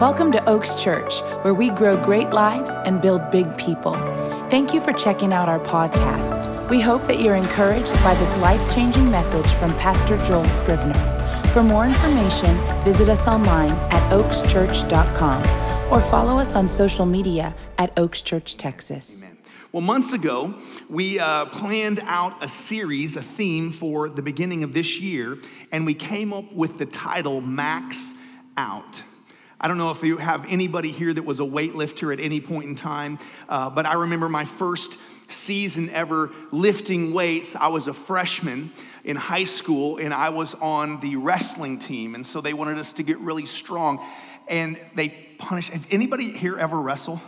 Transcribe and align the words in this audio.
Welcome 0.00 0.32
to 0.32 0.42
Oaks 0.48 0.74
Church, 0.82 1.20
where 1.42 1.52
we 1.52 1.68
grow 1.68 2.02
great 2.02 2.30
lives 2.30 2.70
and 2.86 3.02
build 3.02 3.30
big 3.30 3.54
people. 3.58 3.92
Thank 4.48 4.72
you 4.72 4.80
for 4.80 4.94
checking 4.94 5.30
out 5.30 5.46
our 5.46 5.60
podcast. 5.60 6.70
We 6.70 6.80
hope 6.80 7.06
that 7.06 7.20
you're 7.20 7.36
encouraged 7.36 7.92
by 8.02 8.14
this 8.14 8.34
life 8.38 8.74
changing 8.74 9.10
message 9.10 9.46
from 9.58 9.72
Pastor 9.72 10.16
Joel 10.24 10.48
Scrivener. 10.48 10.94
For 11.52 11.62
more 11.62 11.84
information, 11.84 12.56
visit 12.82 13.10
us 13.10 13.28
online 13.28 13.72
at 13.90 14.10
oakschurch.com 14.10 15.92
or 15.92 16.00
follow 16.08 16.38
us 16.38 16.54
on 16.54 16.70
social 16.70 17.04
media 17.04 17.54
at 17.76 17.92
Oaks 17.98 18.22
Church, 18.22 18.56
Texas. 18.56 19.18
Amen. 19.18 19.36
Well, 19.70 19.82
months 19.82 20.14
ago, 20.14 20.54
we 20.88 21.18
uh, 21.18 21.44
planned 21.44 22.00
out 22.06 22.42
a 22.42 22.48
series, 22.48 23.16
a 23.16 23.22
theme 23.22 23.70
for 23.70 24.08
the 24.08 24.22
beginning 24.22 24.62
of 24.62 24.72
this 24.72 24.98
year, 24.98 25.36
and 25.70 25.84
we 25.84 25.92
came 25.92 26.32
up 26.32 26.50
with 26.54 26.78
the 26.78 26.86
title 26.86 27.42
Max 27.42 28.14
Out. 28.56 29.02
I 29.62 29.68
don't 29.68 29.76
know 29.76 29.90
if 29.90 30.02
you 30.02 30.16
have 30.16 30.46
anybody 30.48 30.90
here 30.90 31.12
that 31.12 31.22
was 31.22 31.38
a 31.38 31.44
weightlifter 31.44 32.14
at 32.14 32.18
any 32.18 32.40
point 32.40 32.70
in 32.70 32.74
time, 32.74 33.18
uh, 33.46 33.68
but 33.68 33.84
I 33.84 33.92
remember 33.92 34.26
my 34.26 34.46
first 34.46 34.96
season 35.28 35.90
ever 35.90 36.30
lifting 36.50 37.12
weights. 37.12 37.54
I 37.54 37.68
was 37.68 37.86
a 37.86 37.92
freshman 37.92 38.72
in 39.04 39.16
high 39.16 39.44
school 39.44 39.98
and 39.98 40.14
I 40.14 40.30
was 40.30 40.54
on 40.54 41.00
the 41.00 41.16
wrestling 41.16 41.78
team. 41.78 42.14
And 42.14 42.26
so 42.26 42.40
they 42.40 42.54
wanted 42.54 42.78
us 42.78 42.94
to 42.94 43.02
get 43.02 43.18
really 43.18 43.44
strong. 43.44 44.02
And 44.48 44.80
they 44.94 45.10
punished. 45.36 45.72
Anybody 45.90 46.30
here 46.30 46.56
ever 46.58 46.80
wrestle? 46.80 47.20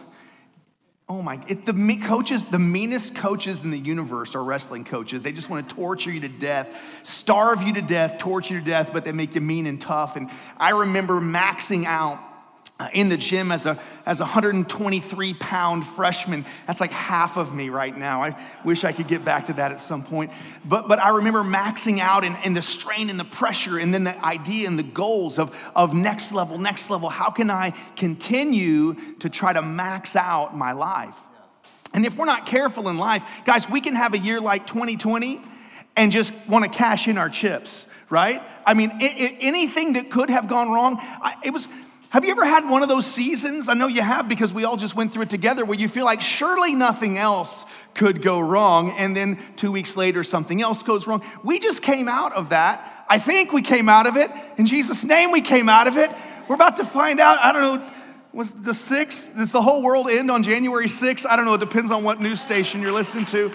Oh 1.12 1.20
my, 1.20 1.38
it, 1.46 1.66
the 1.66 1.74
me, 1.74 1.98
coaches, 1.98 2.46
the 2.46 2.58
meanest 2.58 3.16
coaches 3.16 3.62
in 3.62 3.70
the 3.70 3.78
universe 3.78 4.34
are 4.34 4.42
wrestling 4.42 4.82
coaches. 4.82 5.20
They 5.20 5.32
just 5.32 5.50
want 5.50 5.68
to 5.68 5.74
torture 5.74 6.10
you 6.10 6.20
to 6.20 6.28
death, 6.30 6.74
starve 7.02 7.60
you 7.60 7.74
to 7.74 7.82
death, 7.82 8.16
torture 8.16 8.54
you 8.54 8.60
to 8.60 8.66
death, 8.66 8.94
but 8.94 9.04
they 9.04 9.12
make 9.12 9.34
you 9.34 9.42
mean 9.42 9.66
and 9.66 9.78
tough. 9.78 10.16
And 10.16 10.30
I 10.56 10.70
remember 10.70 11.20
maxing 11.20 11.84
out 11.84 12.18
Uh, 12.82 12.88
in 12.94 13.08
the 13.08 13.16
gym 13.16 13.52
as 13.52 13.64
a 13.64 13.78
as 14.06 14.18
a 14.18 14.24
123 14.24 15.34
pound 15.34 15.86
freshman. 15.86 16.44
That's 16.66 16.80
like 16.80 16.90
half 16.90 17.36
of 17.36 17.54
me 17.54 17.68
right 17.68 17.96
now. 17.96 18.24
I 18.24 18.36
wish 18.64 18.82
i 18.82 18.90
could 18.90 19.06
get 19.06 19.24
back 19.24 19.46
to 19.46 19.52
that 19.52 19.70
at 19.70 19.80
some 19.80 20.02
point. 20.02 20.32
But 20.64 20.88
but 20.88 20.98
i 20.98 21.10
remember 21.10 21.44
maxing 21.44 22.00
out 22.00 22.24
and, 22.24 22.36
and 22.42 22.56
the 22.56 22.62
strain 22.62 23.08
and 23.08 23.20
the 23.20 23.24
pressure 23.24 23.78
and 23.78 23.94
then 23.94 24.02
the 24.02 24.24
idea 24.24 24.66
and 24.66 24.76
the 24.76 24.82
goals 24.82 25.38
of 25.38 25.56
of 25.76 25.94
next 25.94 26.32
level 26.32 26.58
next 26.58 26.90
level. 26.90 27.08
How 27.08 27.30
can 27.30 27.52
i 27.52 27.70
continue 27.94 28.96
to 29.20 29.30
try 29.30 29.52
to 29.52 29.62
max 29.62 30.16
out 30.16 30.56
my 30.56 30.72
life? 30.72 31.16
And 31.94 32.04
if 32.04 32.16
we're 32.16 32.24
not 32.24 32.46
careful 32.46 32.88
in 32.88 32.98
life 32.98 33.22
guys 33.44 33.70
we 33.70 33.80
can 33.80 33.94
have 33.94 34.12
a 34.14 34.18
year 34.18 34.40
like 34.40 34.66
2020 34.66 35.40
and 35.94 36.10
just 36.10 36.34
want 36.48 36.64
to 36.64 36.70
cash 36.76 37.06
in 37.06 37.16
our 37.16 37.30
chips 37.30 37.86
right? 38.10 38.42
I 38.66 38.74
mean 38.74 38.90
it, 39.00 39.12
it, 39.22 39.36
anything 39.40 39.92
that 39.92 40.10
could 40.10 40.30
have 40.30 40.48
gone 40.48 40.72
wrong 40.72 40.96
I, 41.00 41.36
it 41.44 41.52
was 41.52 41.68
have 42.12 42.26
you 42.26 42.30
ever 42.30 42.44
had 42.44 42.68
one 42.68 42.82
of 42.82 42.90
those 42.90 43.06
seasons? 43.06 43.70
I 43.70 43.72
know 43.72 43.86
you 43.86 44.02
have 44.02 44.28
because 44.28 44.52
we 44.52 44.64
all 44.64 44.76
just 44.76 44.94
went 44.94 45.14
through 45.14 45.22
it 45.22 45.30
together 45.30 45.64
where 45.64 45.78
you 45.78 45.88
feel 45.88 46.04
like 46.04 46.20
surely 46.20 46.74
nothing 46.74 47.16
else 47.16 47.64
could 47.94 48.20
go 48.20 48.38
wrong, 48.38 48.90
and 48.98 49.16
then 49.16 49.38
two 49.56 49.72
weeks 49.72 49.96
later, 49.96 50.22
something 50.22 50.60
else 50.60 50.82
goes 50.82 51.06
wrong. 51.06 51.22
We 51.42 51.58
just 51.58 51.80
came 51.80 52.08
out 52.08 52.34
of 52.34 52.50
that. 52.50 53.06
I 53.08 53.18
think 53.18 53.54
we 53.54 53.62
came 53.62 53.88
out 53.88 54.06
of 54.06 54.18
it. 54.18 54.30
In 54.58 54.66
Jesus' 54.66 55.04
name, 55.04 55.32
we 55.32 55.40
came 55.40 55.70
out 55.70 55.88
of 55.88 55.96
it. 55.96 56.10
We're 56.48 56.54
about 56.54 56.76
to 56.76 56.84
find 56.84 57.18
out. 57.18 57.38
I 57.38 57.50
don't 57.50 57.62
know, 57.80 57.90
was 58.34 58.50
the 58.50 58.72
6th? 58.72 59.34
Does 59.34 59.50
the 59.50 59.62
whole 59.62 59.80
world 59.80 60.10
end 60.10 60.30
on 60.30 60.42
January 60.42 60.88
6th? 60.88 61.24
I 61.26 61.36
don't 61.36 61.46
know. 61.46 61.54
It 61.54 61.60
depends 61.60 61.90
on 61.90 62.04
what 62.04 62.20
news 62.20 62.42
station 62.42 62.82
you're 62.82 62.92
listening 62.92 63.24
to. 63.26 63.50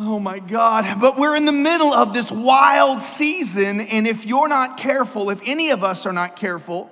Oh 0.00 0.18
my 0.18 0.38
God. 0.38 1.02
But 1.02 1.18
we're 1.18 1.36
in 1.36 1.44
the 1.44 1.52
middle 1.52 1.92
of 1.92 2.14
this 2.14 2.32
wild 2.32 3.02
season, 3.02 3.82
and 3.82 4.06
if 4.06 4.24
you're 4.24 4.48
not 4.48 4.78
careful, 4.78 5.28
if 5.28 5.40
any 5.44 5.68
of 5.68 5.84
us 5.84 6.06
are 6.06 6.14
not 6.14 6.36
careful, 6.36 6.90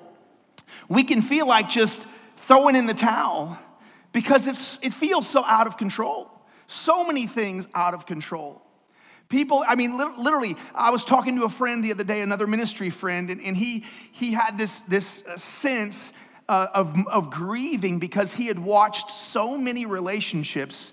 we 0.88 1.04
can 1.04 1.22
feel 1.22 1.46
like 1.46 1.68
just 1.68 2.04
throwing 2.36 2.76
in 2.76 2.86
the 2.86 2.94
towel 2.94 3.58
because 4.12 4.46
it's, 4.46 4.78
it 4.82 4.94
feels 4.94 5.28
so 5.28 5.44
out 5.44 5.66
of 5.66 5.76
control. 5.76 6.30
So 6.66 7.04
many 7.06 7.26
things 7.26 7.68
out 7.74 7.94
of 7.94 8.06
control. 8.06 8.62
People, 9.28 9.64
I 9.66 9.74
mean, 9.74 9.96
literally, 9.96 10.56
I 10.74 10.90
was 10.90 11.04
talking 11.04 11.36
to 11.36 11.44
a 11.44 11.48
friend 11.48 11.82
the 11.82 11.92
other 11.92 12.04
day, 12.04 12.20
another 12.20 12.46
ministry 12.46 12.90
friend, 12.90 13.30
and, 13.30 13.40
and 13.40 13.56
he, 13.56 13.84
he 14.12 14.32
had 14.32 14.58
this, 14.58 14.80
this 14.82 15.24
uh, 15.24 15.36
sense 15.36 16.12
uh, 16.48 16.68
of, 16.74 16.94
of 17.08 17.30
grieving 17.30 17.98
because 17.98 18.32
he 18.32 18.46
had 18.46 18.58
watched 18.58 19.10
so 19.10 19.56
many 19.56 19.86
relationships 19.86 20.92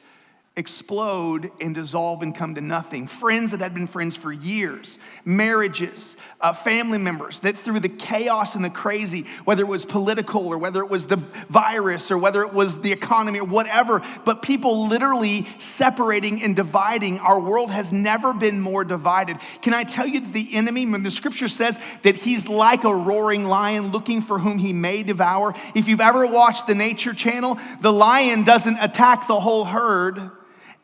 explode 0.57 1.49
and 1.61 1.73
dissolve 1.73 2.21
and 2.21 2.35
come 2.35 2.55
to 2.55 2.61
nothing. 2.61 3.07
Friends 3.07 3.51
that 3.51 3.61
had 3.61 3.73
been 3.73 3.87
friends 3.87 4.17
for 4.17 4.33
years, 4.33 4.99
marriages, 5.23 6.17
uh, 6.41 6.51
family 6.51 6.97
members 6.97 7.39
that 7.39 7.57
through 7.57 7.79
the 7.79 7.87
chaos 7.87 8.53
and 8.55 8.65
the 8.65 8.69
crazy, 8.69 9.25
whether 9.45 9.63
it 9.63 9.67
was 9.67 9.85
political 9.85 10.45
or 10.45 10.57
whether 10.57 10.81
it 10.81 10.89
was 10.89 11.07
the 11.07 11.15
virus 11.47 12.11
or 12.11 12.17
whether 12.17 12.41
it 12.41 12.53
was 12.53 12.81
the 12.81 12.91
economy 12.91 13.39
or 13.39 13.45
whatever, 13.45 14.01
but 14.25 14.41
people 14.41 14.89
literally 14.89 15.47
separating 15.59 16.43
and 16.43 16.53
dividing. 16.53 17.19
Our 17.19 17.39
world 17.39 17.71
has 17.71 17.93
never 17.93 18.33
been 18.33 18.59
more 18.59 18.83
divided. 18.83 19.37
Can 19.61 19.73
I 19.73 19.85
tell 19.85 20.05
you 20.05 20.19
that 20.19 20.33
the 20.33 20.53
enemy, 20.53 20.85
when 20.85 21.03
the 21.03 21.11
scripture 21.11 21.47
says 21.47 21.79
that 22.03 22.15
he's 22.17 22.49
like 22.49 22.83
a 22.83 22.93
roaring 22.93 23.45
lion 23.45 23.93
looking 23.93 24.21
for 24.21 24.37
whom 24.37 24.57
he 24.57 24.73
may 24.73 25.01
devour, 25.01 25.55
if 25.75 25.87
you've 25.87 26.01
ever 26.01 26.27
watched 26.27 26.67
the 26.67 26.75
Nature 26.75 27.13
Channel, 27.13 27.57
the 27.79 27.93
lion 27.93 28.43
doesn't 28.43 28.77
attack 28.79 29.27
the 29.27 29.39
whole 29.39 29.63
herd 29.63 30.29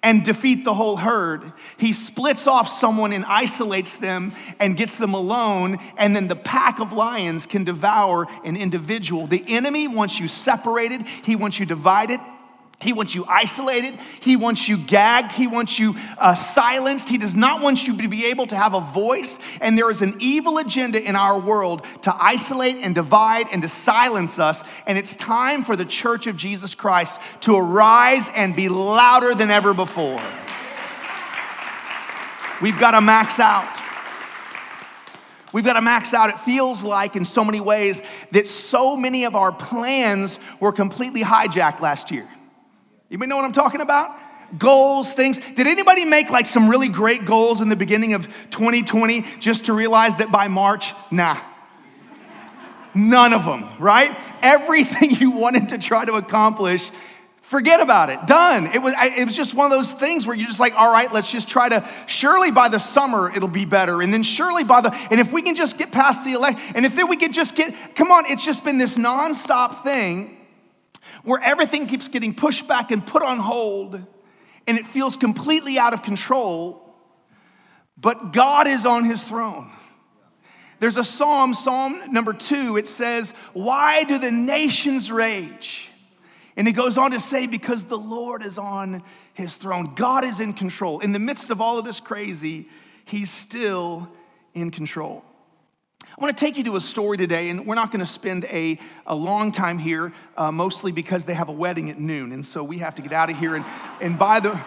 and 0.04 0.24
defeat 0.24 0.64
the 0.64 0.74
whole 0.74 0.98
herd. 0.98 1.52
He 1.78 1.94
splits 1.94 2.48
off 2.48 2.70
someone 2.70 3.14
and 3.14 3.26
isolates 3.26 3.98
them 3.98 4.34
and 4.60 4.78
gets 4.78 4.98
them 4.98 5.14
alone, 5.14 5.80
and 5.98 6.16
then 6.16 6.28
the 6.28 6.36
pack 6.36 6.80
of 6.80 6.94
lions 6.94 7.46
can 7.46 7.64
devour 7.64 8.28
an 8.46 8.56
individual. 8.56 9.28
The 9.28 9.44
enemy 9.48 9.88
wants 9.88 10.20
you 10.20 10.28
separated, 10.28 11.06
he 11.24 11.36
wants 11.36 11.60
you 11.60 11.66
divided, 11.66 12.20
he 12.80 12.94
wants 12.94 13.16
you 13.16 13.26
isolated. 13.28 13.98
He 14.22 14.36
wants 14.36 14.68
you 14.68 14.78
gagged. 14.78 15.32
He 15.32 15.48
wants 15.48 15.80
you 15.80 15.96
uh, 16.20 16.36
silenced. 16.36 17.10
He 17.10 17.18
does 17.18 17.36
not 17.36 17.60
want 17.60 17.88
you 17.88 17.98
to 17.98 18.08
be 18.08 18.26
able 18.28 18.46
to 18.48 18.56
have 18.56 18.76
a 18.76 18.82
voice. 18.82 19.40
And 19.60 19.76
there 19.76 19.90
is 19.90 20.04
an 20.04 20.18
evil 20.20 20.60
agenda 20.60 21.02
in 21.02 21.16
our 21.16 21.40
world 21.40 21.84
to 22.04 22.16
isolate 22.16 22.78
and 22.78 22.94
divide 22.94 23.48
and 23.52 23.64
to 23.64 23.68
silence 23.68 24.38
us. 24.38 24.64
And 24.86 24.96
it's 24.96 25.16
time 25.16 25.64
for 25.64 25.76
the 25.76 25.86
church 25.86 26.28
of 26.28 26.38
Jesus 26.38 26.76
Christ 26.76 27.20
to 27.42 27.56
arise 27.56 28.30
and 28.36 28.56
be 28.56 28.70
louder 28.70 29.34
than 29.34 29.50
ever 29.50 29.74
before. 29.74 30.22
We've 32.62 32.80
got 32.80 32.92
to 32.92 33.02
max 33.02 33.40
out. 33.40 33.76
We've 35.52 35.66
got 35.66 35.74
to 35.74 35.82
max 35.82 36.14
out. 36.14 36.30
It 36.30 36.40
feels 36.42 36.84
like, 36.84 37.16
in 37.16 37.26
so 37.26 37.44
many 37.44 37.60
ways, 37.60 38.04
that 38.32 38.48
so 38.48 38.96
many 38.96 39.24
of 39.24 39.36
our 39.36 39.52
plans 39.52 40.38
were 40.60 40.72
completely 40.72 41.24
hijacked 41.24 41.80
last 41.80 42.12
year. 42.12 42.28
May 43.10 43.26
know 43.26 43.38
what 43.38 43.46
I'm 43.46 43.54
talking 43.54 43.82
about? 43.82 44.16
Goals, 44.58 45.12
things. 45.12 45.40
Did 45.40 45.68
anybody 45.68 46.06
make 46.06 46.30
like 46.30 46.46
some 46.46 46.70
really 46.70 46.90
great 46.90 47.26
goals 47.26 47.62
in 47.62 47.70
the 47.70 47.76
beginning 47.76 48.14
of 48.14 48.28
2020 48.52 49.26
just 49.40 49.66
to 49.66 49.74
realize 49.74 50.16
that 50.16 50.32
by 50.32 50.48
March, 50.48 50.94
nah. 51.12 51.38
None 52.94 53.34
of 53.34 53.46
them, 53.46 53.70
right? 53.80 54.16
Everything 54.42 55.12
you 55.20 55.32
wanted 55.32 55.70
to 55.70 55.78
try 55.78 56.06
to 56.06 56.14
accomplish, 56.14 56.90
forget 57.42 57.80
about 57.80 58.10
it. 58.10 58.26
Done. 58.26 58.68
It 58.68 58.82
was, 58.82 58.94
it 58.98 59.26
was 59.26 59.36
just 59.36 59.54
one 59.54 59.72
of 59.72 59.78
those 59.78 59.92
things 59.92 60.26
where 60.26 60.36
you're 60.36 60.48
just 60.48 60.60
like, 60.60 60.74
all 60.74 60.92
right, 60.92 61.12
let's 61.14 61.32
just 61.32 61.48
try 61.48 61.70
to, 61.70 61.88
surely 62.08 62.52
by 62.52 62.70
the 62.70 62.80
summer 62.80 63.32
it'll 63.34 63.48
be 63.48 63.66
better. 63.66 64.02
And 64.02 64.14
then 64.14 64.24
surely 64.24 64.64
by 64.64 64.82
the, 64.82 64.94
and 65.12 65.20
if 65.20 65.32
we 65.32 65.42
can 65.42 65.56
just 65.56 65.78
get 65.78 65.92
past 65.92 66.26
the 66.26 66.34
election, 66.34 66.62
and 66.76 66.86
if 66.86 66.96
then 66.96 67.08
we 67.08 67.18
could 67.18 67.34
just 67.34 67.56
get, 67.56 67.96
come 67.96 68.12
on, 68.12 68.26
it's 68.26 68.44
just 68.44 68.64
been 68.64 68.78
this 68.78 68.98
nonstop 68.98 69.84
thing 69.84 70.37
where 71.28 71.44
everything 71.44 71.88
keeps 71.88 72.08
getting 72.08 72.34
pushed 72.34 72.70
back 72.70 72.90
and 72.90 73.06
put 73.06 73.22
on 73.22 73.38
hold, 73.38 74.02
and 74.66 74.78
it 74.78 74.88
feels 74.88 75.18
completely 75.18 75.78
out 75.78 75.94
of 75.94 76.02
control, 76.02 76.96
but 77.98 78.32
God 78.32 78.66
is 78.66 78.86
on 78.86 79.04
his 79.04 79.22
throne. 79.22 79.70
There's 80.80 80.96
a 80.96 81.04
psalm, 81.04 81.54
Psalm 81.54 82.14
number 82.14 82.32
two, 82.32 82.78
it 82.78 82.88
says, 82.88 83.32
Why 83.52 84.06
do 84.06 84.18
the 84.18 84.32
nations 84.32 85.12
rage? 85.12 85.90
And 86.56 86.66
it 86.66 86.72
goes 86.72 86.98
on 86.98 87.12
to 87.12 87.20
say, 87.20 87.46
Because 87.46 87.84
the 87.84 87.98
Lord 87.98 88.42
is 88.42 88.58
on 88.58 89.04
his 89.34 89.58
throne. 89.58 89.96
God 89.96 90.24
is 90.24 90.40
in 90.40 90.54
control. 90.54 91.02
In 91.02 91.12
the 91.12 91.20
midst 91.20 91.50
of 91.50 91.60
all 91.60 91.78
of 91.78 91.84
this 91.84 92.00
crazy, 92.00 92.70
he's 93.04 93.30
still 93.30 94.08
in 94.54 94.72
control. 94.72 95.26
I 96.18 96.24
want 96.24 96.36
to 96.36 96.44
take 96.44 96.58
you 96.58 96.64
to 96.64 96.76
a 96.78 96.82
story 96.82 97.16
today, 97.16 97.50
and 97.50 97.68
we're 97.68 97.76
not 97.76 97.92
going 97.92 98.00
to 98.00 98.12
spend 98.12 98.46
a, 98.46 98.80
a 99.06 99.16
long 99.16 99.52
time 99.52 99.78
here, 99.78 100.12
uh, 100.36 100.52
mostly 100.52 100.92
because 100.92 101.26
they 101.26 101.36
have 101.36 101.48
a 101.48 101.52
wedding 101.52 101.92
at 101.92 102.00
noon, 102.00 102.32
and 102.32 102.44
so 102.44 102.64
we 102.64 102.80
have 102.80 102.96
to 102.96 103.04
get 103.04 103.14
out 103.14 103.30
of 103.30 103.38
here. 103.38 103.56
And, 103.56 103.64
and 104.02 104.18
by, 104.18 104.40
the, 104.40 104.60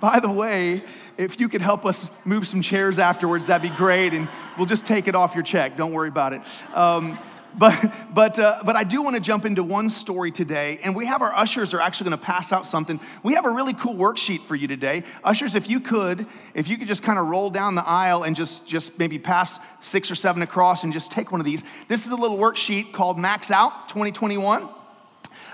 by 0.00 0.20
the 0.20 0.30
way, 0.30 0.84
if 1.16 1.40
you 1.40 1.48
could 1.48 1.62
help 1.62 1.86
us 1.86 2.10
move 2.26 2.46
some 2.46 2.60
chairs 2.60 2.98
afterwards, 2.98 3.46
that'd 3.46 3.62
be 3.62 3.74
great, 3.74 4.12
and 4.12 4.28
we'll 4.58 4.66
just 4.66 4.84
take 4.84 5.08
it 5.08 5.14
off 5.14 5.34
your 5.34 5.44
check. 5.44 5.78
Don't 5.78 5.92
worry 5.92 6.08
about 6.08 6.34
it. 6.34 6.42
Um, 6.74 7.18
but 7.58 7.92
but 8.14 8.38
uh, 8.38 8.62
but 8.64 8.76
I 8.76 8.84
do 8.84 9.02
want 9.02 9.14
to 9.16 9.20
jump 9.20 9.44
into 9.44 9.62
one 9.62 9.88
story 9.88 10.30
today, 10.30 10.78
and 10.82 10.94
we 10.94 11.06
have 11.06 11.22
our 11.22 11.34
ushers 11.34 11.72
are 11.74 11.80
actually 11.80 12.10
going 12.10 12.18
to 12.18 12.24
pass 12.24 12.52
out 12.52 12.66
something. 12.66 13.00
We 13.22 13.34
have 13.34 13.46
a 13.46 13.50
really 13.50 13.72
cool 13.72 13.94
worksheet 13.94 14.42
for 14.42 14.54
you 14.54 14.68
today, 14.68 15.04
ushers. 15.24 15.54
If 15.54 15.68
you 15.70 15.80
could, 15.80 16.26
if 16.54 16.68
you 16.68 16.76
could 16.76 16.88
just 16.88 17.02
kind 17.02 17.18
of 17.18 17.26
roll 17.26 17.50
down 17.50 17.74
the 17.74 17.86
aisle 17.86 18.24
and 18.24 18.36
just 18.36 18.68
just 18.68 18.98
maybe 18.98 19.18
pass 19.18 19.58
six 19.80 20.10
or 20.10 20.14
seven 20.14 20.42
across, 20.42 20.84
and 20.84 20.92
just 20.92 21.10
take 21.10 21.32
one 21.32 21.40
of 21.40 21.44
these. 21.44 21.64
This 21.88 22.06
is 22.06 22.12
a 22.12 22.16
little 22.16 22.38
worksheet 22.38 22.92
called 22.92 23.18
Max 23.18 23.50
Out 23.50 23.88
2021. 23.88 24.68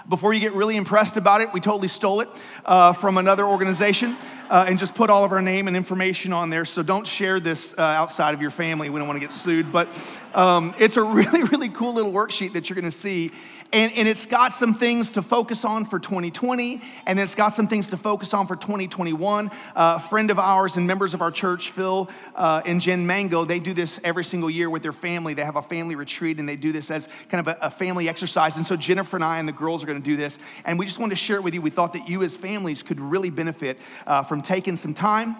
Before 0.08 0.34
you 0.34 0.40
get 0.40 0.52
really 0.54 0.76
impressed 0.76 1.16
about 1.16 1.42
it, 1.42 1.52
we 1.52 1.60
totally 1.60 1.86
stole 1.86 2.20
it 2.20 2.28
uh, 2.64 2.92
from 2.92 3.18
another 3.18 3.44
organization 3.44 4.16
uh, 4.52 4.66
and 4.68 4.78
just 4.78 4.94
put 4.94 5.08
all 5.08 5.24
of 5.24 5.32
our 5.32 5.40
name 5.40 5.66
and 5.66 5.74
information 5.74 6.30
on 6.30 6.50
there. 6.50 6.66
So 6.66 6.82
don't 6.82 7.06
share 7.06 7.40
this 7.40 7.74
uh, 7.78 7.80
outside 7.80 8.34
of 8.34 8.42
your 8.42 8.50
family. 8.50 8.90
We 8.90 8.98
don't 8.98 9.08
want 9.08 9.16
to 9.18 9.26
get 9.26 9.32
sued. 9.32 9.72
But 9.72 9.88
um, 10.34 10.74
it's 10.78 10.98
a 10.98 11.02
really, 11.20 11.42
really 11.44 11.70
cool 11.70 11.94
little 11.94 12.12
worksheet 12.12 12.52
that 12.52 12.68
you're 12.68 12.74
going 12.74 12.84
to 12.84 12.90
see. 12.90 13.32
And, 13.74 13.90
and 13.94 14.06
it's 14.06 14.26
got 14.26 14.52
some 14.52 14.74
things 14.74 15.12
to 15.12 15.22
focus 15.22 15.64
on 15.64 15.86
for 15.86 15.98
2020, 15.98 16.82
and 17.06 17.18
it's 17.18 17.34
got 17.34 17.54
some 17.54 17.68
things 17.68 17.86
to 17.86 17.96
focus 17.96 18.34
on 18.34 18.46
for 18.46 18.54
2021. 18.54 19.48
Uh, 19.48 19.50
a 19.74 19.98
friend 19.98 20.30
of 20.30 20.38
ours 20.38 20.76
and 20.76 20.86
members 20.86 21.14
of 21.14 21.22
our 21.22 21.30
church, 21.30 21.70
Phil 21.70 22.10
uh, 22.34 22.60
and 22.66 22.82
Jen 22.82 23.06
Mango, 23.06 23.46
they 23.46 23.58
do 23.58 23.72
this 23.72 23.98
every 24.04 24.24
single 24.24 24.50
year 24.50 24.68
with 24.68 24.82
their 24.82 24.92
family. 24.92 25.32
They 25.32 25.44
have 25.44 25.56
a 25.56 25.62
family 25.62 25.94
retreat, 25.94 26.38
and 26.38 26.46
they 26.46 26.56
do 26.56 26.70
this 26.70 26.90
as 26.90 27.08
kind 27.30 27.48
of 27.48 27.56
a, 27.56 27.58
a 27.62 27.70
family 27.70 28.10
exercise. 28.10 28.56
And 28.56 28.66
so 28.66 28.76
Jennifer 28.76 29.16
and 29.16 29.24
I 29.24 29.38
and 29.38 29.48
the 29.48 29.52
girls 29.52 29.82
are 29.82 29.86
going 29.86 30.02
to 30.02 30.04
do 30.04 30.18
this, 30.18 30.38
and 30.66 30.78
we 30.78 30.84
just 30.84 30.98
wanted 30.98 31.14
to 31.14 31.20
share 31.20 31.36
it 31.36 31.42
with 31.42 31.54
you. 31.54 31.62
We 31.62 31.70
thought 31.70 31.94
that 31.94 32.10
you 32.10 32.22
as 32.24 32.36
families 32.36 32.82
could 32.82 33.00
really 33.00 33.30
benefit 33.30 33.78
uh, 34.06 34.22
taking 34.42 34.76
some 34.76 34.94
time 34.94 35.36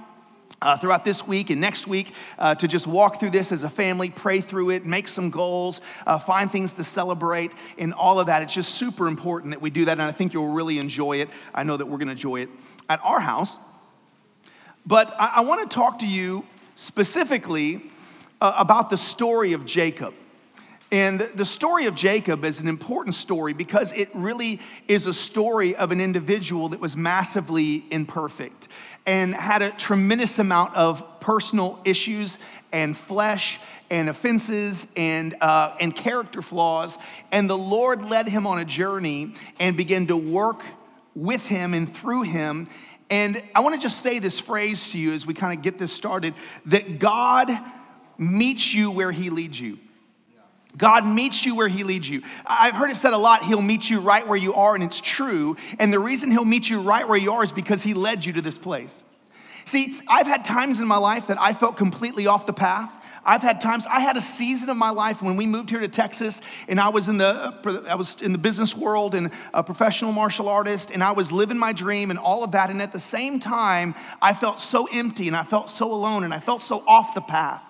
uh, 0.62 0.76
throughout 0.76 1.04
this 1.04 1.26
week 1.26 1.50
and 1.50 1.60
next 1.60 1.86
week 1.86 2.14
uh, 2.38 2.54
to 2.54 2.68
just 2.68 2.86
walk 2.86 3.18
through 3.18 3.30
this 3.30 3.52
as 3.52 3.64
a 3.64 3.68
family, 3.68 4.10
pray 4.10 4.40
through 4.40 4.70
it, 4.70 4.86
make 4.86 5.08
some 5.08 5.30
goals, 5.30 5.80
uh, 6.06 6.18
find 6.18 6.50
things 6.50 6.72
to 6.74 6.84
celebrate, 6.84 7.52
and 7.78 7.92
all 7.92 8.20
of 8.20 8.26
that. 8.26 8.42
It's 8.42 8.54
just 8.54 8.74
super 8.74 9.08
important 9.08 9.52
that 9.52 9.60
we 9.60 9.70
do 9.70 9.84
that, 9.86 9.92
and 9.92 10.02
I 10.02 10.12
think 10.12 10.32
you'll 10.32 10.52
really 10.52 10.78
enjoy 10.78 11.16
it. 11.16 11.28
I 11.54 11.64
know 11.64 11.76
that 11.76 11.86
we're 11.86 11.98
going 11.98 12.08
to 12.08 12.12
enjoy 12.12 12.40
it 12.40 12.48
at 12.88 13.00
our 13.02 13.20
house. 13.20 13.58
But 14.86 15.12
I, 15.18 15.32
I 15.36 15.40
want 15.42 15.68
to 15.68 15.74
talk 15.74 15.98
to 16.00 16.06
you 16.06 16.44
specifically 16.76 17.90
uh, 18.40 18.54
about 18.56 18.90
the 18.90 18.96
story 18.96 19.52
of 19.52 19.66
Jacob. 19.66 20.14
And 20.92 21.20
the 21.20 21.46
story 21.46 21.86
of 21.86 21.94
Jacob 21.94 22.44
is 22.44 22.60
an 22.60 22.68
important 22.68 23.14
story 23.14 23.54
because 23.54 23.92
it 23.94 24.10
really 24.12 24.60
is 24.86 25.06
a 25.06 25.14
story 25.14 25.74
of 25.74 25.90
an 25.90 26.02
individual 26.02 26.68
that 26.68 26.80
was 26.80 26.98
massively 26.98 27.86
imperfect 27.90 28.68
and 29.06 29.34
had 29.34 29.62
a 29.62 29.70
tremendous 29.70 30.38
amount 30.38 30.76
of 30.76 31.18
personal 31.18 31.80
issues 31.86 32.38
and 32.72 32.94
flesh 32.94 33.58
and 33.88 34.10
offenses 34.10 34.86
and, 34.94 35.34
uh, 35.40 35.74
and 35.80 35.96
character 35.96 36.42
flaws. 36.42 36.98
And 37.30 37.48
the 37.48 37.56
Lord 37.56 38.04
led 38.04 38.28
him 38.28 38.46
on 38.46 38.58
a 38.58 38.64
journey 38.64 39.32
and 39.58 39.78
began 39.78 40.08
to 40.08 40.16
work 40.16 40.62
with 41.14 41.46
him 41.46 41.72
and 41.72 41.92
through 41.96 42.24
him. 42.24 42.68
And 43.08 43.42
I 43.54 43.60
want 43.60 43.74
to 43.74 43.80
just 43.80 44.00
say 44.02 44.18
this 44.18 44.38
phrase 44.38 44.90
to 44.90 44.98
you 44.98 45.14
as 45.14 45.26
we 45.26 45.32
kind 45.32 45.56
of 45.56 45.64
get 45.64 45.78
this 45.78 45.92
started 45.92 46.34
that 46.66 46.98
God 46.98 47.50
meets 48.18 48.74
you 48.74 48.90
where 48.90 49.10
he 49.10 49.30
leads 49.30 49.58
you. 49.58 49.78
God 50.76 51.06
meets 51.06 51.44
you 51.44 51.54
where 51.54 51.68
He 51.68 51.84
leads 51.84 52.08
you. 52.08 52.22
I've 52.46 52.74
heard 52.74 52.90
it 52.90 52.96
said 52.96 53.12
a 53.12 53.18
lot, 53.18 53.44
He'll 53.44 53.62
meet 53.62 53.90
you 53.90 54.00
right 54.00 54.26
where 54.26 54.38
you 54.38 54.54
are, 54.54 54.74
and 54.74 54.82
it's 54.82 55.00
true. 55.00 55.56
And 55.78 55.92
the 55.92 55.98
reason 55.98 56.30
He'll 56.30 56.44
meet 56.44 56.68
you 56.68 56.80
right 56.80 57.06
where 57.06 57.18
you 57.18 57.32
are 57.32 57.44
is 57.44 57.52
because 57.52 57.82
He 57.82 57.94
led 57.94 58.24
you 58.24 58.32
to 58.34 58.42
this 58.42 58.58
place. 58.58 59.04
See, 59.64 60.00
I've 60.08 60.26
had 60.26 60.44
times 60.44 60.80
in 60.80 60.88
my 60.88 60.96
life 60.96 61.28
that 61.28 61.40
I 61.40 61.52
felt 61.52 61.76
completely 61.76 62.26
off 62.26 62.46
the 62.46 62.52
path. 62.52 62.98
I've 63.24 63.42
had 63.42 63.60
times, 63.60 63.86
I 63.86 64.00
had 64.00 64.16
a 64.16 64.20
season 64.20 64.68
of 64.68 64.76
my 64.76 64.90
life 64.90 65.22
when 65.22 65.36
we 65.36 65.46
moved 65.46 65.70
here 65.70 65.78
to 65.78 65.86
Texas 65.86 66.40
and 66.66 66.80
I 66.80 66.88
was 66.88 67.06
in 67.06 67.18
the, 67.18 67.54
I 67.88 67.94
was 67.94 68.20
in 68.20 68.32
the 68.32 68.38
business 68.38 68.76
world 68.76 69.14
and 69.14 69.30
a 69.54 69.62
professional 69.62 70.10
martial 70.10 70.48
artist 70.48 70.90
and 70.90 71.04
I 71.04 71.12
was 71.12 71.30
living 71.30 71.56
my 71.56 71.72
dream 71.72 72.10
and 72.10 72.18
all 72.18 72.42
of 72.42 72.50
that. 72.52 72.70
And 72.70 72.82
at 72.82 72.92
the 72.92 72.98
same 72.98 73.38
time, 73.38 73.94
I 74.20 74.34
felt 74.34 74.58
so 74.58 74.88
empty 74.92 75.28
and 75.28 75.36
I 75.36 75.44
felt 75.44 75.70
so 75.70 75.92
alone 75.92 76.24
and 76.24 76.34
I 76.34 76.40
felt 76.40 76.62
so 76.62 76.82
off 76.88 77.14
the 77.14 77.20
path. 77.20 77.62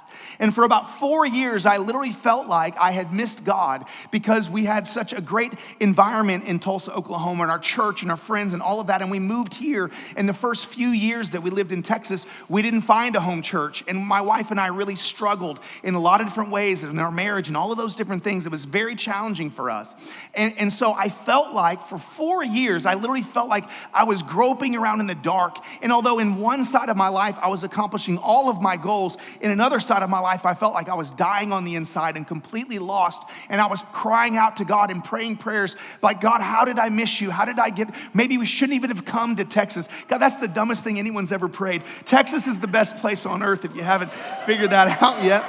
And 0.43 0.53
for 0.53 0.65
about 0.65 0.99
four 0.99 1.25
years, 1.25 1.67
I 1.67 1.77
literally 1.77 2.11
felt 2.11 2.49
like 2.49 2.77
I 2.77 2.91
had 2.91 3.13
missed 3.13 3.45
God 3.45 3.85
because 4.11 4.51
we 4.51 4.65
had 4.65 4.89
such 4.89 5.13
a 5.13 5.21
great 5.21 5.53
environment 5.79 6.45
in 6.47 6.59
Tulsa, 6.59 6.93
Oklahoma, 6.93 7.45
and 7.45 7.51
our 7.53 7.61
church 7.61 8.03
and 8.03 8.11
our 8.11 8.17
friends 8.17 8.53
and 8.53 8.61
all 8.61 8.81
of 8.81 8.89
that. 8.89 9.03
And 9.03 9.11
we 9.11 9.21
moved 9.21 9.55
here. 9.55 9.93
In 10.17 10.27
the 10.27 10.35
first 10.35 10.67
few 10.67 10.89
years 10.89 11.31
that 11.31 11.45
we 11.45 11.51
lived 11.51 11.71
in 11.71 11.85
Texas, 11.85 12.27
we 12.49 12.61
didn't 12.61 12.81
find 12.81 13.15
a 13.15 13.21
home 13.21 13.41
church. 13.41 13.85
And 13.87 13.97
my 13.97 14.21
wife 14.21 14.51
and 14.51 14.59
I 14.59 14.67
really 14.67 14.97
struggled 14.97 15.61
in 15.85 15.95
a 15.95 16.01
lot 16.01 16.21
of 16.21 16.27
different 16.27 16.51
ways 16.51 16.83
in 16.83 16.99
our 16.99 17.13
marriage 17.13 17.47
and 17.47 17.57
all 17.57 17.71
of 17.71 17.79
those 17.79 17.95
different 17.95 18.25
things. 18.25 18.45
It 18.45 18.51
was 18.51 18.65
very 18.65 18.97
challenging 18.97 19.49
for 19.49 19.71
us. 19.71 19.95
And, 20.35 20.59
and 20.59 20.73
so 20.73 20.93
I 20.93 21.09
felt 21.09 21.55
like 21.55 21.87
for 21.87 21.99
four 21.99 22.43
years, 22.43 22.85
I 22.85 22.95
literally 22.95 23.23
felt 23.23 23.49
like 23.49 23.67
I 23.95 24.03
was 24.03 24.25
groping 24.25 24.75
around 24.75 24.99
in 24.99 25.07
the 25.07 25.15
dark. 25.15 25.59
And 25.83 25.93
although 25.93 26.19
in 26.19 26.35
one 26.35 26.65
side 26.65 26.89
of 26.89 26.97
my 26.97 27.11
life, 27.11 27.39
I 27.41 27.47
was 27.47 27.63
accomplishing 27.63 28.19
all 28.19 28.51
of 28.51 28.61
my 28.61 28.77
goals, 28.77 29.17
in 29.41 29.53
another 29.53 29.79
side 29.79 30.03
of 30.03 30.11
my 30.11 30.19
life, 30.19 30.32
life, 30.33 30.47
I 30.47 30.55
felt 30.55 30.73
like 30.73 30.89
I 30.89 30.95
was 30.95 31.11
dying 31.11 31.53
on 31.53 31.65
the 31.65 31.75
inside 31.75 32.17
and 32.17 32.27
completely 32.27 32.79
lost. 32.79 33.23
And 33.51 33.61
I 33.61 33.67
was 33.67 33.85
crying 33.93 34.39
out 34.39 34.57
to 34.57 34.65
God 34.65 34.91
and 34.91 35.05
praying 35.05 35.37
prayers 35.37 35.77
like, 36.01 36.23
God, 36.23 36.41
how 36.41 36.65
did 36.65 36.79
I 36.79 36.89
miss 36.89 37.21
you? 37.21 37.31
How 37.31 37.45
did 37.45 37.59
I 37.59 37.69
get, 37.69 37.91
maybe 38.15 38.39
we 38.39 38.47
shouldn't 38.47 38.77
even 38.77 38.89
have 38.89 39.05
come 39.05 39.37
to 39.37 39.45
Texas. 39.45 39.91
God, 40.09 40.19
that's 40.19 40.39
the 40.39 40.49
dumbest 40.49 40.85
thing 40.85 40.99
anyone's 40.99 41.33
ever 41.33 41.49
prayed. 41.49 41.83
Texas 42.07 42.47
is 42.47 42.61
the 42.61 42.69
best 42.69 42.97
place 42.97 43.27
on 43.27 43.43
earth 43.43 43.67
if 43.67 43.77
you 43.77 43.83
haven't 43.83 44.11
figured 44.47 44.71
that 44.71 45.03
out 45.03 45.23
yet. 45.23 45.45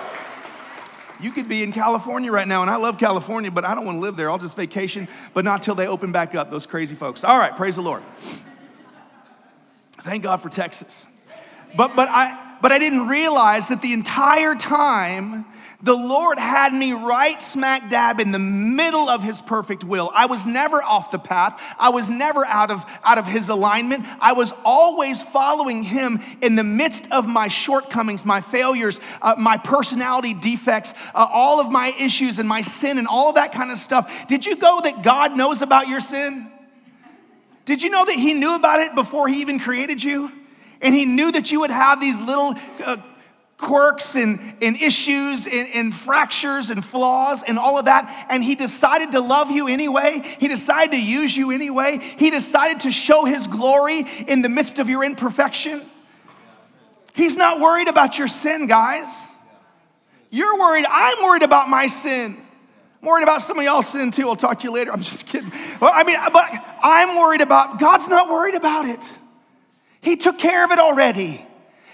You 1.21 1.31
could 1.31 1.47
be 1.47 1.63
in 1.63 1.71
California 1.71 2.29
right 2.29 2.47
now, 2.47 2.61
and 2.61 2.69
I 2.69 2.75
love 2.75 2.97
California, 2.97 3.49
but 3.49 3.63
I 3.63 3.75
don't 3.75 3.85
want 3.85 3.95
to 3.95 4.01
live 4.01 4.17
there. 4.17 4.29
I'll 4.29 4.37
just 4.37 4.57
vacation, 4.57 5.07
but 5.33 5.45
not 5.45 5.61
till 5.61 5.75
they 5.75 5.87
open 5.87 6.11
back 6.11 6.35
up, 6.35 6.51
those 6.51 6.65
crazy 6.65 6.95
folks. 6.95 7.23
All 7.23 7.37
right, 7.37 7.55
praise 7.55 7.75
the 7.75 7.81
Lord. 7.81 8.03
Thank 10.01 10.23
God 10.23 10.41
for 10.41 10.49
Texas. 10.49 11.05
But, 11.77 11.95
but 11.95 12.09
I, 12.09 12.52
but 12.63 12.71
I 12.71 12.79
didn't 12.79 13.09
realize 13.09 13.67
that 13.67 13.81
the 13.81 13.91
entire 13.91 14.55
time 14.55 15.43
the 15.81 15.93
Lord 15.93 16.39
had 16.39 16.73
me 16.73 16.93
right 16.93 17.41
smack 17.41 17.89
dab 17.89 18.21
in 18.21 18.31
the 18.31 18.39
middle 18.39 19.09
of 19.09 19.21
his 19.21 19.41
perfect 19.41 19.83
will. 19.83 20.09
I 20.15 20.27
was 20.27 20.45
never 20.45 20.81
off 20.81 21.11
the 21.11 21.19
path. 21.19 21.59
I 21.77 21.89
was 21.89 22.09
never 22.09 22.45
out 22.45 22.71
of, 22.71 22.85
out 23.03 23.17
of 23.17 23.27
his 23.27 23.49
alignment. 23.49 24.05
I 24.21 24.31
was 24.31 24.53
always 24.63 25.21
following 25.21 25.83
him 25.83 26.21
in 26.41 26.55
the 26.55 26.63
midst 26.63 27.11
of 27.11 27.27
my 27.27 27.49
shortcomings, 27.49 28.23
my 28.23 28.39
failures, 28.39 29.01
uh, 29.21 29.35
my 29.37 29.57
personality 29.57 30.33
defects, 30.33 30.93
uh, 31.13 31.27
all 31.29 31.59
of 31.59 31.69
my 31.69 31.93
issues 31.99 32.39
and 32.39 32.47
my 32.47 32.61
sin 32.61 32.97
and 32.97 33.09
all 33.09 33.33
that 33.33 33.51
kind 33.51 33.71
of 33.71 33.77
stuff. 33.77 34.09
Did 34.29 34.45
you 34.45 34.55
go 34.55 34.79
that 34.85 35.03
God 35.03 35.35
knows 35.35 35.61
about 35.61 35.89
your 35.89 35.99
sin? 35.99 36.49
Did 37.65 37.81
you 37.81 37.89
know 37.89 38.05
that 38.05 38.15
he 38.15 38.33
knew 38.33 38.55
about 38.55 38.79
it 38.79 38.95
before 38.95 39.27
he 39.27 39.41
even 39.41 39.59
created 39.59 40.01
you? 40.01 40.31
And 40.83 40.93
he 40.93 41.05
knew 41.05 41.31
that 41.31 41.51
you 41.51 41.61
would 41.61 41.71
have 41.71 41.99
these 41.99 42.19
little 42.19 42.55
uh, 42.83 42.97
quirks 43.57 44.15
and, 44.15 44.55
and 44.61 44.75
issues 44.81 45.47
and, 45.47 45.69
and, 45.73 45.95
fractures 45.95 46.69
and 46.69 46.83
flaws 46.83 47.41
and 47.43 47.57
all 47.57 47.79
of 47.79 47.85
that. 47.85 48.27
And 48.29 48.43
he 48.43 48.55
decided 48.55 49.13
to 49.13 49.21
love 49.21 49.49
you 49.49 49.69
anyway. 49.69 50.21
He 50.39 50.49
decided 50.49 50.91
to 50.91 51.01
use 51.01 51.35
you 51.35 51.51
anyway. 51.51 51.99
He 52.17 52.29
decided 52.29 52.81
to 52.81 52.91
show 52.91 53.23
his 53.23 53.47
glory 53.47 54.05
in 54.27 54.41
the 54.41 54.49
midst 54.49 54.79
of 54.79 54.89
your 54.89 55.03
imperfection. 55.03 55.89
He's 57.13 57.37
not 57.37 57.61
worried 57.61 57.87
about 57.87 58.19
your 58.19 58.27
sin, 58.27 58.67
guys. 58.67 59.27
You're 60.29 60.59
worried. 60.59 60.85
I'm 60.89 61.23
worried 61.23 61.43
about 61.43 61.69
my 61.69 61.87
sin. 61.87 62.35
I'm 63.01 63.07
worried 63.07 63.23
about 63.23 63.41
some 63.41 63.57
of 63.57 63.63
y'all's 63.63 63.87
sin 63.87 64.11
too. 64.11 64.27
I'll 64.27 64.35
talk 64.35 64.59
to 64.59 64.63
you 64.65 64.73
later. 64.73 64.91
I'm 64.91 65.03
just 65.03 65.27
kidding. 65.27 65.51
Well, 65.79 65.91
I 65.93 66.03
mean, 66.03 66.17
but 66.33 66.45
I'm 66.81 67.17
worried 67.17 67.41
about, 67.41 67.79
God's 67.79 68.09
not 68.09 68.27
worried 68.27 68.55
about 68.55 68.85
it. 68.85 68.99
He 70.03 70.15
took 70.17 70.37
care 70.37 70.63
of 70.63 70.71
it 70.71 70.79
already. 70.79 71.45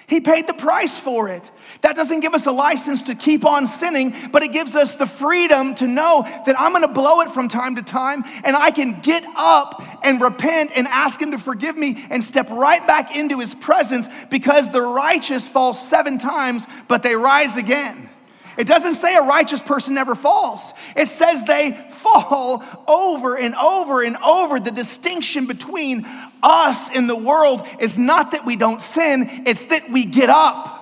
He 0.08 0.20
paid 0.20 0.48
the 0.48 0.56
price 0.56 1.00
for 1.00 1.30
it. 1.30 1.52
That 1.82 1.96
doesn't 1.96 2.22
give 2.22 2.34
us 2.34 2.48
a 2.48 2.52
license 2.52 3.04
to 3.04 3.16
keep 3.16 3.46
on 3.46 3.68
sinning, 3.68 4.16
but 4.32 4.42
it 4.42 4.52
gives 4.52 4.74
us 4.74 4.96
the 4.96 5.06
freedom 5.06 5.76
to 5.76 5.86
know 5.86 6.24
that 6.48 6.60
I'm 6.60 6.74
gonna 6.74 6.88
blow 6.88 7.22
it 7.22 7.30
from 7.30 7.48
time 7.48 7.76
to 7.76 7.84
time 7.84 8.24
and 8.44 8.56
I 8.56 8.72
can 8.72 9.02
get 9.02 9.24
up 9.36 9.84
and 10.04 10.20
repent 10.20 10.72
and 10.74 10.88
ask 10.88 11.22
Him 11.22 11.32
to 11.32 11.38
forgive 11.38 11.78
me 11.78 12.04
and 12.10 12.24
step 12.24 12.50
right 12.50 12.86
back 12.88 13.16
into 13.16 13.40
His 13.40 13.54
presence 13.54 14.10
because 14.32 14.72
the 14.72 14.82
righteous 14.82 15.48
fall 15.48 15.76
seven 15.76 16.18
times, 16.18 16.66
but 16.88 17.04
they 17.04 17.16
rise 17.16 17.56
again. 17.56 18.10
It 18.58 18.68
doesn't 18.68 18.96
say 18.96 19.16
a 19.16 19.22
righteous 19.22 19.62
person 19.62 19.94
never 19.94 20.16
falls. 20.16 20.74
It 20.96 21.08
says 21.08 21.46
they 21.46 21.89
fall 22.00 22.64
over 22.88 23.38
and 23.38 23.56
over 23.56 24.02
and 24.02 24.18
over. 24.18 24.60
The 24.60 24.72
distinction 24.72 25.46
between 25.46 26.06
us 26.42 26.90
and 26.90 27.10
the 27.10 27.16
world 27.16 27.68
is 27.80 27.98
not 27.98 28.32
that 28.32 28.46
we 28.46 28.56
don't 28.56 28.82
sin, 28.82 29.44
it's 29.46 29.66
that 29.66 29.90
we 29.90 30.06
get 30.06 30.30
up. 30.30 30.78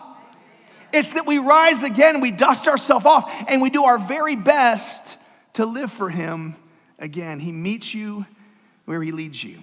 It's 0.94 1.14
that 1.14 1.26
we 1.26 1.38
rise 1.38 1.84
again, 1.84 2.22
we 2.22 2.32
dust 2.32 2.68
ourselves 2.68 3.06
off, 3.06 3.32
and 3.48 3.62
we 3.62 3.70
do 3.70 3.84
our 3.84 4.00
very 4.00 4.36
best 4.36 5.18
to 5.54 5.66
live 5.66 5.92
for 5.92 6.10
Him 6.10 6.56
again. 6.98 7.40
He 7.40 7.52
meets 7.52 7.94
you 7.94 8.26
where 8.86 9.02
He 9.02 9.12
leads 9.12 9.44
you. 9.44 9.60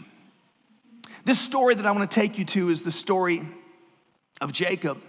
This 1.24 1.40
story 1.40 1.74
that 1.74 1.86
I 1.86 1.92
want 1.92 2.10
to 2.10 2.14
take 2.14 2.36
you 2.36 2.44
to 2.46 2.68
is 2.68 2.82
the 2.82 2.92
story 2.92 3.42
of 4.40 4.52
Jacob. 4.52 5.00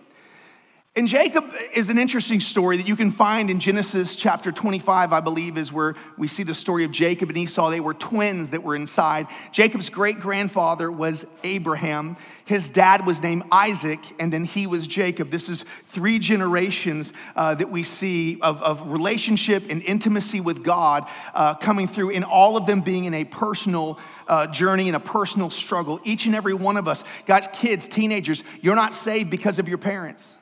And 0.98 1.10
Jacob 1.10 1.44
is 1.74 1.90
an 1.90 1.98
interesting 1.98 2.40
story 2.40 2.78
that 2.78 2.88
you 2.88 2.96
can 2.96 3.12
find 3.12 3.50
in 3.50 3.60
Genesis 3.60 4.16
chapter 4.16 4.50
25, 4.50 5.12
I 5.12 5.20
believe, 5.20 5.58
is 5.58 5.74
where 5.74 5.96
we 6.18 6.30
see 6.30 6.44
the 6.44 6.56
story 6.56 6.86
of 6.86 6.92
Jacob 6.92 7.28
and 7.28 7.38
Esau. 7.38 7.70
They 7.70 7.82
were 7.82 7.94
twins 7.94 8.52
that 8.52 8.64
were 8.64 8.78
inside. 8.78 9.28
Jacob's 9.52 9.90
great 9.90 10.22
grandfather 10.22 10.90
was 10.90 11.26
Abraham. 11.44 12.16
His 12.46 12.70
dad 12.70 13.06
was 13.06 13.22
named 13.22 13.44
Isaac, 13.52 14.00
and 14.20 14.32
then 14.32 14.46
he 14.46 14.68
was 14.68 14.88
Jacob. 14.88 15.32
This 15.32 15.50
is 15.50 15.66
three 15.88 16.18
generations 16.18 17.12
uh, 17.36 17.56
that 17.56 17.70
we 17.70 17.84
see 17.84 18.40
of, 18.40 18.62
of, 18.62 18.88
relationship 18.88 19.64
and 19.70 19.84
intimacy 19.84 20.40
with 20.40 20.64
God 20.64 21.10
uh, 21.34 21.56
coming 21.56 21.90
through, 21.90 22.12
and 22.12 22.24
all 22.24 22.56
of 22.56 22.68
them 22.68 22.80
being 22.80 23.04
in 23.04 23.14
a 23.14 23.26
personal 23.26 24.00
uh, 24.30 24.48
journey 24.48 24.88
and 24.88 24.96
a 24.96 25.02
personal 25.02 25.50
struggle. 25.50 26.00
Each 26.06 26.26
and 26.26 26.34
every 26.34 26.54
one 26.54 26.78
of 26.78 26.88
us, 26.88 27.04
guys, 27.26 27.50
kids, 27.52 27.90
teenagers, 27.90 28.46
you're 28.62 28.76
not 28.76 28.94
saved 28.94 29.30
because 29.30 29.60
of 29.60 29.68
your 29.68 29.78
parents. 29.78 30.38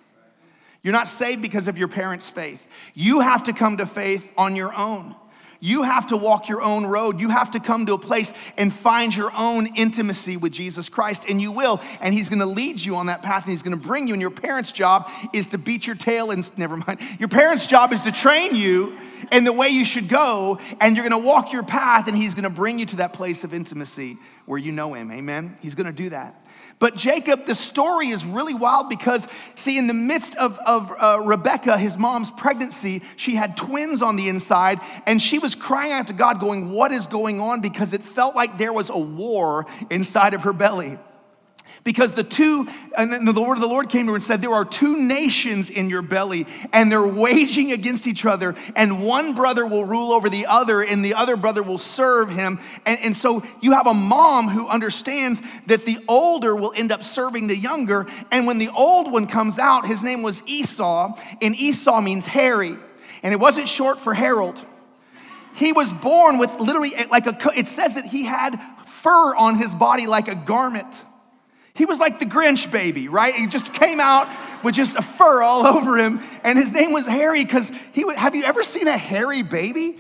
You're 0.84 0.94
not 0.94 1.08
saved 1.08 1.42
because 1.42 1.68
of 1.68 1.78
your 1.78 1.88
parents' 1.88 2.30
faith. 2.30 2.68
You 2.94 3.22
have 3.22 3.44
to 3.46 3.54
come 3.54 3.78
to 3.78 3.86
faith 3.86 4.32
on 4.38 4.56
your 4.56 4.74
own. 4.76 5.16
You 5.62 5.84
have 5.84 6.08
to 6.08 6.18
walk 6.18 6.50
your 6.50 6.62
own 6.62 6.86
road. 6.86 7.22
You 7.22 7.30
have 7.30 7.52
to 7.52 7.60
come 7.62 7.86
to 7.86 7.94
a 7.94 7.98
place 7.98 8.34
and 8.58 8.72
find 8.72 9.16
your 9.16 9.32
own 9.34 9.78
intimacy 9.78 10.36
with 10.36 10.52
Jesus 10.52 10.90
Christ, 10.90 11.24
and 11.30 11.42
you 11.42 11.54
will. 11.54 11.80
And 12.02 12.14
He's 12.14 12.28
gonna 12.28 12.46
lead 12.46 12.82
you 12.82 12.98
on 12.98 13.06
that 13.06 13.22
path, 13.22 13.46
and 13.46 13.52
He's 13.52 13.64
gonna 13.64 13.78
bring 13.78 14.10
you. 14.10 14.14
And 14.14 14.20
your 14.20 14.30
parents' 14.30 14.74
job 14.74 15.10
is 15.32 15.48
to 15.48 15.58
beat 15.58 15.88
your 15.88 15.96
tail, 15.96 16.32
and 16.32 16.58
never 16.58 16.76
mind. 16.76 17.00
Your 17.18 17.30
parents' 17.30 17.66
job 17.66 17.94
is 17.94 18.02
to 18.02 18.12
train 18.12 18.58
you 18.58 18.98
in 19.32 19.46
the 19.46 19.54
way 19.54 19.70
you 19.70 19.86
should 19.86 20.10
go, 20.10 20.60
and 20.82 20.98
you're 20.98 21.08
gonna 21.08 21.18
walk 21.18 21.54
your 21.54 21.64
path, 21.64 22.10
and 22.10 22.18
He's 22.18 22.34
gonna 22.34 22.50
bring 22.50 22.78
you 22.78 22.86
to 22.88 22.98
that 22.98 23.14
place 23.14 23.46
of 23.46 23.54
intimacy 23.54 24.18
where 24.46 24.60
you 24.60 24.74
know 24.74 24.94
Him. 24.94 25.14
Amen? 25.14 25.58
He's 25.62 25.76
gonna 25.76 25.94
do 25.94 26.10
that. 26.10 26.46
But 26.80 26.96
Jacob, 26.96 27.46
the 27.46 27.56
story 27.56 28.10
is 28.10 28.26
really 28.26 28.54
wild 28.54 28.90
because, 28.90 29.28
see, 29.56 29.78
in 29.78 29.88
the 29.88 29.94
midst 29.94 30.36
of, 30.36 30.60
of 30.60 30.92
uh, 30.92 31.20
Rebecca, 31.22 31.78
his 31.78 31.98
mom's 31.98 32.32
pregnancy, 32.32 33.02
she 33.16 33.36
had 33.36 33.56
twins 33.56 34.02
on 34.02 34.16
the 34.16 34.28
inside, 34.28 34.80
and 35.06 35.22
she 35.22 35.40
was 35.40 35.56
crying 35.56 35.94
out 35.94 36.08
to 36.08 36.14
God, 36.14 36.40
going, 36.40 36.72
What 36.72 36.92
is 36.92 37.08
going 37.08 37.40
on? 37.40 37.62
Because 37.62 37.94
it 37.94 38.04
felt 38.04 38.36
like 38.36 38.58
there 38.58 38.74
was 38.74 38.90
a 38.90 38.98
war 38.98 39.66
inside 39.90 40.34
of 40.34 40.44
her 40.44 40.54
belly. 40.54 40.98
Because 41.84 42.14
the 42.14 42.24
two, 42.24 42.68
and 42.98 43.12
then 43.12 43.26
the 43.26 43.34
word 43.34 43.56
of 43.56 43.62
the 43.62 43.68
Lord 43.68 43.90
came 43.90 44.06
to 44.06 44.14
her 44.14 44.16
and 44.16 44.24
said, 44.24 44.42
There 44.42 44.54
are 44.54 44.64
two 44.64 44.98
nations 44.98 45.70
in 45.70 45.90
your 45.90 46.02
belly, 46.02 46.48
and 46.72 46.90
they're 46.90 47.06
waging 47.06 47.74
against 47.74 48.08
each 48.08 48.26
other, 48.26 48.56
and 48.76 49.04
one 49.04 49.34
brother 49.34 49.66
will 49.66 49.84
rule 49.84 50.14
over 50.14 50.30
the 50.30 50.46
other, 50.46 50.82
and 50.82 51.04
the 51.04 51.14
other 51.14 51.36
brother 51.36 51.62
will 51.62 51.78
serve 51.78 52.30
him. 52.30 52.60
And, 52.86 53.00
and 53.02 53.18
so 53.18 53.44
you 53.62 53.74
have 53.74 53.88
a 53.88 53.94
mom 53.94 54.48
who 54.48 54.68
understands 54.68 55.42
that 55.68 55.86
the 55.86 56.00
older 56.08 56.56
will 56.56 56.72
end 56.74 56.94
up 56.94 57.04
serving 57.04 57.48
the 57.48 57.58
younger. 57.58 58.08
And 58.32 58.48
when 58.48 58.60
the 58.60 58.70
old 58.70 59.12
one 59.12 59.28
comes 59.28 59.60
out, 59.60 59.86
his 59.86 60.04
name 60.04 60.22
was 60.22 60.42
Esau, 60.46 61.20
and 61.42 61.54
Esau 61.56 62.00
means 62.00 62.26
hairy. 62.26 62.78
And 63.24 63.34
it 63.34 63.40
wasn't 63.42 63.68
short 63.68 64.00
for 64.00 64.14
Harold. 64.14 64.66
He 65.56 65.74
was 65.74 65.92
born 65.92 66.38
with 66.38 66.60
literally 66.60 66.94
like 67.12 67.28
a, 67.28 67.52
it 67.58 67.68
says 67.68 67.96
that 67.96 68.06
he 68.06 68.24
had 68.24 68.60
fur 68.88 69.36
on 69.36 69.58
his 69.58 69.76
body 69.76 70.08
like 70.08 70.30
a 70.30 70.36
garment. 70.36 71.04
He 71.76 71.86
was 71.86 72.00
like 72.00 72.20
the 72.20 72.26
Grinch 72.26 72.72
baby, 72.72 73.08
right? 73.08 73.34
He 73.34 73.48
just 73.48 73.74
came 73.74 74.00
out 74.00 74.30
with 74.64 74.76
just 74.76 74.96
a 74.96 75.02
fur 75.02 75.42
all 75.42 75.66
over 75.78 75.98
him, 75.98 76.22
and 76.44 76.58
his 76.58 76.72
name 76.72 76.92
was 76.94 77.08
Harry 77.08 77.44
because 77.44 77.72
he 77.94 78.06
would. 78.06 78.18
Have 78.18 78.36
you 78.36 78.44
ever 78.44 78.64
seen 78.64 78.88
a 78.88 78.98
hairy 78.98 79.42
baby? 79.42 80.00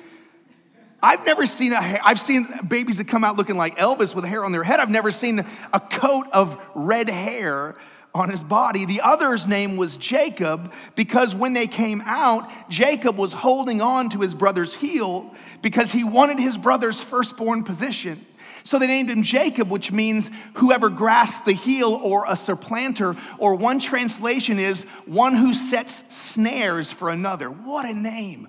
I've 1.01 1.25
never 1.25 1.45
seen 1.45 1.73
a. 1.73 1.99
I've 2.03 2.19
seen 2.19 2.47
babies 2.67 2.97
that 2.97 3.07
come 3.07 3.23
out 3.23 3.35
looking 3.35 3.57
like 3.57 3.77
Elvis 3.77 4.15
with 4.15 4.23
hair 4.23 4.45
on 4.45 4.51
their 4.51 4.63
head. 4.63 4.79
I've 4.79 4.89
never 4.89 5.11
seen 5.11 5.45
a 5.73 5.79
coat 5.79 6.27
of 6.31 6.61
red 6.75 7.09
hair 7.09 7.75
on 8.15 8.29
his 8.29 8.43
body. 8.43 8.85
The 8.85 9.01
other's 9.01 9.47
name 9.47 9.75
was 9.75 9.97
Jacob 9.97 10.71
because 10.95 11.33
when 11.33 11.53
they 11.53 11.65
came 11.65 12.01
out, 12.05 12.49
Jacob 12.69 13.17
was 13.17 13.33
holding 13.33 13.81
on 13.81 14.09
to 14.11 14.19
his 14.19 14.35
brother's 14.35 14.73
heel 14.75 15.33
because 15.61 15.91
he 15.91 16.03
wanted 16.03 16.39
his 16.39 16.57
brother's 16.57 17.03
firstborn 17.03 17.63
position. 17.63 18.25
So 18.63 18.79
they 18.79 18.87
named 18.87 19.09
him 19.09 19.23
Jacob, 19.23 19.69
which 19.69 19.91
means 19.91 20.31
whoever 20.55 20.89
grasps 20.89 21.45
the 21.45 21.53
heel 21.53 21.93
or 22.01 22.25
a 22.27 22.35
supplanter, 22.35 23.15
or 23.37 23.55
one 23.55 23.79
translation 23.79 24.57
is 24.57 24.83
one 25.05 25.35
who 25.35 25.53
sets 25.53 26.05
snares 26.13 26.91
for 26.91 27.09
another. 27.09 27.49
What 27.49 27.85
a 27.85 27.93
name! 27.93 28.47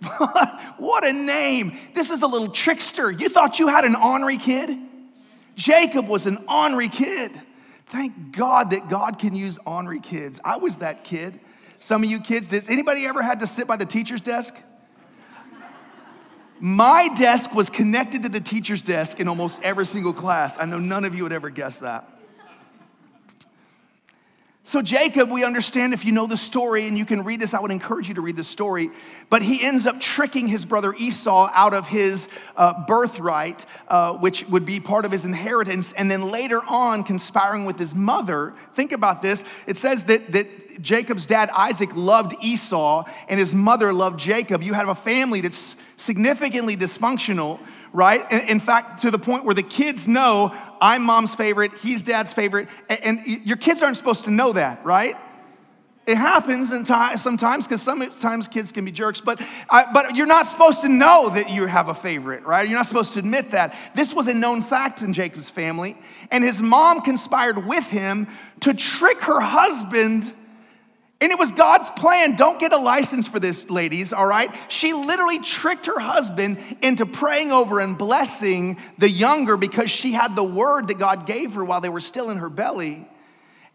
what 0.76 1.06
a 1.06 1.12
name! 1.12 1.78
This 1.94 2.10
is 2.10 2.22
a 2.22 2.26
little 2.26 2.50
trickster. 2.50 3.10
You 3.10 3.28
thought 3.28 3.58
you 3.58 3.68
had 3.68 3.84
an 3.84 3.94
ornery 3.94 4.36
kid? 4.36 4.78
Jacob 5.54 6.06
was 6.06 6.26
an 6.26 6.44
ornery 6.48 6.88
kid. 6.88 7.32
Thank 7.86 8.32
God 8.32 8.70
that 8.70 8.88
God 8.88 9.18
can 9.18 9.34
use 9.34 9.58
ornery 9.64 10.00
kids. 10.00 10.40
I 10.44 10.58
was 10.58 10.76
that 10.76 11.04
kid. 11.04 11.40
Some 11.78 12.04
of 12.04 12.10
you 12.10 12.20
kids, 12.20 12.48
did 12.48 12.68
anybody 12.68 13.06
ever 13.06 13.22
had 13.22 13.40
to 13.40 13.46
sit 13.46 13.66
by 13.66 13.76
the 13.76 13.86
teacher's 13.86 14.20
desk? 14.20 14.54
My 16.60 17.08
desk 17.08 17.54
was 17.54 17.70
connected 17.70 18.22
to 18.22 18.28
the 18.28 18.40
teacher's 18.40 18.82
desk 18.82 19.20
in 19.20 19.28
almost 19.28 19.62
every 19.62 19.86
single 19.86 20.12
class. 20.12 20.56
I 20.58 20.64
know 20.64 20.78
none 20.78 21.04
of 21.04 21.14
you 21.14 21.22
would 21.22 21.32
ever 21.32 21.50
guess 21.50 21.78
that. 21.80 22.08
So, 24.68 24.82
Jacob, 24.82 25.30
we 25.30 25.44
understand 25.44 25.94
if 25.94 26.04
you 26.04 26.12
know 26.12 26.26
the 26.26 26.36
story 26.36 26.86
and 26.86 26.98
you 26.98 27.06
can 27.06 27.24
read 27.24 27.40
this, 27.40 27.54
I 27.54 27.60
would 27.60 27.70
encourage 27.70 28.08
you 28.08 28.16
to 28.16 28.20
read 28.20 28.36
the 28.36 28.44
story. 28.44 28.90
But 29.30 29.40
he 29.40 29.62
ends 29.62 29.86
up 29.86 29.98
tricking 29.98 30.46
his 30.46 30.66
brother 30.66 30.92
Esau 30.92 31.48
out 31.54 31.72
of 31.72 31.88
his 31.88 32.28
uh, 32.54 32.84
birthright, 32.84 33.64
uh, 33.88 34.12
which 34.18 34.46
would 34.48 34.66
be 34.66 34.78
part 34.78 35.06
of 35.06 35.10
his 35.10 35.24
inheritance, 35.24 35.94
and 35.94 36.10
then 36.10 36.30
later 36.30 36.60
on 36.62 37.02
conspiring 37.02 37.64
with 37.64 37.78
his 37.78 37.94
mother. 37.94 38.52
Think 38.74 38.92
about 38.92 39.22
this. 39.22 39.42
It 39.66 39.78
says 39.78 40.04
that, 40.04 40.32
that 40.32 40.82
Jacob's 40.82 41.24
dad, 41.24 41.48
Isaac, 41.48 41.96
loved 41.96 42.34
Esau 42.42 43.04
and 43.26 43.40
his 43.40 43.54
mother 43.54 43.94
loved 43.94 44.20
Jacob. 44.20 44.62
You 44.62 44.74
have 44.74 44.88
a 44.88 44.94
family 44.94 45.40
that's 45.40 45.76
significantly 45.98 46.76
dysfunctional, 46.76 47.60
right? 47.92 48.30
In 48.48 48.60
fact, 48.60 49.02
to 49.02 49.10
the 49.10 49.18
point 49.18 49.44
where 49.44 49.54
the 49.54 49.62
kids 49.62 50.08
know 50.08 50.54
I'm 50.80 51.02
mom's 51.02 51.34
favorite, 51.34 51.72
he's 51.78 52.02
dad's 52.02 52.32
favorite, 52.32 52.68
and 52.88 53.26
your 53.26 53.56
kids 53.56 53.82
aren't 53.82 53.96
supposed 53.96 54.24
to 54.24 54.30
know 54.30 54.52
that, 54.52 54.84
right? 54.84 55.16
It 56.06 56.16
happens 56.16 56.70
sometimes 56.70 57.66
because 57.66 57.82
sometimes 57.82 58.48
kids 58.48 58.72
can 58.72 58.86
be 58.86 58.90
jerks, 58.90 59.20
but, 59.20 59.42
uh, 59.68 59.84
but 59.92 60.16
you're 60.16 60.26
not 60.26 60.46
supposed 60.46 60.80
to 60.80 60.88
know 60.88 61.28
that 61.28 61.50
you 61.50 61.66
have 61.66 61.88
a 61.88 61.94
favorite, 61.94 62.46
right? 62.46 62.66
You're 62.66 62.78
not 62.78 62.86
supposed 62.86 63.12
to 63.12 63.18
admit 63.18 63.50
that. 63.50 63.74
This 63.94 64.14
was 64.14 64.26
a 64.26 64.32
known 64.32 64.62
fact 64.62 65.02
in 65.02 65.12
Jacob's 65.12 65.50
family, 65.50 65.98
and 66.30 66.42
his 66.42 66.62
mom 66.62 67.02
conspired 67.02 67.66
with 67.66 67.86
him 67.88 68.26
to 68.60 68.72
trick 68.72 69.20
her 69.20 69.40
husband 69.40 70.32
and 71.20 71.32
it 71.32 71.38
was 71.38 71.50
God's 71.50 71.90
plan. 71.90 72.36
Don't 72.36 72.60
get 72.60 72.72
a 72.72 72.76
license 72.76 73.26
for 73.26 73.40
this, 73.40 73.68
ladies, 73.68 74.12
all 74.12 74.26
right? 74.26 74.54
She 74.68 74.92
literally 74.92 75.40
tricked 75.40 75.86
her 75.86 75.98
husband 75.98 76.58
into 76.80 77.06
praying 77.06 77.50
over 77.50 77.80
and 77.80 77.98
blessing 77.98 78.78
the 78.98 79.10
younger 79.10 79.56
because 79.56 79.90
she 79.90 80.12
had 80.12 80.36
the 80.36 80.44
word 80.44 80.88
that 80.88 80.98
God 80.98 81.26
gave 81.26 81.54
her 81.54 81.64
while 81.64 81.80
they 81.80 81.88
were 81.88 82.00
still 82.00 82.30
in 82.30 82.38
her 82.38 82.48
belly. 82.48 83.08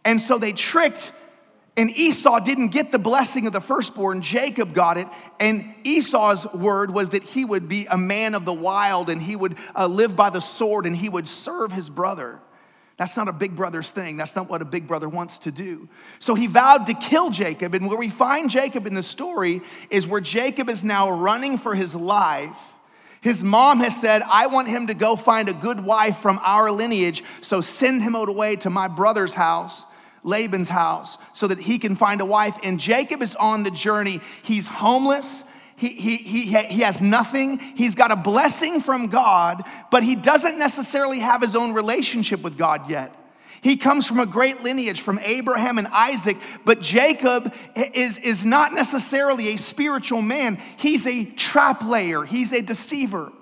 And 0.06 0.18
so 0.18 0.38
they 0.38 0.52
tricked, 0.52 1.12
and 1.76 1.94
Esau 1.94 2.40
didn't 2.40 2.68
get 2.68 2.90
the 2.90 2.98
blessing 2.98 3.46
of 3.46 3.52
the 3.52 3.60
firstborn. 3.60 4.22
Jacob 4.22 4.72
got 4.72 4.96
it. 4.96 5.08
And 5.38 5.74
Esau's 5.84 6.46
word 6.54 6.90
was 6.92 7.10
that 7.10 7.24
he 7.24 7.44
would 7.44 7.68
be 7.68 7.86
a 7.90 7.98
man 7.98 8.34
of 8.34 8.46
the 8.46 8.54
wild 8.54 9.10
and 9.10 9.20
he 9.20 9.36
would 9.36 9.56
uh, 9.76 9.86
live 9.86 10.16
by 10.16 10.30
the 10.30 10.40
sword 10.40 10.86
and 10.86 10.96
he 10.96 11.10
would 11.10 11.28
serve 11.28 11.72
his 11.72 11.90
brother. 11.90 12.40
That's 12.96 13.16
not 13.16 13.26
a 13.26 13.32
big 13.32 13.56
brother's 13.56 13.90
thing. 13.90 14.16
That's 14.16 14.36
not 14.36 14.48
what 14.48 14.62
a 14.62 14.64
big 14.64 14.86
brother 14.86 15.08
wants 15.08 15.40
to 15.40 15.50
do. 15.50 15.88
So 16.20 16.34
he 16.34 16.46
vowed 16.46 16.86
to 16.86 16.94
kill 16.94 17.30
Jacob. 17.30 17.74
And 17.74 17.88
where 17.88 17.98
we 17.98 18.08
find 18.08 18.48
Jacob 18.48 18.86
in 18.86 18.94
the 18.94 19.02
story 19.02 19.62
is 19.90 20.06
where 20.06 20.20
Jacob 20.20 20.68
is 20.68 20.84
now 20.84 21.10
running 21.10 21.58
for 21.58 21.74
his 21.74 21.94
life. 21.94 22.58
His 23.20 23.42
mom 23.42 23.80
has 23.80 24.00
said, 24.00 24.22
I 24.22 24.46
want 24.46 24.68
him 24.68 24.88
to 24.88 24.94
go 24.94 25.16
find 25.16 25.48
a 25.48 25.54
good 25.54 25.80
wife 25.80 26.18
from 26.18 26.38
our 26.42 26.70
lineage, 26.70 27.24
so 27.40 27.62
send 27.62 28.02
him 28.02 28.14
out 28.14 28.28
away 28.28 28.56
to 28.56 28.70
my 28.70 28.86
brother's 28.86 29.32
house. 29.32 29.86
Laban's 30.24 30.70
house 30.70 31.18
so 31.34 31.46
that 31.46 31.60
he 31.60 31.78
can 31.78 31.96
find 31.96 32.20
a 32.20 32.24
wife. 32.24 32.56
And 32.62 32.80
Jacob 32.80 33.22
is 33.22 33.36
on 33.36 33.62
the 33.62 33.70
journey. 33.70 34.20
He's 34.42 34.66
homeless. 34.66 35.44
He, 35.76 35.88
he, 35.88 36.16
he, 36.18 36.44
he 36.44 36.80
has 36.82 37.02
nothing. 37.02 37.58
He's 37.58 37.94
got 37.94 38.10
a 38.10 38.16
blessing 38.16 38.80
from 38.80 39.08
God, 39.08 39.62
but 39.90 40.02
he 40.02 40.14
doesn't 40.14 40.58
necessarily 40.58 41.18
have 41.18 41.40
his 41.40 41.56
own 41.56 41.72
relationship 41.72 42.42
with 42.42 42.56
God 42.56 42.88
yet. 42.88 43.14
He 43.60 43.78
comes 43.78 44.06
from 44.06 44.20
a 44.20 44.26
great 44.26 44.62
lineage 44.62 45.00
from 45.00 45.18
Abraham 45.20 45.78
and 45.78 45.86
Isaac, 45.88 46.36
but 46.66 46.82
Jacob 46.82 47.52
is, 47.74 48.18
is 48.18 48.44
not 48.44 48.74
necessarily 48.74 49.48
a 49.48 49.56
spiritual 49.56 50.20
man. 50.20 50.60
He's 50.76 51.06
a 51.06 51.24
trap 51.24 51.82
layer, 51.82 52.24
he's 52.24 52.52
a 52.52 52.60
deceiver, 52.60 53.32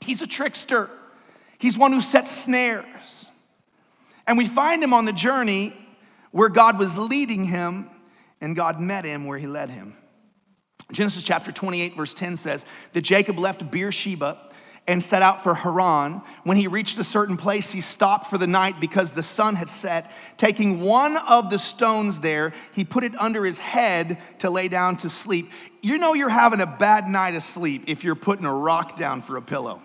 he's 0.00 0.22
a 0.22 0.26
trickster, 0.26 0.88
he's 1.58 1.76
one 1.76 1.92
who 1.92 2.00
sets 2.00 2.30
snares. 2.30 3.26
And 4.26 4.38
we 4.38 4.48
find 4.48 4.82
him 4.82 4.94
on 4.94 5.04
the 5.04 5.12
journey 5.12 5.74
where 6.30 6.48
God 6.48 6.78
was 6.78 6.96
leading 6.96 7.44
him, 7.44 7.90
and 8.40 8.56
God 8.56 8.80
met 8.80 9.04
him 9.04 9.26
where 9.26 9.36
he 9.36 9.46
led 9.46 9.68
him. 9.68 9.94
Genesis 10.92 11.24
chapter 11.24 11.52
28, 11.52 11.94
verse 11.96 12.14
10 12.14 12.36
says 12.36 12.66
that 12.92 13.02
Jacob 13.02 13.38
left 13.38 13.70
Beersheba 13.70 14.50
and 14.86 15.02
set 15.02 15.22
out 15.22 15.42
for 15.42 15.54
Haran. 15.54 16.22
When 16.44 16.56
he 16.56 16.66
reached 16.66 16.98
a 16.98 17.04
certain 17.04 17.36
place, 17.36 17.70
he 17.70 17.80
stopped 17.80 18.28
for 18.28 18.38
the 18.38 18.46
night 18.46 18.80
because 18.80 19.12
the 19.12 19.22
sun 19.22 19.54
had 19.54 19.68
set. 19.68 20.10
Taking 20.36 20.80
one 20.80 21.16
of 21.16 21.50
the 21.50 21.58
stones 21.58 22.20
there, 22.20 22.52
he 22.72 22.84
put 22.84 23.04
it 23.04 23.12
under 23.20 23.44
his 23.44 23.58
head 23.58 24.18
to 24.40 24.50
lay 24.50 24.68
down 24.68 24.96
to 24.98 25.08
sleep. 25.08 25.50
You 25.80 25.98
know 25.98 26.14
you're 26.14 26.28
having 26.28 26.60
a 26.60 26.66
bad 26.66 27.08
night 27.08 27.34
of 27.34 27.42
sleep 27.42 27.84
if 27.86 28.02
you're 28.02 28.14
putting 28.14 28.44
a 28.44 28.54
rock 28.54 28.96
down 28.96 29.22
for 29.22 29.36
a 29.36 29.42
pillow. 29.42 29.82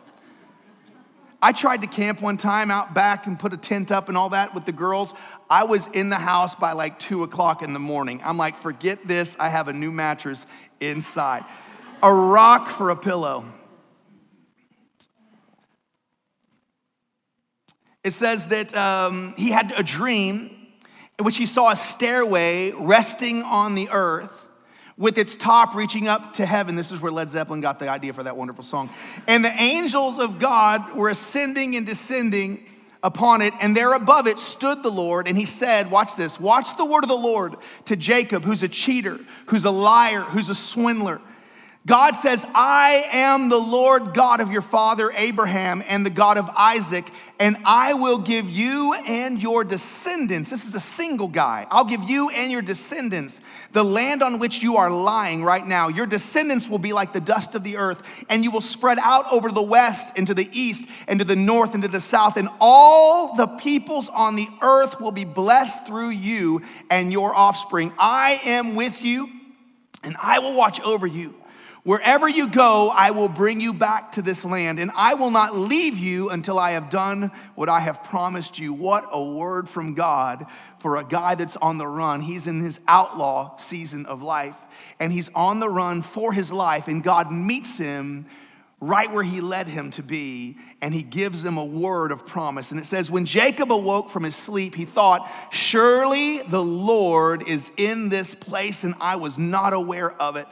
I 1.42 1.52
tried 1.52 1.82
to 1.82 1.88
camp 1.88 2.24
one 2.24 2.38
time 2.38 2.72
out 2.72 2.96
back 2.96 3.28
and 3.28 3.38
put 3.38 3.54
a 3.54 3.58
tent 3.58 3.92
up 3.92 4.10
and 4.10 4.18
all 4.18 4.30
that 4.30 4.56
with 4.56 4.66
the 4.66 4.72
girls. 4.72 5.14
I 5.48 5.66
was 5.66 5.86
in 5.88 6.10
the 6.10 6.16
house 6.16 6.56
by 6.56 6.72
like 6.72 6.98
two 6.98 7.22
o'clock 7.22 7.62
in 7.62 7.74
the 7.74 7.80
morning. 7.80 8.20
I'm 8.26 8.38
like, 8.38 8.58
forget 8.58 9.08
this, 9.08 9.38
I 9.40 9.50
have 9.50 9.68
a 9.68 9.74
new 9.74 9.92
mattress 9.92 10.48
inside. 10.79 11.46
A 12.03 12.13
rock 12.13 12.70
for 12.70 12.89
a 12.89 12.96
pillow. 12.96 13.46
It 18.03 18.12
says 18.13 18.48
that 18.48 18.75
um, 18.75 19.34
he 19.36 19.50
had 19.50 19.74
a 19.75 19.82
dream 19.82 20.51
in 21.17 21.25
which 21.25 21.38
he 21.38 21.46
saw 21.46 21.72
a 21.72 21.75
stairway 21.75 22.72
resting 22.72 23.41
on 23.41 23.74
the 23.74 23.89
earth 23.89 24.48
with 24.98 25.17
its 25.17 25.36
top 25.36 25.75
reaching 25.75 26.08
up 26.08 26.34
to 26.34 26.46
heaven. 26.46 26.75
This 26.75 26.91
is 26.91 27.01
where 27.01 27.12
Led 27.12 27.29
Zeppelin 27.29 27.62
got 27.62 27.79
the 27.79 27.89
idea 27.89 28.13
for 28.13 28.24
that 28.24 28.38
wonderful 28.38 28.63
song. 28.63 28.89
And 29.27 29.44
the 29.44 29.53
angels 29.62 30.20
of 30.20 30.39
God 30.39 30.96
were 30.96 31.10
ascending 31.10 31.75
and 31.75 31.86
descending 31.86 32.65
upon 33.04 33.42
it, 33.42 33.54
and 33.60 33.75
there 33.75 33.94
above 33.94 34.28
it 34.28 34.40
stood 34.40 34.84
the 34.84 34.92
Lord, 34.92 35.28
and 35.28 35.38
he 35.38 35.46
said, 35.46 35.92
Watch 35.92 36.16
this, 36.16 36.40
watch 36.40 36.78
the 36.78 36.86
word 36.86 37.04
of 37.04 37.10
the 37.10 37.16
Lord 37.16 37.56
to 37.86 37.96
Jacob, 37.96 38.44
who's 38.44 38.64
a 38.64 38.68
cheater, 38.68 39.20
who's 39.48 39.66
a 39.66 39.72
liar, 39.72 40.22
who's 40.22 40.50
a 40.50 40.56
swindler. 40.56 41.22
God 41.86 42.15
says, 42.15 42.44
I 42.56 43.06
am 43.12 43.50
the 43.50 43.60
Lord 43.60 44.15
God 44.15 44.42
of 44.42 44.51
your 44.51 44.63
father 44.63 45.12
Abraham 45.15 45.84
and 45.86 46.04
the 46.04 46.10
God 46.10 46.39
of 46.39 46.50
Isaac, 46.50 47.06
and 47.38 47.58
I 47.63 47.94
will 47.94 48.18
give 48.18 48.50
you 48.50 48.96
and 48.96 49.39
your 49.39 49.63
descendants. 49.63 50.50
This 50.50 50.65
is 50.65 50.74
a 50.74 50.80
single 50.80 51.27
guy. 51.27 51.68
I'll 51.70 51.86
give 51.86 52.04
you 52.10 52.32
and 52.32 52.51
your 52.51 52.63
descendants 52.63 53.39
the 53.72 53.84
land 53.84 54.24
on 54.24 54.39
which 54.39 54.63
you 54.63 54.77
are 54.77 54.89
lying 54.89 55.44
right 55.44 55.65
now. 55.65 55.89
Your 55.89 56.08
descendants 56.08 56.68
will 56.68 56.80
be 56.80 56.92
like 56.92 57.13
the 57.13 57.22
dust 57.22 57.54
of 57.54 57.63
the 57.63 57.77
earth, 57.77 58.01
and 58.30 58.44
you 58.44 58.50
will 58.50 58.62
spread 58.62 58.98
out 58.98 59.32
over 59.32 59.51
the 59.51 59.62
west, 59.62 60.18
into 60.18 60.34
the 60.34 60.50
east, 60.51 60.89
and 61.08 61.20
to 61.20 61.25
the 61.25 61.36
north, 61.36 61.75
and 61.75 61.84
to 61.84 61.89
the 61.89 62.01
south, 62.01 62.38
and 62.38 62.50
all 62.60 63.36
the 63.36 63.46
peoples 63.46 64.10
on 64.10 64.36
the 64.36 64.48
earth 64.63 65.00
will 65.00 65.12
be 65.12 65.25
blessed 65.25 65.86
through 65.86 66.10
you 66.10 66.63
and 66.89 67.12
your 67.12 67.36
offspring. 67.36 67.94
I 68.00 68.42
am 68.44 68.74
with 68.74 69.04
you, 69.04 69.30
and 70.01 70.18
I 70.20 70.39
will 70.39 70.54
watch 70.54 70.82
over 70.82 71.06
you. 71.06 71.36
Wherever 71.86 72.27
you 72.27 72.48
go, 72.48 72.89
I 72.89 73.12
will 73.12 73.30
bring 73.30 73.62
you 73.62 73.72
back 73.72 74.13
to 74.13 74.24
this 74.24 74.44
land, 74.44 74.80
and 74.80 74.89
I 74.96 75.13
will 75.13 75.30
not 75.30 75.56
leave 75.56 76.00
you 76.00 76.32
until 76.32 76.58
I 76.58 76.72
have 76.72 76.89
done 76.89 77.30
what 77.54 77.70
I 77.70 77.80
have 77.80 78.04
promised 78.04 78.58
you. 78.58 78.74
What 78.74 79.08
a 79.12 79.24
word 79.24 79.70
from 79.70 79.94
God 79.94 80.48
for 80.80 80.98
a 80.98 81.04
guy 81.04 81.36
that's 81.36 81.58
on 81.58 81.77
the 81.77 81.86
run. 81.86 82.22
He's 82.22 82.48
in 82.48 82.60
his 82.60 82.80
outlaw 82.88 83.56
season 83.58 84.08
of 84.08 84.24
life, 84.24 84.56
and 85.00 85.13
he's 85.13 85.30
on 85.36 85.60
the 85.60 85.70
run 85.70 86.01
for 86.01 86.34
his 86.34 86.51
life, 86.51 86.88
and 86.88 87.04
God 87.04 87.32
meets 87.32 87.77
him 87.77 88.25
right 88.80 89.12
where 89.12 89.24
he 89.24 89.39
led 89.39 89.68
him 89.68 89.92
to 89.92 90.01
be, 90.01 90.58
and 90.82 90.92
he 90.92 91.04
gives 91.04 91.46
him 91.46 91.60
a 91.60 91.63
word 91.63 92.12
of 92.12 92.25
promise. 92.25 92.72
And 92.72 92.80
it 92.80 92.88
says, 92.88 93.12
When 93.12 93.27
Jacob 93.27 93.72
awoke 93.72 94.10
from 94.10 94.24
his 94.24 94.36
sleep, 94.36 94.74
he 94.74 94.86
thought, 94.86 95.32
Surely 95.51 96.39
the 96.39 96.63
Lord 96.63 97.48
is 97.48 97.70
in 97.77 98.10
this 98.10 98.34
place, 98.34 98.84
and 98.84 98.96
I 99.00 99.18
was 99.18 99.38
not 99.38 99.74
aware 99.74 100.12
of 100.20 100.36
it. 100.36 100.48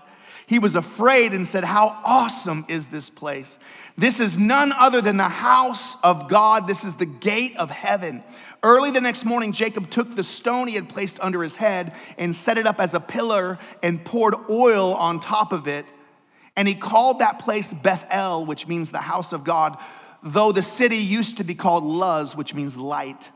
He 0.45 0.59
was 0.59 0.75
afraid 0.75 1.33
and 1.33 1.47
said, 1.47 1.63
How 1.63 2.00
awesome 2.03 2.65
is 2.67 2.88
this 2.88 3.09
place! 3.09 3.57
This 3.97 4.19
is 4.19 4.38
none 4.38 4.71
other 4.71 5.01
than 5.01 5.17
the 5.17 5.23
house 5.23 5.95
of 6.03 6.27
God. 6.27 6.67
This 6.67 6.83
is 6.83 6.95
the 6.95 7.05
gate 7.05 7.55
of 7.57 7.69
heaven. 7.69 8.23
Early 8.63 8.91
the 8.91 9.01
next 9.01 9.25
morning, 9.25 9.51
Jacob 9.51 9.89
took 9.89 10.15
the 10.15 10.23
stone 10.23 10.67
he 10.67 10.75
had 10.75 10.89
placed 10.89 11.19
under 11.19 11.43
his 11.43 11.55
head 11.55 11.93
and 12.17 12.35
set 12.35 12.57
it 12.57 12.65
up 12.65 12.79
as 12.79 12.93
a 12.93 13.00
pillar 13.00 13.59
and 13.81 14.03
poured 14.03 14.35
oil 14.50 14.93
on 14.95 15.19
top 15.19 15.51
of 15.51 15.67
it. 15.67 15.85
And 16.55 16.67
he 16.67 16.75
called 16.75 17.19
that 17.19 17.39
place 17.39 17.73
Bethel, 17.73 18.45
which 18.45 18.67
means 18.67 18.91
the 18.91 19.00
house 19.00 19.33
of 19.33 19.43
God, 19.43 19.77
though 20.23 20.51
the 20.51 20.63
city 20.63 20.97
used 20.97 21.38
to 21.38 21.43
be 21.43 21.55
called 21.55 21.83
Luz, 21.83 22.35
which 22.35 22.53
means 22.53 22.77
light. 22.77 23.29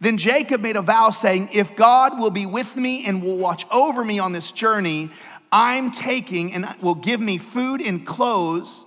Then 0.00 0.18
Jacob 0.18 0.60
made 0.60 0.76
a 0.76 0.82
vow 0.82 1.10
saying, 1.10 1.50
If 1.52 1.74
God 1.74 2.18
will 2.18 2.30
be 2.30 2.44
with 2.44 2.76
me 2.76 3.06
and 3.06 3.22
will 3.22 3.36
watch 3.36 3.64
over 3.70 4.04
me 4.04 4.18
on 4.18 4.32
this 4.32 4.52
journey, 4.52 5.10
I'm 5.50 5.90
taking 5.90 6.52
and 6.52 6.66
will 6.80 6.94
give 6.94 7.20
me 7.20 7.38
food 7.38 7.80
and 7.80 8.06
clothes 8.06 8.84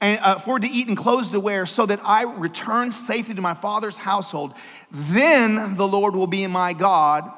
and 0.00 0.18
uh, 0.20 0.38
for 0.38 0.58
to 0.58 0.66
eat 0.66 0.88
and 0.88 0.96
clothes 0.96 1.28
to 1.30 1.38
wear 1.38 1.64
so 1.64 1.86
that 1.86 2.00
I 2.02 2.24
return 2.24 2.90
safely 2.90 3.34
to 3.36 3.40
my 3.40 3.54
father's 3.54 3.96
household. 3.96 4.52
Then 4.90 5.76
the 5.76 5.86
Lord 5.86 6.16
will 6.16 6.26
be 6.26 6.46
my 6.48 6.72
God. 6.72 7.30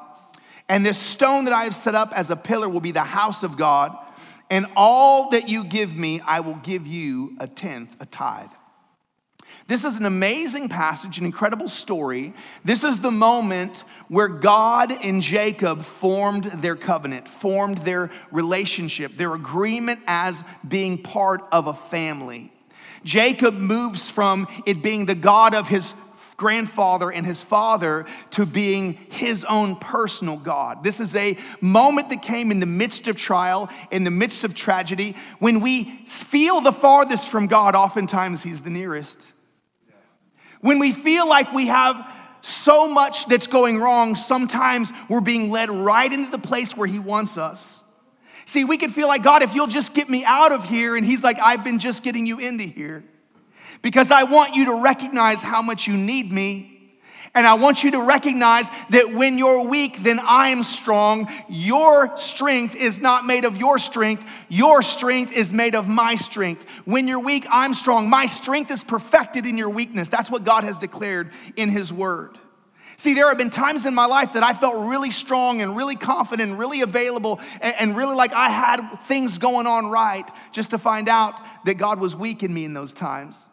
And 0.67 0.83
this 0.83 0.97
stone 0.97 1.45
that 1.45 1.53
I 1.53 1.65
have 1.65 1.75
set 1.75 1.93
up 1.93 2.11
as 2.11 2.31
a 2.31 2.35
pillar 2.35 2.67
will 2.67 2.81
be 2.81 2.91
the 2.91 3.03
house 3.03 3.43
of 3.43 3.55
God. 3.55 3.95
And 4.49 4.65
all 4.75 5.29
that 5.29 5.47
you 5.47 5.63
give 5.63 5.95
me, 5.95 6.21
I 6.21 6.39
will 6.39 6.55
give 6.55 6.87
you 6.87 7.37
a 7.39 7.47
tenth, 7.47 7.95
a 7.99 8.05
tithe. 8.07 8.51
This 9.67 9.83
is 9.83 9.97
an 9.97 10.05
amazing 10.05 10.69
passage, 10.69 11.17
an 11.17 11.25
incredible 11.25 11.67
story. 11.67 12.35
This 12.63 12.83
is 12.83 12.99
the 12.99 13.09
moment 13.09 13.83
where 14.09 14.27
God 14.27 14.91
and 14.91 15.23
Jacob 15.23 15.81
formed 15.81 16.43
their 16.43 16.75
covenant, 16.75 17.27
formed 17.27 17.79
their 17.79 18.11
relationship, 18.31 19.17
their 19.17 19.33
agreement 19.33 20.01
as 20.05 20.43
being 20.67 20.99
part 20.99 21.41
of 21.51 21.65
a 21.65 21.73
family. 21.73 22.53
Jacob 23.03 23.55
moves 23.55 24.07
from 24.09 24.47
it 24.67 24.83
being 24.83 25.05
the 25.05 25.15
God 25.15 25.55
of 25.55 25.67
his 25.67 25.95
grandfather 26.37 27.11
and 27.11 27.25
his 27.25 27.41
father 27.41 28.05
to 28.31 28.45
being 28.45 28.93
his 28.93 29.45
own 29.45 29.77
personal 29.77 30.37
God. 30.37 30.83
This 30.83 30.99
is 30.99 31.15
a 31.15 31.37
moment 31.59 32.09
that 32.09 32.21
came 32.21 32.51
in 32.51 32.59
the 32.59 32.65
midst 32.67 33.07
of 33.07 33.15
trial, 33.15 33.69
in 33.89 34.03
the 34.03 34.11
midst 34.11 34.43
of 34.43 34.53
tragedy. 34.53 35.15
When 35.39 35.59
we 35.59 35.85
feel 36.07 36.61
the 36.61 36.73
farthest 36.73 37.29
from 37.29 37.47
God, 37.47 37.73
oftentimes 37.73 38.43
he's 38.43 38.61
the 38.61 38.69
nearest. 38.69 39.23
When 40.61 40.79
we 40.79 40.91
feel 40.91 41.27
like 41.27 41.53
we 41.53 41.67
have 41.67 42.11
so 42.41 42.87
much 42.87 43.25
that's 43.25 43.47
going 43.47 43.79
wrong, 43.79 44.15
sometimes 44.15 44.91
we're 45.09 45.21
being 45.21 45.49
led 45.49 45.69
right 45.69 46.11
into 46.11 46.29
the 46.29 46.39
place 46.39 46.75
where 46.77 46.87
He 46.87 46.99
wants 46.99 47.37
us. 47.37 47.83
See, 48.45 48.63
we 48.63 48.77
could 48.77 48.93
feel 48.93 49.07
like, 49.07 49.23
God, 49.23 49.41
if 49.41 49.55
you'll 49.55 49.67
just 49.67 49.93
get 49.93 50.09
me 50.09 50.23
out 50.23 50.51
of 50.51 50.63
here, 50.65 50.95
and 50.95 51.05
He's 51.05 51.23
like, 51.23 51.39
I've 51.39 51.63
been 51.63 51.79
just 51.79 52.03
getting 52.03 52.25
you 52.25 52.39
into 52.39 52.63
here 52.63 53.03
because 53.81 54.11
I 54.11 54.23
want 54.23 54.55
you 54.55 54.65
to 54.65 54.81
recognize 54.81 55.41
how 55.41 55.61
much 55.61 55.87
you 55.87 55.95
need 55.95 56.31
me 56.31 56.74
and 57.35 57.45
I 57.45 57.55
want 57.55 57.83
you 57.83 57.91
to 57.91 58.01
recognize 58.01 58.69
that 58.89 59.13
when 59.13 59.37
you're 59.37 59.63
weak, 59.67 60.01
then 60.01 60.19
I 60.19 60.49
am 60.49 60.63
strong. 60.63 61.31
Your 61.49 62.17
strength 62.17 62.75
is 62.75 62.99
not 62.99 63.25
made 63.25 63.43
of 63.43 63.57
your 63.57 63.77
strength. 63.77 64.25
Your 64.47 64.81
strength 64.81 65.33
is 65.33 65.51
made 65.51 65.75
of 65.75 65.87
my 65.87 66.15
strength. 66.15 66.65
When 66.85 67.07
you're 67.07 67.19
weak, 67.19 67.45
I'm 67.51 67.73
strong. 67.73 68.09
My 68.09 68.25
strength 68.25 68.71
is 68.71 68.83
perfected 68.83 69.45
in 69.45 69.57
your 69.57 69.69
weakness. 69.69 70.07
That's 70.07 70.31
what 70.31 70.45
God 70.45 70.63
has 70.63 70.77
declared 70.77 71.31
in 71.57 71.69
His 71.69 71.91
Word. 71.91 72.39
See, 72.97 73.13
there 73.13 73.27
have 73.27 73.37
been 73.37 73.49
times 73.49 73.85
in 73.85 73.93
my 73.93 74.05
life 74.05 74.33
that 74.33 74.43
I 74.43 74.53
felt 74.53 74.87
really 74.87 75.11
strong 75.11 75.61
and 75.61 75.75
really 75.75 75.97
confident 75.97 76.57
really 76.57 76.81
available 76.81 77.41
and, 77.59 77.95
really 77.95 78.15
like 78.15 78.33
I 78.33 78.49
had 78.49 78.99
things 79.03 79.37
going 79.37 79.67
on 79.67 79.87
right, 79.87 80.29
just 80.53 80.69
to 80.69 80.77
find 80.77 81.09
out 81.09 81.35
that 81.65 81.73
God 81.73 81.99
was 81.99 82.15
weak 82.15 82.43
in 82.43 82.53
me 82.53 82.63
in 82.63 82.73
those 82.73 82.93
times. 82.93 83.49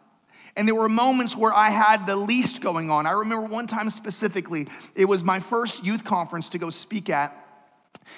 And 0.55 0.67
there 0.67 0.75
were 0.75 0.89
moments 0.89 1.35
where 1.35 1.53
I 1.53 1.69
had 1.69 2.05
the 2.05 2.15
least 2.15 2.61
going 2.61 2.91
on. 2.91 3.05
I 3.05 3.11
remember 3.11 3.47
one 3.47 3.65
time 3.65 3.89
specifically, 3.89 4.67
it 4.95 5.05
was 5.05 5.23
my 5.23 5.39
first 5.39 5.83
youth 5.83 6.03
conference 6.03 6.49
to 6.49 6.59
go 6.59 6.69
speak 6.69 7.09
at. 7.09 7.35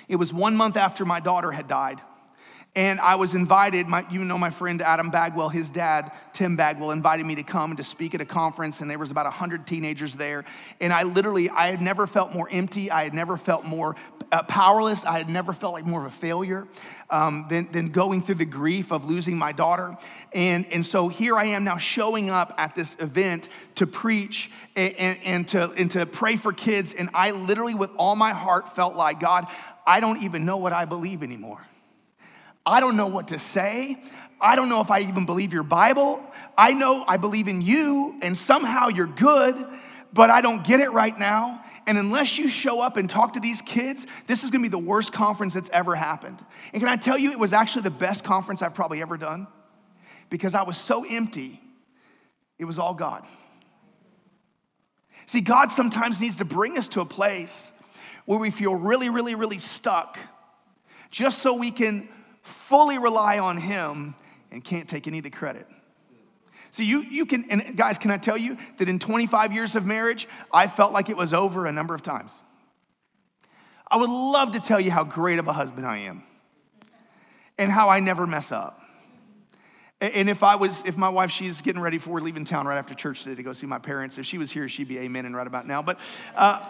It 0.08 0.17
was 0.17 0.34
one 0.34 0.56
month 0.56 0.76
after 0.76 1.06
my 1.06 1.19
daughter 1.19 1.52
had 1.52 1.67
died. 1.67 2.02
And 2.78 3.00
I 3.00 3.15
was 3.15 3.36
invited, 3.36 3.88
my, 3.88 4.06
you 4.12 4.26
know 4.26 4.38
my 4.38 4.50
friend 4.50 4.82
Adam 4.82 5.10
Bagwell, 5.10 5.48
his 5.48 5.69
dad, 5.69 6.12
Tim 6.34 6.58
Bagwell, 6.58 6.91
invited 6.91 7.26
me 7.26 7.36
to 7.36 7.43
come 7.43 7.71
and 7.71 7.78
to 7.78 7.86
speak 7.86 8.13
at 8.13 8.19
a 8.19 8.26
conference, 8.26 8.82
and 8.82 8.91
there 8.91 9.00
was 9.00 9.12
about 9.12 9.24
100 9.24 9.65
teenagers 9.65 10.13
there. 10.15 10.43
And 10.82 10.91
I 10.91 11.04
literally, 11.04 11.50
I 11.50 11.67
had 11.67 11.82
never 11.82 12.06
felt 12.06 12.34
more 12.34 12.50
empty. 12.52 12.91
I 12.91 13.06
had 13.06 13.13
never 13.13 13.38
felt 13.38 13.63
more 13.63 13.95
uh, 14.36 14.43
powerless. 14.43 15.06
I 15.06 15.17
had 15.17 15.30
never 15.30 15.54
felt 15.54 15.74
like 15.74 15.86
more 15.86 16.02
of 16.02 16.08
a 16.08 16.15
failure 16.15 16.67
um, 17.10 17.45
than, 17.50 17.71
than 17.71 17.89
going 17.89 18.21
through 18.21 18.36
the 18.36 18.45
grief 18.45 18.91
of 18.91 19.06
losing 19.06 19.38
my 19.38 19.54
daughter. 19.54 19.98
And, 20.34 20.65
and 20.71 20.86
so 20.86 21.08
here 21.08 21.38
I 21.38 21.45
am 21.45 21.63
now 21.63 21.78
showing 21.78 22.30
up 22.30 22.54
at 22.58 22.76
this 22.76 22.98
event 23.00 23.48
to 23.76 23.88
preach 23.88 24.52
and, 24.76 24.93
and, 24.95 25.19
and, 25.24 25.48
to, 25.50 25.71
and 25.71 25.89
to 25.91 26.06
pray 26.06 26.36
for 26.36 26.52
kids. 26.52 26.93
And 26.93 27.10
I 27.13 27.32
literally, 27.32 27.76
with 27.76 27.91
all 27.95 28.17
my 28.17 28.34
heart, 28.34 28.76
felt 28.76 28.95
like, 28.95 29.21
God, 29.21 29.48
I 29.88 30.02
don't 30.02 30.21
even 30.21 30.43
know 30.43 30.58
what 30.58 30.74
I 30.74 30.84
believe 30.84 31.24
anymore. 31.24 31.65
I 32.65 32.82
don't 32.82 32.98
know 32.98 33.08
what 33.08 33.30
to 33.30 33.39
say. 33.39 33.98
I 34.41 34.58
don't 34.58 34.67
know 34.67 34.82
if 34.82 34.91
I 34.91 35.00
even 35.00 35.26
believe 35.26 35.54
your 35.54 35.63
Bible. 35.63 36.21
I 36.58 36.74
know 36.74 37.06
I 37.08 37.15
believe 37.15 37.48
in 37.48 37.62
you 37.62 38.19
and 38.21 38.38
somehow 38.38 38.89
you're 38.89 39.06
good, 39.08 39.56
but 40.12 40.30
I 40.30 40.41
don't 40.41 40.65
get 40.65 40.82
it 40.82 40.91
right 40.91 41.17
now. 41.17 41.63
And 41.88 41.98
unless 41.98 42.38
you 42.38 42.48
show 42.48 42.82
up 42.82 42.98
and 42.98 43.10
talk 43.10 43.34
to 43.34 43.39
these 43.39 43.62
kids, 43.62 44.08
this 44.28 44.43
is 44.43 44.52
gonna 44.52 44.63
be 44.63 44.69
the 44.69 44.78
worst 44.78 45.13
conference 45.13 45.54
that's 45.54 45.69
ever 45.69 45.95
happened. 45.95 46.43
And 46.74 46.82
can 46.82 46.89
I 46.89 46.95
tell 46.95 47.17
you, 47.17 47.32
it 47.32 47.39
was 47.39 47.54
actually 47.54 47.84
the 47.84 47.91
best 47.91 48.24
conference 48.24 48.62
I've 48.62 48.74
probably 48.74 49.02
ever 49.02 49.17
done 49.17 49.48
because 50.30 50.56
I 50.56 50.63
was 50.63 50.78
so 50.78 51.06
empty 51.08 51.62
It 52.58 52.63
was 52.65 52.80
all 52.80 52.93
God. 52.93 53.26
See, 55.26 55.41
God 55.41 55.71
sometimes 55.71 56.21
needs 56.21 56.38
to 56.38 56.45
bring 56.45 56.78
us 56.78 56.88
to 56.89 57.02
a 57.02 57.06
place 57.06 57.71
where 58.26 58.39
we 58.39 58.50
feel 58.50 58.76
really, 58.76 59.10
really, 59.10 59.36
really 59.36 59.60
stuck 59.60 60.17
just 61.12 61.39
so 61.39 61.54
we 61.54 61.71
can 61.71 62.08
fully 62.43 62.98
rely 62.98 63.39
on 63.39 63.58
Him 63.58 64.15
and 64.52 64.63
can't 64.63 64.88
take 64.88 65.08
any 65.08 65.17
of 65.17 65.24
the 65.24 65.30
credit. 65.30 65.67
So 66.75 66.83
you, 66.83 67.03
you 67.03 67.25
can, 67.25 67.49
and 67.49 67.77
guys, 67.77 67.97
can 67.97 68.11
I 68.11 68.17
tell 68.17 68.38
you 68.38 68.57
that 68.79 68.89
in 68.89 68.99
25 68.99 69.53
years 69.53 69.77
of 69.77 69.85
marriage, 69.85 70.27
I 70.51 70.67
felt 70.67 70.91
like 70.91 71.09
it 71.09 71.15
was 71.15 71.33
over 71.33 71.67
a 71.67 71.71
number 71.71 71.95
of 71.95 72.01
times. 72.01 72.41
I 73.89 73.95
would 73.95 74.09
love 74.09 74.51
to 74.51 74.59
tell 74.59 74.81
you 74.81 74.91
how 74.91 75.05
great 75.05 75.39
of 75.39 75.47
a 75.47 75.53
husband 75.53 75.88
I 75.88 75.99
am 75.99 76.23
and 77.57 77.71
how 77.71 77.88
I 77.88 78.01
never 78.01 78.27
mess 78.27 78.51
up. 78.51 78.81
And 80.01 80.29
if 80.29 80.43
I 80.43 80.57
was, 80.57 80.83
if 80.85 80.97
my 80.97 81.07
wife, 81.07 81.31
she's 81.31 81.61
getting 81.61 81.81
ready 81.81 81.97
for 81.97 82.19
leaving 82.19 82.43
town 82.43 82.67
right 82.67 82.77
after 82.77 82.93
church 82.93 83.23
today 83.23 83.35
to 83.35 83.43
go 83.43 83.53
see 83.53 83.67
my 83.67 83.79
parents. 83.79 84.17
If 84.17 84.25
she 84.25 84.38
was 84.38 84.51
here, 84.51 84.67
she'd 84.67 84.89
be 84.89 84.97
amen 84.97 85.25
and 85.25 85.33
right 85.33 85.47
about 85.47 85.65
now. 85.65 85.81
But 85.81 85.97
uh, 86.35 86.67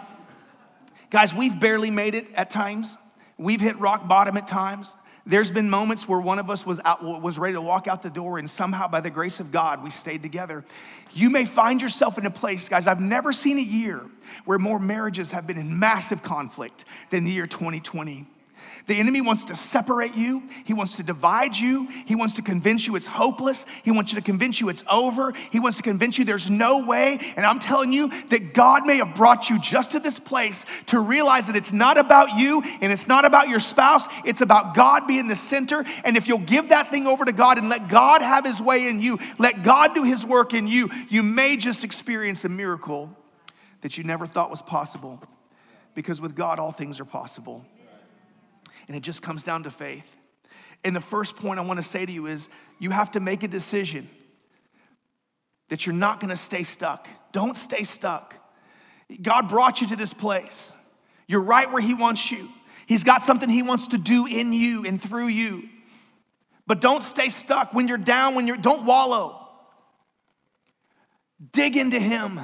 guys, 1.10 1.34
we've 1.34 1.58
barely 1.58 1.90
made 1.90 2.14
it 2.14 2.28
at 2.36 2.48
times. 2.48 2.96
We've 3.38 3.60
hit 3.60 3.76
rock 3.80 4.06
bottom 4.06 4.36
at 4.36 4.46
times. 4.46 4.94
There's 5.28 5.50
been 5.50 5.68
moments 5.68 6.08
where 6.08 6.20
one 6.20 6.38
of 6.38 6.50
us 6.50 6.64
was 6.64 6.80
out, 6.84 7.02
was 7.02 7.36
ready 7.36 7.54
to 7.54 7.60
walk 7.60 7.88
out 7.88 8.00
the 8.02 8.10
door, 8.10 8.38
and 8.38 8.48
somehow, 8.48 8.86
by 8.86 9.00
the 9.00 9.10
grace 9.10 9.40
of 9.40 9.50
God, 9.50 9.82
we 9.82 9.90
stayed 9.90 10.22
together. 10.22 10.64
You 11.12 11.30
may 11.30 11.44
find 11.44 11.82
yourself 11.82 12.16
in 12.16 12.26
a 12.26 12.30
place, 12.30 12.68
guys. 12.68 12.86
I've 12.86 13.00
never 13.00 13.32
seen 13.32 13.58
a 13.58 13.62
year 13.62 14.02
where 14.44 14.58
more 14.58 14.78
marriages 14.78 15.32
have 15.32 15.46
been 15.46 15.58
in 15.58 15.78
massive 15.78 16.22
conflict 16.22 16.84
than 17.10 17.24
the 17.24 17.32
year 17.32 17.46
2020. 17.48 18.26
The 18.86 19.00
enemy 19.00 19.20
wants 19.20 19.46
to 19.46 19.56
separate 19.56 20.14
you. 20.14 20.44
He 20.64 20.72
wants 20.72 20.96
to 20.96 21.02
divide 21.02 21.56
you. 21.56 21.88
He 22.06 22.14
wants 22.14 22.34
to 22.34 22.42
convince 22.42 22.86
you 22.86 22.94
it's 22.94 23.08
hopeless. 23.08 23.66
He 23.82 23.90
wants 23.90 24.12
you 24.12 24.20
to 24.20 24.24
convince 24.24 24.60
you 24.60 24.68
it's 24.68 24.84
over. 24.88 25.32
He 25.50 25.58
wants 25.58 25.76
to 25.78 25.82
convince 25.82 26.18
you 26.18 26.24
there's 26.24 26.48
no 26.48 26.84
way. 26.84 27.18
And 27.36 27.44
I'm 27.44 27.58
telling 27.58 27.92
you 27.92 28.10
that 28.28 28.54
God 28.54 28.86
may 28.86 28.98
have 28.98 29.16
brought 29.16 29.50
you 29.50 29.60
just 29.60 29.92
to 29.92 30.00
this 30.00 30.20
place 30.20 30.64
to 30.86 31.00
realize 31.00 31.48
that 31.48 31.56
it's 31.56 31.72
not 31.72 31.98
about 31.98 32.36
you 32.36 32.62
and 32.80 32.92
it's 32.92 33.08
not 33.08 33.24
about 33.24 33.48
your 33.48 33.58
spouse. 33.58 34.06
It's 34.24 34.40
about 34.40 34.76
God 34.76 35.08
being 35.08 35.26
the 35.26 35.36
center. 35.36 35.84
And 36.04 36.16
if 36.16 36.28
you'll 36.28 36.38
give 36.38 36.68
that 36.68 36.88
thing 36.88 37.08
over 37.08 37.24
to 37.24 37.32
God 37.32 37.58
and 37.58 37.68
let 37.68 37.88
God 37.88 38.22
have 38.22 38.44
his 38.44 38.62
way 38.62 38.86
in 38.88 39.00
you, 39.00 39.18
let 39.38 39.64
God 39.64 39.96
do 39.96 40.04
his 40.04 40.24
work 40.24 40.54
in 40.54 40.68
you, 40.68 40.90
you 41.08 41.24
may 41.24 41.56
just 41.56 41.82
experience 41.82 42.44
a 42.44 42.48
miracle 42.48 43.10
that 43.80 43.98
you 43.98 44.04
never 44.04 44.26
thought 44.26 44.48
was 44.48 44.62
possible. 44.62 45.20
Because 45.96 46.20
with 46.20 46.36
God, 46.36 46.60
all 46.60 46.70
things 46.70 47.00
are 47.00 47.04
possible. 47.04 47.64
And 48.88 48.96
it 48.96 49.00
just 49.00 49.22
comes 49.22 49.42
down 49.42 49.64
to 49.64 49.70
faith. 49.70 50.16
And 50.84 50.94
the 50.94 51.00
first 51.00 51.36
point 51.36 51.58
I 51.58 51.62
want 51.62 51.78
to 51.78 51.82
say 51.82 52.06
to 52.06 52.12
you 52.12 52.26
is 52.26 52.48
you 52.78 52.90
have 52.90 53.10
to 53.12 53.20
make 53.20 53.42
a 53.42 53.48
decision 53.48 54.08
that 55.68 55.86
you're 55.86 55.94
not 55.94 56.20
going 56.20 56.30
to 56.30 56.36
stay 56.36 56.62
stuck. 56.62 57.08
Don't 57.32 57.56
stay 57.56 57.82
stuck. 57.82 58.34
God 59.20 59.48
brought 59.48 59.80
you 59.80 59.88
to 59.88 59.96
this 59.96 60.12
place. 60.12 60.72
You're 61.26 61.42
right 61.42 61.70
where 61.70 61.82
He 61.82 61.94
wants 61.94 62.30
you. 62.30 62.48
He's 62.86 63.02
got 63.02 63.24
something 63.24 63.48
He 63.48 63.62
wants 63.62 63.88
to 63.88 63.98
do 63.98 64.26
in 64.26 64.52
you 64.52 64.84
and 64.84 65.00
through 65.00 65.28
you. 65.28 65.68
But 66.66 66.80
don't 66.80 67.02
stay 67.02 67.28
stuck 67.28 67.74
when 67.74 67.88
you're 67.88 67.98
down, 67.98 68.34
when 68.34 68.46
you're, 68.46 68.56
don't 68.56 68.84
wallow. 68.84 69.48
Dig 71.52 71.76
into 71.76 71.98
Him. 71.98 72.40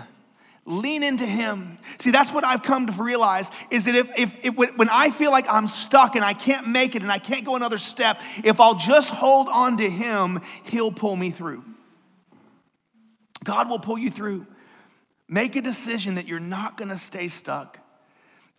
Lean 0.64 1.02
into 1.02 1.26
him. 1.26 1.78
See, 1.98 2.12
that's 2.12 2.32
what 2.32 2.44
I've 2.44 2.62
come 2.62 2.86
to 2.86 2.92
realize 2.92 3.50
is 3.70 3.86
that 3.86 3.96
if, 3.96 4.10
if, 4.16 4.44
if, 4.44 4.54
when 4.54 4.88
I 4.88 5.10
feel 5.10 5.32
like 5.32 5.46
I'm 5.48 5.66
stuck 5.66 6.14
and 6.14 6.24
I 6.24 6.34
can't 6.34 6.68
make 6.68 6.94
it 6.94 7.02
and 7.02 7.10
I 7.10 7.18
can't 7.18 7.44
go 7.44 7.56
another 7.56 7.78
step, 7.78 8.20
if 8.44 8.60
I'll 8.60 8.76
just 8.76 9.10
hold 9.10 9.48
on 9.48 9.76
to 9.78 9.90
him, 9.90 10.40
he'll 10.64 10.92
pull 10.92 11.16
me 11.16 11.30
through. 11.30 11.64
God 13.42 13.68
will 13.68 13.80
pull 13.80 13.98
you 13.98 14.10
through. 14.10 14.46
Make 15.28 15.56
a 15.56 15.60
decision 15.60 16.14
that 16.14 16.28
you're 16.28 16.38
not 16.38 16.76
gonna 16.76 16.98
stay 16.98 17.26
stuck. 17.26 17.78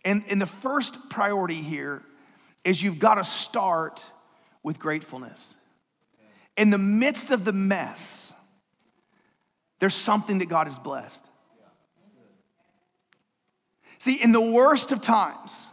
And, 0.04 0.24
and 0.28 0.40
the 0.40 0.46
first 0.46 1.08
priority 1.08 1.62
here 1.62 2.02
is 2.64 2.82
you've 2.82 2.98
got 2.98 3.14
to 3.14 3.24
start 3.24 4.04
with 4.62 4.78
gratefulness. 4.78 5.54
In 6.56 6.70
the 6.70 6.78
midst 6.78 7.30
of 7.30 7.44
the 7.44 7.52
mess, 7.52 8.32
there's 9.80 9.94
something 9.94 10.38
that 10.38 10.48
God 10.48 10.66
has 10.66 10.78
blessed. 10.78 11.28
See, 14.04 14.22
in 14.22 14.32
the 14.32 14.40
worst 14.40 14.92
of 14.92 15.00
times, 15.00 15.66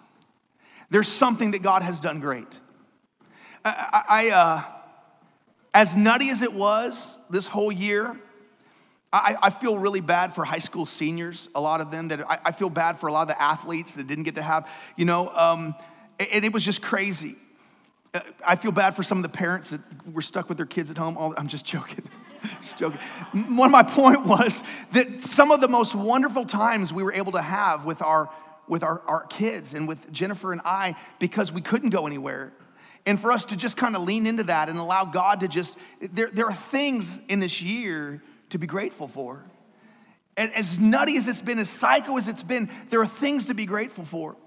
there's 0.89 1.10
something 1.10 1.52
that 1.52 1.62
God 1.62 1.82
has 1.82 2.00
done 2.00 2.22
great. 2.22 2.48
I, 3.65 4.04
I 4.08 4.30
uh, 4.30 4.63
as 5.74 5.98
nutty 5.98 6.30
as 6.30 6.41
it 6.41 6.54
was 6.54 7.17
this 7.30 7.46
whole 7.46 7.74
year, 7.74 8.17
I, 9.12 9.36
I, 9.41 9.50
feel 9.50 9.78
really 9.78 10.00
bad 10.00 10.34
for 10.34 10.46
high 10.46 10.60
school 10.60 10.86
seniors, 10.86 11.50
a 11.56 11.60
lot 11.60 11.82
of 11.82 11.91
them 11.91 12.08
that 12.08 12.22
I, 12.22 12.39
I, 12.46 12.52
feel 12.54 12.70
bad 12.70 13.02
for 13.02 13.08
a 13.08 13.12
lot 13.12 13.24
of 13.24 13.28
the 13.28 13.41
athletes 13.41 13.96
that 13.96 14.08
didn't 14.08 14.24
get 14.24 14.36
to 14.36 14.41
have, 14.41 14.65
you 14.96 15.04
know, 15.04 15.28
um, 15.36 15.76
and 16.17 16.46
it 16.46 16.54
was 16.54 16.63
just 16.63 16.82
crazy. 16.82 17.36
Uh, 18.13 18.22
I 18.48 18.56
feel 18.56 18.72
bad 18.72 18.96
for 18.96 19.04
some 19.04 19.17
of 19.17 19.24
the 19.24 19.38
parents 19.38 19.72
that 19.72 19.82
were 20.10 20.22
stuck 20.22 20.48
with 20.48 20.56
their 20.56 20.65
kids 20.65 20.89
at 20.89 20.98
home. 20.98 21.17
All, 21.17 21.34
I'm 21.36 21.50
just 21.50 21.65
joking. 21.65 22.06
Just 22.62 22.78
joking. 22.78 23.00
One 23.56 23.68
of 23.68 23.72
my 23.72 23.84
point 24.02 24.26
was 24.26 24.64
that 24.92 25.24
some 25.24 25.52
of 25.52 25.62
the 25.62 25.68
most 25.68 25.96
wonderful 25.96 26.46
times 26.46 26.94
we 26.94 27.04
were 27.04 27.14
able 27.14 27.34
to 27.34 27.42
have 27.42 27.86
with 27.86 28.02
our 28.02 28.30
with 28.68 28.84
our, 28.84 29.02
our 29.06 29.26
kids 29.26 29.74
and 29.74 29.86
with 29.86 30.12
Jennifer 30.14 30.54
and 30.54 30.62
I 30.64 30.96
because 31.20 31.52
we 31.52 31.60
couldn't 31.62 31.90
go 31.90 32.08
anywhere. 32.08 32.54
And 33.06 33.20
for 33.20 33.32
us 33.32 33.46
to 33.46 33.58
just 33.58 33.78
kind 33.78 33.96
of 33.96 34.04
lean 34.04 34.28
into 34.28 34.44
that 34.44 34.70
and 34.70 34.78
allow 34.78 35.06
God 35.06 35.42
to 35.42 35.48
just, 35.48 35.78
there, 36.00 36.30
there 36.32 36.46
are 36.46 36.54
things 36.54 37.20
in 37.28 37.40
this 37.40 37.62
year 37.62 38.22
to 38.52 38.58
be 38.58 38.68
grateful 38.68 39.08
for. 39.08 39.44
And 40.38 40.54
as 40.54 40.80
nutty 40.80 41.18
as 41.18 41.28
it's 41.28 41.42
been, 41.42 41.60
as 41.60 41.70
psycho 41.70 42.16
as 42.18 42.28
it's 42.28 42.44
been, 42.44 42.70
there 42.90 43.02
are 43.02 43.08
things 43.08 43.46
to 43.46 43.54
be 43.54 43.66
grateful 43.66 44.06
for. 44.06 44.38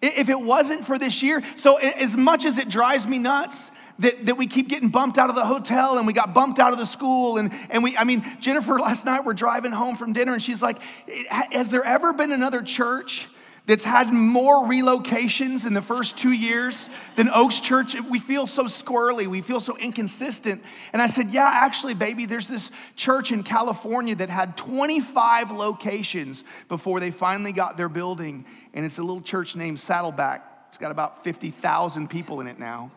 If 0.00 0.28
it 0.28 0.40
wasn't 0.40 0.86
for 0.86 0.98
this 0.98 1.22
year, 1.22 1.42
so 1.56 1.76
as 1.76 2.16
much 2.16 2.44
as 2.44 2.58
it 2.58 2.68
drives 2.68 3.06
me 3.06 3.18
nuts, 3.18 3.70
that, 3.98 4.26
that 4.26 4.36
we 4.36 4.46
keep 4.46 4.68
getting 4.68 4.88
bumped 4.88 5.18
out 5.18 5.30
of 5.30 5.36
the 5.36 5.44
hotel 5.44 5.98
and 5.98 6.06
we 6.06 6.12
got 6.12 6.34
bumped 6.34 6.58
out 6.58 6.72
of 6.72 6.78
the 6.78 6.84
school. 6.84 7.38
And, 7.38 7.50
and 7.70 7.82
we, 7.82 7.96
I 7.96 8.04
mean, 8.04 8.24
Jennifer 8.40 8.74
last 8.78 9.06
night, 9.06 9.24
we're 9.24 9.34
driving 9.34 9.72
home 9.72 9.96
from 9.96 10.12
dinner 10.12 10.32
and 10.32 10.42
she's 10.42 10.62
like, 10.62 10.78
Has 11.30 11.70
there 11.70 11.84
ever 11.84 12.12
been 12.12 12.32
another 12.32 12.62
church 12.62 13.28
that's 13.66 13.82
had 13.82 14.12
more 14.12 14.64
relocations 14.64 15.66
in 15.66 15.74
the 15.74 15.82
first 15.82 16.16
two 16.16 16.30
years 16.30 16.88
than 17.16 17.28
Oaks 17.28 17.58
Church. 17.58 17.96
We 18.00 18.20
feel 18.20 18.46
so 18.46 18.64
squirrely, 18.66 19.26
we 19.26 19.42
feel 19.42 19.58
so 19.58 19.76
inconsistent. 19.76 20.62
And 20.92 21.02
I 21.02 21.08
said, 21.08 21.30
Yeah, 21.30 21.50
actually, 21.52 21.94
baby, 21.94 22.26
there's 22.26 22.46
this 22.46 22.70
church 22.94 23.32
in 23.32 23.42
California 23.42 24.14
that 24.16 24.30
had 24.30 24.56
25 24.56 25.50
locations 25.50 26.44
before 26.68 27.00
they 27.00 27.10
finally 27.10 27.52
got 27.52 27.76
their 27.76 27.88
building. 27.88 28.46
And 28.72 28.86
it's 28.86 28.98
a 28.98 29.02
little 29.02 29.20
church 29.20 29.56
named 29.56 29.80
Saddleback. 29.80 30.44
It's 30.68 30.78
got 30.78 30.92
about 30.92 31.24
50,000 31.24 32.08
people 32.08 32.40
in 32.40 32.46
it 32.46 32.58
now 32.58 32.92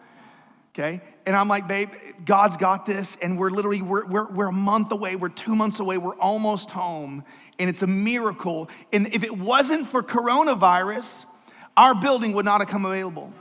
okay? 0.73 1.01
And 1.25 1.35
I'm 1.35 1.47
like, 1.47 1.67
babe, 1.67 1.89
God's 2.25 2.57
got 2.57 2.85
this, 2.85 3.17
and 3.21 3.37
we're 3.37 3.49
literally, 3.49 3.81
we're, 3.81 4.05
we're, 4.05 4.31
we're 4.31 4.47
a 4.47 4.53
month 4.53 4.91
away, 4.91 5.15
we're 5.15 5.29
two 5.29 5.55
months 5.55 5.79
away, 5.79 5.97
we're 5.97 6.15
almost 6.15 6.71
home, 6.71 7.23
and 7.59 7.69
it's 7.69 7.81
a 7.81 7.87
miracle. 7.87 8.69
And 8.91 9.13
if 9.13 9.23
it 9.23 9.37
wasn't 9.37 9.87
for 9.87 10.01
coronavirus, 10.01 11.25
our 11.77 11.93
building 11.93 12.33
would 12.33 12.45
not 12.45 12.61
have 12.61 12.69
come 12.69 12.85
available. 12.85 13.31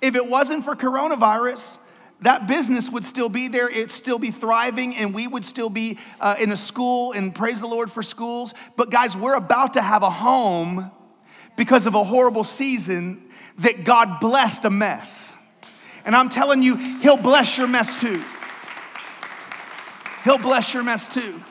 If 0.00 0.14
it 0.14 0.26
wasn't 0.26 0.64
for 0.64 0.76
coronavirus, 0.76 1.78
that 2.22 2.46
business 2.46 2.88
would 2.88 3.04
still 3.04 3.28
be 3.28 3.48
there, 3.48 3.68
it'd 3.68 3.90
still 3.90 4.18
be 4.18 4.30
thriving, 4.30 4.96
and 4.96 5.14
we 5.14 5.26
would 5.26 5.44
still 5.44 5.68
be 5.68 5.98
uh, 6.20 6.36
in 6.38 6.50
a 6.50 6.56
school, 6.56 7.12
and 7.12 7.34
praise 7.34 7.60
the 7.60 7.66
Lord 7.66 7.90
for 7.90 8.02
schools. 8.02 8.54
But 8.76 8.90
guys, 8.90 9.16
we're 9.16 9.34
about 9.34 9.74
to 9.74 9.82
have 9.82 10.02
a 10.02 10.10
home 10.10 10.90
because 11.56 11.86
of 11.86 11.94
a 11.94 12.04
horrible 12.04 12.44
season 12.44 13.22
that 13.58 13.84
God 13.84 14.20
blessed 14.20 14.64
a 14.64 14.70
mess. 14.70 15.34
And 16.06 16.16
I'm 16.16 16.30
telling 16.30 16.62
you, 16.62 16.76
He'll 17.00 17.18
bless 17.18 17.58
your 17.58 17.66
mess 17.66 18.00
too. 18.00 18.24
He'll 20.24 20.38
bless 20.38 20.72
your 20.72 20.82
mess 20.82 21.06
too. 21.06 21.42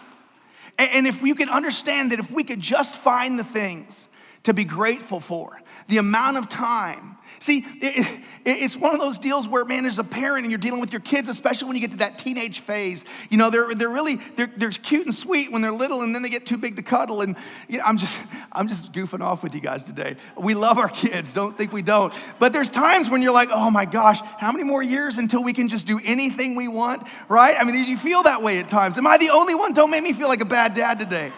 And 0.79 1.05
if 1.05 1.21
you 1.21 1.35
can 1.35 1.49
understand 1.49 2.11
that 2.11 2.19
if 2.19 2.31
we 2.31 2.43
could 2.43 2.59
just 2.59 2.95
find 2.95 3.37
the 3.37 3.43
things 3.43 4.09
to 4.43 4.53
be 4.53 4.63
grateful 4.63 5.19
for, 5.19 5.61
the 5.87 5.97
amount 5.97 6.37
of 6.37 6.49
time 6.49 7.14
See, 7.39 7.65
it, 7.81 8.05
it, 8.05 8.21
it's 8.45 8.75
one 8.75 8.93
of 8.93 9.01
those 9.01 9.17
deals 9.17 9.47
where, 9.47 9.65
man, 9.65 9.85
as 9.85 9.99
a 9.99 10.03
parent 10.03 10.45
and 10.45 10.51
you're 10.51 10.59
dealing 10.59 10.79
with 10.79 10.91
your 10.91 11.01
kids, 11.01 11.29
especially 11.29 11.67
when 11.67 11.75
you 11.75 11.81
get 11.81 11.91
to 11.91 11.97
that 11.97 12.17
teenage 12.17 12.59
phase, 12.59 13.05
you 13.29 13.37
know, 13.37 13.49
they're, 13.49 13.73
they're 13.73 13.89
really, 13.89 14.17
they're, 14.35 14.51
they're 14.55 14.69
cute 14.69 15.05
and 15.05 15.15
sweet 15.15 15.51
when 15.51 15.61
they're 15.61 15.71
little 15.71 16.01
and 16.01 16.13
then 16.13 16.21
they 16.21 16.29
get 16.29 16.45
too 16.45 16.57
big 16.57 16.75
to 16.75 16.83
cuddle. 16.83 17.21
And 17.21 17.35
you 17.67 17.79
know, 17.79 17.83
I'm 17.85 17.97
just, 17.97 18.15
I'm 18.51 18.67
just 18.67 18.91
goofing 18.93 19.21
off 19.21 19.43
with 19.43 19.53
you 19.53 19.61
guys 19.61 19.83
today. 19.83 20.15
We 20.37 20.53
love 20.53 20.77
our 20.77 20.89
kids, 20.89 21.33
don't 21.33 21.57
think 21.57 21.71
we 21.73 21.81
don't. 21.81 22.13
But 22.39 22.53
there's 22.53 22.69
times 22.69 23.09
when 23.09 23.21
you're 23.21 23.33
like, 23.33 23.49
oh 23.51 23.71
my 23.71 23.85
gosh, 23.85 24.19
how 24.37 24.51
many 24.51 24.63
more 24.63 24.83
years 24.83 25.17
until 25.17 25.43
we 25.43 25.53
can 25.53 25.67
just 25.67 25.87
do 25.87 25.99
anything 26.03 26.55
we 26.55 26.67
want, 26.67 27.07
right? 27.27 27.55
I 27.59 27.63
mean, 27.63 27.83
you 27.85 27.97
feel 27.97 28.23
that 28.23 28.41
way 28.41 28.59
at 28.59 28.69
times. 28.69 28.97
Am 28.97 29.07
I 29.07 29.17
the 29.17 29.31
only 29.31 29.55
one? 29.55 29.73
Don't 29.73 29.89
make 29.89 30.03
me 30.03 30.13
feel 30.13 30.27
like 30.27 30.41
a 30.41 30.45
bad 30.45 30.73
dad 30.73 30.99
today. 30.99 31.33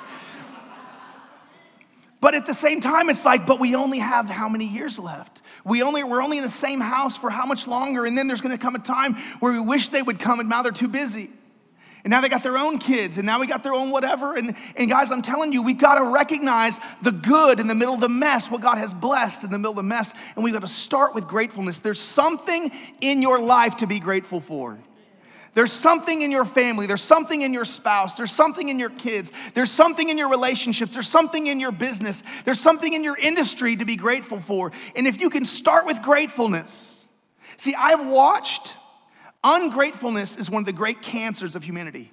But 2.20 2.34
at 2.34 2.46
the 2.46 2.54
same 2.54 2.82
time, 2.82 3.10
it's 3.10 3.26
like, 3.26 3.46
but 3.46 3.60
we 3.60 3.76
only 3.76 4.00
have 4.00 4.26
how 4.26 4.50
many 4.50 4.66
years 4.66 4.98
left? 4.98 5.42
We 5.64 5.84
only, 5.84 6.04
we're 6.04 6.22
only 6.22 6.38
in 6.38 6.44
the 6.44 6.50
same 6.50 6.80
house 6.80 7.16
for 7.16 7.30
how 7.30 7.46
much 7.46 7.68
longer? 7.68 8.06
And 8.06 8.18
then 8.18 8.28
there's 8.28 8.42
gonna 8.42 8.58
come 8.58 8.76
a 8.76 8.80
time 8.80 9.16
where 9.40 9.54
we 9.54 9.60
wish 9.60 9.90
they 9.90 10.02
would 10.02 10.20
come 10.20 10.40
and 10.40 10.50
now 10.50 10.64
they're 10.64 10.72
too 10.72 10.88
busy. 10.88 11.30
And 12.04 12.12
now 12.12 12.22
they 12.22 12.30
got 12.30 12.42
their 12.42 12.58
own 12.58 12.78
kids, 12.78 13.18
and 13.18 13.26
now 13.26 13.38
we 13.38 13.48
got 13.48 13.64
their 13.64 13.74
own 13.74 13.90
whatever. 13.92 14.38
And, 14.38 14.56
and 14.78 14.90
guys, 14.90 15.12
I'm 15.12 15.22
telling 15.22 15.52
you, 15.52 15.62
we've 15.62 15.78
got 15.78 15.96
to 15.96 16.06
recognize 16.06 16.80
the 17.02 17.12
good 17.12 17.60
in 17.60 17.68
the 17.68 17.76
middle 17.76 17.94
of 17.94 18.00
the 18.00 18.08
mess, 18.08 18.50
what 18.50 18.62
God 18.62 18.78
has 18.78 18.94
blessed 18.94 19.44
in 19.44 19.52
the 19.52 19.58
middle 19.58 19.72
of 19.72 19.78
the 19.78 19.84
mess. 19.84 20.14
And 20.36 20.44
we've 20.44 20.54
got 20.54 20.62
to 20.62 20.70
start 20.70 21.14
with 21.14 21.28
gratefulness. 21.28 21.80
There's 21.80 22.00
something 22.00 22.72
in 23.02 23.22
your 23.22 23.42
life 23.42 23.76
to 23.78 23.88
be 23.88 24.00
grateful 24.00 24.40
for. 24.40 24.78
There's 25.58 25.74
something 25.74 26.22
in 26.22 26.30
your 26.30 26.46
family, 26.46 26.86
there's 26.86 27.02
something 27.02 27.42
in 27.42 27.52
your 27.52 27.66
spouse, 27.66 28.16
there's 28.16 28.32
something 28.32 28.70
in 28.70 28.78
your 28.78 28.92
kids, 28.92 29.32
there's 29.56 29.72
something 29.72 30.08
in 30.08 30.16
your 30.16 30.30
relationships, 30.30 30.94
there's 30.94 31.08
something 31.08 31.48
in 31.48 31.60
your 31.60 31.72
business, 31.72 32.22
there's 32.46 32.60
something 32.60 32.94
in 32.94 33.04
your 33.04 33.18
industry 33.18 33.76
to 33.76 33.84
be 33.84 33.96
grateful 33.96 34.40
for. 34.40 34.72
And 34.96 35.08
if 35.08 35.20
you 35.20 35.32
can 35.32 35.46
start 35.46 35.88
with 35.88 36.00
gratefulness, 36.04 37.10
see, 37.56 37.74
I've 37.74 38.08
watched 38.08 38.72
ungratefulness 39.44 40.36
is 40.38 40.48
one 40.48 40.62
of 40.62 40.68
the 40.68 40.74
great 40.74 41.02
cancers 41.02 41.56
of 41.56 41.64
humanity. 41.64 42.12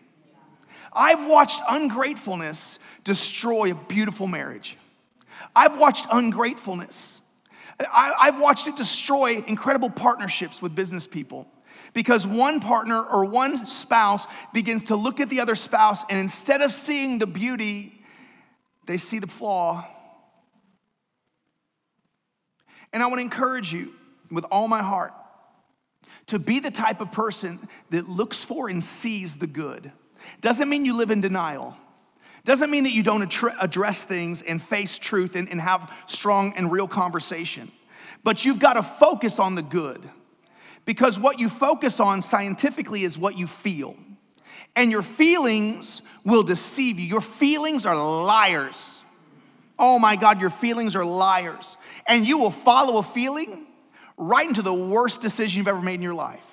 I've 0.91 1.27
watched 1.27 1.61
ungratefulness 1.69 2.79
destroy 3.05 3.73
a 3.73 3.75
beautiful 3.75 4.27
marriage. 4.27 4.79
I've 5.55 5.77
watched 5.77 6.07
ungratefulness. 6.11 7.21
I, 7.79 8.31
have 8.31 8.41
watched 8.41 8.69
it 8.69 8.77
destroy 8.77 9.45
incredible 9.47 9.91
partnerships 9.91 10.63
with 10.63 10.75
business 10.75 11.07
people 11.07 11.47
because 11.95 12.27
one 12.27 12.61
partner 12.61 13.03
or 13.03 13.25
one 13.25 13.67
spouse 13.67 14.27
begins 14.53 14.85
to 14.85 14.97
look 14.97 15.21
at 15.21 15.31
the 15.31 15.41
other 15.41 15.55
spouse 15.55 16.03
and 16.11 16.19
instead 16.19 16.61
of 16.61 16.73
seeing 16.73 17.19
the 17.19 17.27
beauty, 17.27 18.05
they 18.87 18.99
see 18.99 19.19
the 19.19 19.27
flaw. 19.27 19.87
And 22.93 23.03
I 23.03 23.07
want 23.07 23.19
to 23.19 23.23
encourage 23.23 23.73
you 23.73 23.95
with 24.31 24.45
all 24.51 24.69
my 24.69 24.83
heart 24.83 25.13
to 26.27 26.39
be 26.39 26.61
the 26.61 26.71
type 26.71 27.01
of 27.01 27.13
person 27.13 27.59
that 27.91 28.09
looks 28.09 28.45
for 28.45 28.69
and 28.69 28.83
sees 28.83 29.37
the 29.37 29.47
good. 29.47 29.91
Doesn't 30.41 30.69
mean 30.69 30.85
you 30.85 30.97
live 30.97 31.11
in 31.11 31.21
denial. 31.21 31.77
Doesn't 32.45 32.71
mean 32.71 32.85
that 32.85 32.93
you 32.93 33.03
don't 33.03 33.23
address 33.61 34.05
things 34.05 34.43
and 34.43 34.61
face 34.61 34.99
truth 34.99 35.35
and, 35.35 35.49
and 35.49 35.61
have 35.61 35.91
strong 36.07 36.55
and 36.57 36.71
real 36.71 36.89
conversation. 36.89 37.71
But 38.23 38.45
you've 38.45 38.59
got 38.59 38.75
to 38.75 38.83
focus 38.83 39.39
on 39.39 39.55
the 39.55 39.63
good. 39.63 40.09
Because 40.85 41.19
what 41.19 41.41
you 41.41 41.49
focus 41.49 42.01
on 42.01 42.23
scientifically 42.23 43.05
is 43.05 43.19
what 43.19 43.39
you 43.39 43.47
feel. 43.47 43.97
And 44.77 44.91
your 44.91 45.03
feelings 45.03 46.03
will 46.25 46.43
deceive 46.43 46.99
you. 46.99 47.07
Your 47.07 47.21
feelings 47.21 47.87
are 47.87 47.97
liars. 47.97 49.03
Oh 49.79 49.99
my 49.99 50.17
God, 50.17 50.41
your 50.41 50.51
feelings 50.51 50.95
are 50.97 51.05
liars. 51.05 51.77
And 52.07 52.27
you 52.27 52.39
will 52.39 52.51
follow 52.51 52.99
a 52.99 53.03
feeling 53.03 53.67
right 54.17 54.47
into 54.47 54.63
the 54.63 54.75
worst 54.75 55.21
decision 55.21 55.59
you've 55.59 55.69
ever 55.69 55.81
made 55.81 55.95
in 55.95 56.03
your 56.03 56.15
life. 56.15 56.45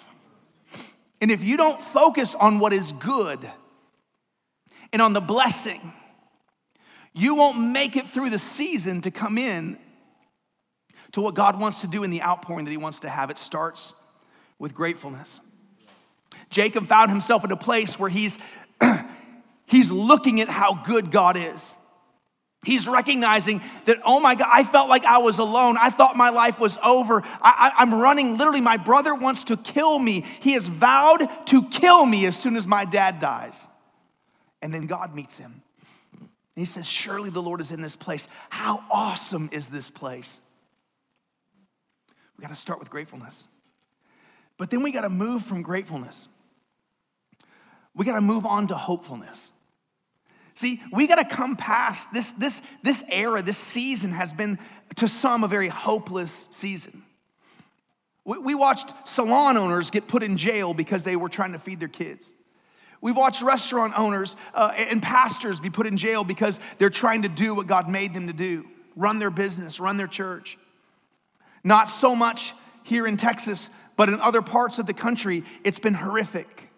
And 1.20 1.30
if 1.30 1.44
you 1.44 1.58
don't 1.58 1.80
focus 1.80 2.34
on 2.34 2.60
what 2.60 2.74
is 2.74 2.92
good 2.94 3.40
and 4.92 5.02
on 5.02 5.14
the 5.14 5.22
blessing, 5.22 5.94
you 7.14 7.36
won't 7.36 7.60
make 7.60 7.96
it 7.96 8.08
through 8.08 8.30
the 8.30 8.40
season 8.40 9.02
to 9.02 9.12
come 9.12 9.38
in 9.38 9.78
to 11.12 11.22
what 11.22 11.36
God 11.36 11.60
wants 11.60 11.82
to 11.82 11.88
do 11.88 12.04
in 12.04 12.10
the 12.10 12.22
outpouring 12.24 12.66
that 12.66 12.72
He 12.72 12.78
wants 12.78 13.02
to 13.02 13.10
have. 13.10 13.30
It 13.30 13.38
starts 13.38 13.94
with 14.62 14.76
gratefulness. 14.76 15.42
Jacob 16.52 16.88
found 16.88 17.10
himself 17.10 17.44
in 17.44 17.52
a 17.52 17.58
place 17.58 17.98
where 17.98 18.12
he's, 18.12 18.38
he's 19.66 19.90
looking 19.90 20.40
at 20.40 20.50
how 20.50 20.76
good 20.86 21.10
God 21.10 21.36
is. 21.36 21.76
He's 22.64 22.88
recognizing 22.88 23.62
that, 23.86 23.98
oh 24.06 24.20
my 24.20 24.36
God, 24.36 24.48
I 24.52 24.64
felt 24.64 24.88
like 24.88 25.04
I 25.04 25.18
was 25.18 25.40
alone. 25.40 25.78
I 25.82 25.90
thought 25.90 26.16
my 26.16 26.30
life 26.30 26.60
was 26.60 26.78
over. 26.84 27.24
I, 27.42 27.74
am 27.80 27.92
running. 27.96 28.38
Literally, 28.38 28.62
my 28.62 28.78
brother 28.78 29.16
wants 29.16 29.46
to 29.46 29.58
kill 29.58 29.98
me. 29.98 30.24
He 30.42 30.52
has 30.52 30.68
vowed 30.68 31.28
to 31.48 31.64
kill 31.70 32.06
me 32.06 32.28
as 32.28 32.38
soon 32.38 32.56
as 32.56 32.68
my 32.68 32.86
dad 32.86 33.20
dies. 33.20 33.68
And 34.62 34.72
then 34.72 34.86
God 34.86 35.16
meets 35.16 35.40
him. 35.40 35.64
And 36.20 36.30
he 36.56 36.66
says, 36.66 36.88
Surely 36.88 37.32
the 37.32 37.42
Lord 37.42 37.62
is 37.62 37.72
in 37.72 37.82
this 37.82 37.96
place. 37.96 38.28
How 38.52 38.84
awesome 38.92 39.50
is 39.52 39.70
this 39.70 39.90
place? 39.90 40.40
We 42.38 42.44
got 42.44 42.50
to 42.50 42.56
start 42.56 42.78
with 42.78 42.92
gratefulness. 42.92 43.48
But 44.62 44.70
then 44.70 44.84
we 44.84 44.92
got 44.92 45.02
to 45.02 45.10
move 45.10 45.44
from 45.44 45.64
gratefulness. 45.64 46.28
We 47.96 48.06
got 48.06 48.14
to 48.14 48.22
move 48.22 48.46
on 48.46 48.68
to 48.68 48.76
hopefulness. 48.76 49.54
See, 50.54 50.80
we 50.94 51.08
got 51.08 51.16
to 51.16 51.26
come 51.26 51.56
past 51.56 52.14
this, 52.14 52.34
this, 52.34 52.62
this 52.84 53.04
era, 53.10 53.42
this 53.42 53.58
season 53.58 54.12
has 54.12 54.34
been 54.34 54.60
to 54.98 55.08
some 55.08 55.44
a 55.44 55.48
very 55.48 55.68
hopeless 55.68 56.48
season. 56.52 57.02
We, 58.24 58.38
we 58.38 58.54
watched 58.54 58.94
salon 59.06 59.58
owners 59.58 59.90
get 59.90 60.08
put 60.08 60.22
in 60.22 60.38
jail 60.38 60.76
because 60.76 61.02
they 61.02 61.16
were 61.16 61.30
trying 61.30 61.54
to 61.54 61.60
feed 61.60 61.80
their 61.80 61.88
kids. 61.88 62.32
We've 63.02 63.18
watched 63.18 63.42
restaurant 63.42 63.98
owners 63.98 64.36
uh, 64.54 64.74
and 64.78 65.02
pastors 65.02 65.60
be 65.60 65.72
put 65.72 65.88
in 65.88 65.98
jail 65.98 66.24
because 66.24 66.60
they're 66.78 66.92
trying 66.92 67.24
to 67.24 67.30
do 67.30 67.56
what 67.56 67.66
God 67.66 67.90
made 67.90 68.14
them 68.14 68.28
to 68.28 68.34
do 68.34 68.68
run 68.96 69.18
their 69.18 69.32
business, 69.32 69.80
run 69.80 69.98
their 69.98 70.06
church. 70.06 70.60
Not 71.64 71.90
so 71.90 72.16
much 72.16 72.54
here 72.84 73.08
in 73.08 73.18
Texas, 73.18 73.70
but 73.96 74.10
in 74.10 74.20
other 74.20 74.42
parts 74.42 74.80
of 74.80 74.86
the 74.86 74.94
country, 74.94 75.46
it's 75.64 75.80
been 75.80 75.94
horrific. 75.94 76.70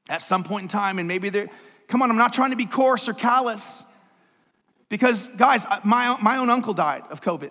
at 0.08 0.22
some 0.22 0.44
point 0.44 0.62
in 0.62 0.68
time. 0.68 0.98
And 0.98 1.08
maybe 1.08 1.30
they're, 1.30 1.50
come 1.88 2.02
on, 2.02 2.10
I'm 2.10 2.16
not 2.16 2.32
trying 2.32 2.50
to 2.50 2.56
be 2.56 2.66
coarse 2.66 3.08
or 3.08 3.14
callous. 3.14 3.82
Because, 4.88 5.28
guys, 5.28 5.66
my, 5.84 6.16
my 6.20 6.38
own 6.38 6.48
uncle 6.50 6.74
died 6.74 7.02
of 7.10 7.20
COVID. 7.20 7.50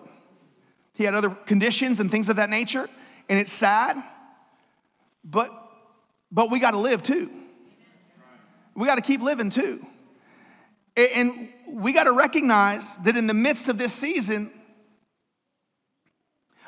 He 0.94 1.04
had 1.04 1.14
other 1.14 1.30
conditions 1.30 2.00
and 2.00 2.10
things 2.10 2.28
of 2.28 2.36
that 2.36 2.50
nature, 2.50 2.88
and 3.28 3.38
it's 3.38 3.52
sad, 3.52 4.02
but, 5.22 5.52
but 6.32 6.50
we 6.50 6.58
got 6.58 6.72
to 6.72 6.78
live 6.78 7.04
too. 7.04 7.30
We 8.74 8.86
got 8.86 8.96
to 8.96 9.02
keep 9.02 9.20
living 9.22 9.50
too. 9.50 9.86
And 10.98 11.50
we 11.68 11.92
got 11.92 12.04
to 12.04 12.12
recognize 12.12 12.96
that 12.98 13.16
in 13.16 13.28
the 13.28 13.34
midst 13.34 13.68
of 13.68 13.78
this 13.78 13.92
season, 13.92 14.50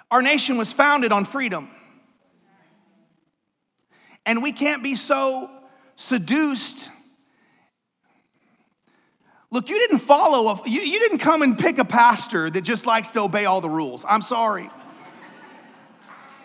our 0.09 0.23
nation 0.23 0.57
was 0.57 0.73
founded 0.73 1.11
on 1.11 1.25
freedom. 1.25 1.69
And 4.25 4.41
we 4.43 4.53
can't 4.53 4.85
be 4.85 4.95
so 4.95 5.51
seduced. 5.97 6.89
Look, 9.51 9.69
you 9.69 9.79
didn't 9.81 9.99
follow, 9.99 10.49
a, 10.49 10.69
you, 10.69 10.83
you 10.83 11.01
didn't 11.01 11.19
come 11.19 11.43
and 11.43 11.59
pick 11.59 11.79
a 11.79 11.85
pastor 11.85 12.49
that 12.51 12.61
just 12.61 12.87
likes 12.87 13.11
to 13.13 13.21
obey 13.21 13.47
all 13.47 13.61
the 13.61 13.69
rules. 13.69 14.05
I'm 14.09 14.23
sorry. 14.23 14.71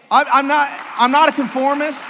I, 0.10 0.24
I'm, 0.24 0.48
not, 0.48 0.69
I'm 0.98 1.12
not 1.12 1.30
a 1.30 1.32
conformist. 1.32 2.10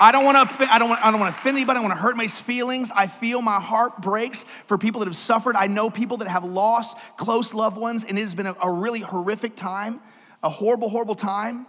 I 0.00 0.12
don't 0.12 0.24
want 0.24 0.50
to. 0.50 0.72
I 0.72 0.78
don't 0.78 0.88
want. 0.88 1.04
I 1.04 1.10
don't 1.10 1.20
want 1.20 1.34
to 1.34 1.40
offend 1.40 1.56
anybody. 1.56 1.78
I 1.78 1.80
don't 1.80 1.88
want 1.88 1.98
to 1.98 2.02
hurt 2.02 2.16
my 2.16 2.26
feelings. 2.26 2.90
I 2.94 3.06
feel 3.06 3.42
my 3.42 3.60
heart 3.60 4.00
breaks 4.00 4.44
for 4.66 4.78
people 4.78 5.00
that 5.00 5.06
have 5.06 5.16
suffered. 5.16 5.56
I 5.56 5.66
know 5.66 5.90
people 5.90 6.18
that 6.18 6.28
have 6.28 6.44
lost 6.44 6.96
close 7.16 7.52
loved 7.52 7.76
ones, 7.76 8.04
and 8.04 8.18
it 8.18 8.22
has 8.22 8.34
been 8.34 8.46
a, 8.46 8.56
a 8.62 8.70
really 8.70 9.00
horrific 9.00 9.56
time, 9.56 10.00
a 10.42 10.48
horrible, 10.48 10.88
horrible 10.88 11.14
time. 11.14 11.66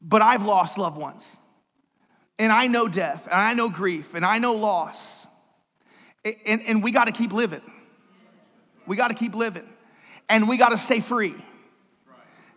But 0.00 0.22
I've 0.22 0.44
lost 0.44 0.78
loved 0.78 0.98
ones, 0.98 1.36
and 2.38 2.52
I 2.52 2.66
know 2.66 2.88
death, 2.88 3.26
and 3.26 3.34
I 3.34 3.54
know 3.54 3.68
grief, 3.68 4.14
and 4.14 4.24
I 4.24 4.38
know 4.38 4.54
loss, 4.54 5.26
and, 6.24 6.62
and 6.62 6.82
we 6.82 6.90
got 6.90 7.04
to 7.04 7.12
keep 7.12 7.32
living. 7.32 7.62
We 8.86 8.96
got 8.96 9.08
to 9.08 9.14
keep 9.14 9.34
living, 9.34 9.68
and 10.28 10.48
we 10.48 10.56
got 10.56 10.70
to 10.70 10.78
stay 10.78 10.98
free 10.98 11.36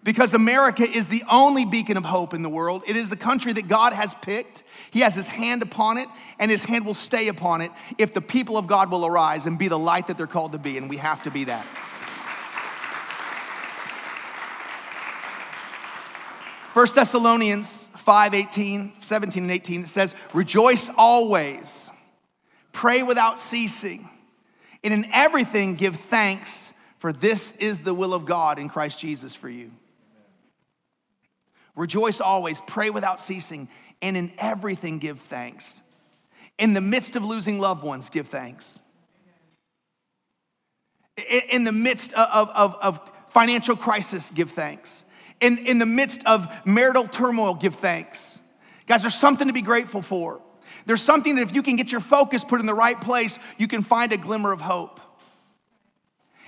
because 0.05 0.35
America 0.35 0.87
is 0.87 1.07
the 1.07 1.23
only 1.29 1.65
beacon 1.65 1.97
of 1.97 2.05
hope 2.05 2.35
in 2.35 2.43
the 2.43 2.49
world. 2.49 2.83
It 2.85 2.95
is 2.95 3.09
the 3.09 3.17
country 3.17 3.51
that 3.53 3.67
God 3.67 3.91
has 3.91 4.13
picked. 4.13 4.63
He 4.91 4.99
has 4.99 5.15
his 5.15 5.27
hand 5.27 5.63
upon 5.63 5.97
it, 5.97 6.07
and 6.37 6.51
his 6.51 6.61
hand 6.61 6.85
will 6.85 6.93
stay 6.93 7.27
upon 7.27 7.61
it 7.61 7.71
if 7.97 8.13
the 8.13 8.21
people 8.21 8.55
of 8.55 8.67
God 8.67 8.91
will 8.91 9.03
arise 9.03 9.47
and 9.47 9.57
be 9.57 9.67
the 9.67 9.79
light 9.79 10.05
that 10.07 10.15
they're 10.15 10.27
called 10.27 10.51
to 10.51 10.59
be, 10.59 10.77
and 10.77 10.89
we 10.91 10.97
have 10.97 11.23
to 11.23 11.31
be 11.31 11.45
that. 11.45 11.65
First 16.71 16.93
Thessalonians 16.93 17.87
5 17.97 18.35
18, 18.35 18.93
17, 18.99 19.43
and 19.43 19.51
18, 19.51 19.81
it 19.81 19.87
says, 19.87 20.13
Rejoice 20.33 20.87
always, 20.95 21.89
pray 22.71 23.01
without 23.01 23.39
ceasing, 23.39 24.07
and 24.83 24.93
in 24.93 25.07
everything 25.11 25.73
give 25.73 25.95
thanks, 25.95 26.73
for 26.99 27.11
this 27.11 27.53
is 27.53 27.79
the 27.79 27.95
will 27.95 28.13
of 28.13 28.25
God 28.25 28.59
in 28.59 28.69
Christ 28.69 28.99
Jesus 28.99 29.33
for 29.33 29.49
you. 29.49 29.71
Rejoice 31.75 32.21
always, 32.21 32.61
pray 32.61 32.89
without 32.89 33.19
ceasing, 33.19 33.67
and 34.01 34.15
in 34.15 34.31
everything 34.37 34.99
give 34.99 35.19
thanks. 35.21 35.81
In 36.57 36.73
the 36.73 36.81
midst 36.81 37.15
of 37.15 37.23
losing 37.23 37.59
loved 37.59 37.83
ones, 37.83 38.09
give 38.09 38.27
thanks. 38.27 38.79
In 41.49 41.63
the 41.63 41.71
midst 41.71 42.13
of, 42.13 42.49
of, 42.49 42.75
of 42.81 43.11
financial 43.29 43.75
crisis, 43.75 44.31
give 44.33 44.51
thanks. 44.51 45.03
In, 45.41 45.57
in 45.59 45.79
the 45.79 45.85
midst 45.85 46.25
of 46.25 46.47
marital 46.65 47.07
turmoil, 47.07 47.53
give 47.53 47.75
thanks. 47.75 48.41
Guys, 48.87 49.01
there's 49.01 49.15
something 49.15 49.47
to 49.47 49.53
be 49.53 49.61
grateful 49.61 50.01
for. 50.01 50.41
There's 50.85 51.01
something 51.01 51.35
that 51.35 51.41
if 51.41 51.55
you 51.55 51.63
can 51.63 51.75
get 51.75 51.91
your 51.91 52.01
focus 52.01 52.43
put 52.43 52.59
in 52.59 52.65
the 52.65 52.73
right 52.73 52.99
place, 52.99 53.39
you 53.57 53.67
can 53.67 53.83
find 53.83 54.13
a 54.13 54.17
glimmer 54.17 54.51
of 54.51 54.61
hope 54.61 55.01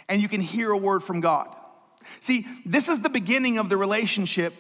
and 0.08 0.22
you 0.22 0.30
can 0.30 0.42
hear 0.42 0.72
a 0.72 0.78
word 0.78 1.04
from 1.04 1.22
God. 1.22 1.54
See, 2.20 2.46
this 2.66 2.88
is 2.88 3.02
the 3.02 3.10
beginning 3.10 3.58
of 3.58 3.70
the 3.70 3.78
relationship 3.78 4.54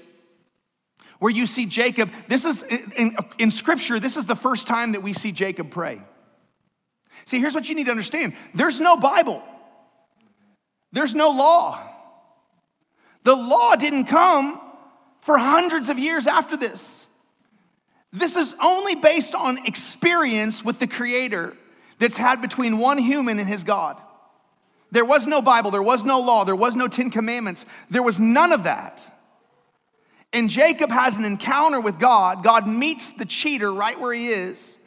where 1.20 1.32
you 1.32 1.46
see 1.46 1.66
Jacob. 1.66 2.12
This 2.28 2.46
is 2.46 2.64
in, 2.64 3.16
in, 3.38 3.52
scripture, 3.52 4.00
this 4.00 4.18
is 4.18 4.26
the 4.26 4.36
first 4.36 4.68
time 4.68 4.94
that 4.94 5.04
we 5.04 5.14
see 5.14 5.32
Jacob 5.32 5.72
pray. 5.72 6.02
See, 7.26 7.40
here's 7.40 7.56
what 7.56 7.68
you 7.68 7.76
need 7.76 7.86
to 7.86 7.92
understand 7.92 8.34
there's 8.54 8.80
no 8.80 8.98
Bible, 8.98 9.44
there's 10.92 11.16
no 11.16 11.30
law. 11.30 11.84
The 13.24 13.36
law 13.36 13.76
didn't 13.76 14.06
come 14.06 14.62
for 15.20 15.38
hundreds 15.38 15.90
of 15.90 16.00
years 16.00 16.28
after 16.28 16.56
this. 16.56 17.06
This 18.14 18.38
is 18.38 18.56
only 18.64 18.96
based 18.96 19.36
on 19.36 19.66
experience 19.66 20.64
with 20.64 20.80
the 20.80 20.88
Creator 20.88 21.54
that's 22.00 22.16
had 22.16 22.42
between 22.42 22.78
one 22.78 22.98
human 22.98 23.38
and 23.38 23.48
his 23.48 23.64
God. 23.64 24.02
There 24.92 25.04
was 25.04 25.28
no 25.28 25.42
Bible, 25.42 25.72
there 25.72 25.84
was 25.84 26.06
no 26.06 26.22
law, 26.22 26.46
there 26.46 26.56
was 26.56 26.76
no 26.76 26.88
Ten 26.88 27.10
Commandments, 27.10 27.66
there 27.90 28.04
was 28.04 28.20
none 28.20 28.54
of 28.54 28.64
that. 28.64 29.17
And 30.38 30.52
Jacob 30.52 30.92
has 30.92 31.18
an 31.18 31.26
encounter 31.26 31.82
with 31.82 31.98
God. 31.98 32.44
God 32.44 32.68
meets 32.68 33.10
the 33.10 33.26
cheater 33.26 33.74
right 33.74 34.00
where 34.00 34.14
he 34.14 34.28
is. 34.28 34.78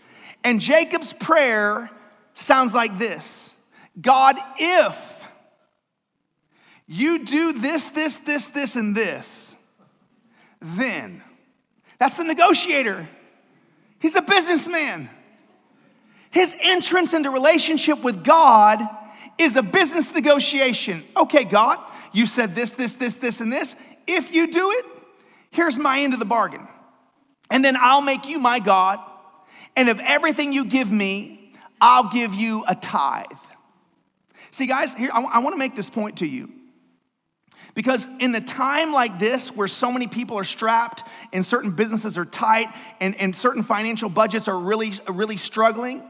And 0.45 0.61
Jacob's 0.61 1.13
prayer 1.13 1.91
sounds 2.35 2.73
like 2.73 2.99
this 2.99 3.53
God, 4.01 4.37
if 4.61 4.97
you 6.87 7.25
do 7.25 7.53
this, 7.53 7.89
this, 7.89 8.19
this, 8.19 8.47
this, 8.47 8.77
and 8.77 8.97
this, 8.97 9.57
then. 10.61 11.21
That's 11.99 12.15
the 12.15 12.23
negotiator. 12.23 13.09
He's 13.99 14.15
a 14.15 14.23
businessman. 14.23 15.11
His 16.31 16.55
entrance 16.61 17.13
into 17.13 17.29
relationship 17.29 18.05
with 18.05 18.23
God 18.23 18.81
is 19.37 19.57
a 19.57 19.65
business 19.65 20.15
negotiation. 20.15 21.03
Okay, 21.17 21.43
God, 21.43 21.81
you 22.13 22.27
said 22.27 22.55
this, 22.55 22.71
this, 22.75 22.93
this, 22.93 23.17
this, 23.17 23.41
and 23.41 23.53
this. 23.53 23.75
If 24.07 24.33
you 24.33 24.47
do 24.47 24.71
it, 24.71 24.87
here's 25.51 25.79
my 25.79 26.01
end 26.01 26.13
of 26.15 26.19
the 26.19 26.27
bargain. 26.27 26.67
And 27.51 27.65
then 27.65 27.77
I'll 27.77 28.01
make 28.01 28.29
you 28.29 28.39
my 28.39 28.61
God. 28.61 29.01
And 29.77 29.89
of 29.89 30.01
everything 30.01 30.53
you 30.53 30.65
give 30.65 30.91
me, 30.91 31.55
I'll 31.81 32.11
give 32.11 32.35
you 32.35 32.65
a 32.67 32.75
tithe. 32.75 33.27
See, 34.51 34.67
guys, 34.67 34.95
here, 34.95 35.11
I, 35.13 35.39
want 35.39 35.55
to 35.55 35.59
make 35.59 35.77
this 35.77 35.89
point 35.89 36.19
to 36.19 36.27
you. 36.27 36.51
Because 37.75 38.09
in 38.19 38.33
the 38.33 38.41
time 38.41 38.93
like 38.93 39.19
this, 39.19 39.55
where 39.55 39.69
so 39.69 39.93
many 39.93 40.09
people 40.09 40.37
are 40.37 40.45
strapped 40.45 41.05
and 41.33 41.47
certain 41.47 41.71
businesses 41.71 42.19
are 42.19 42.25
tight 42.25 42.69
and, 42.99 43.15
and 43.15 43.35
certain 43.35 43.63
financial 43.63 44.09
budgets 44.09 44.49
are 44.49 44.59
really, 44.59 44.93
really 45.09 45.37
struggling, 45.37 46.03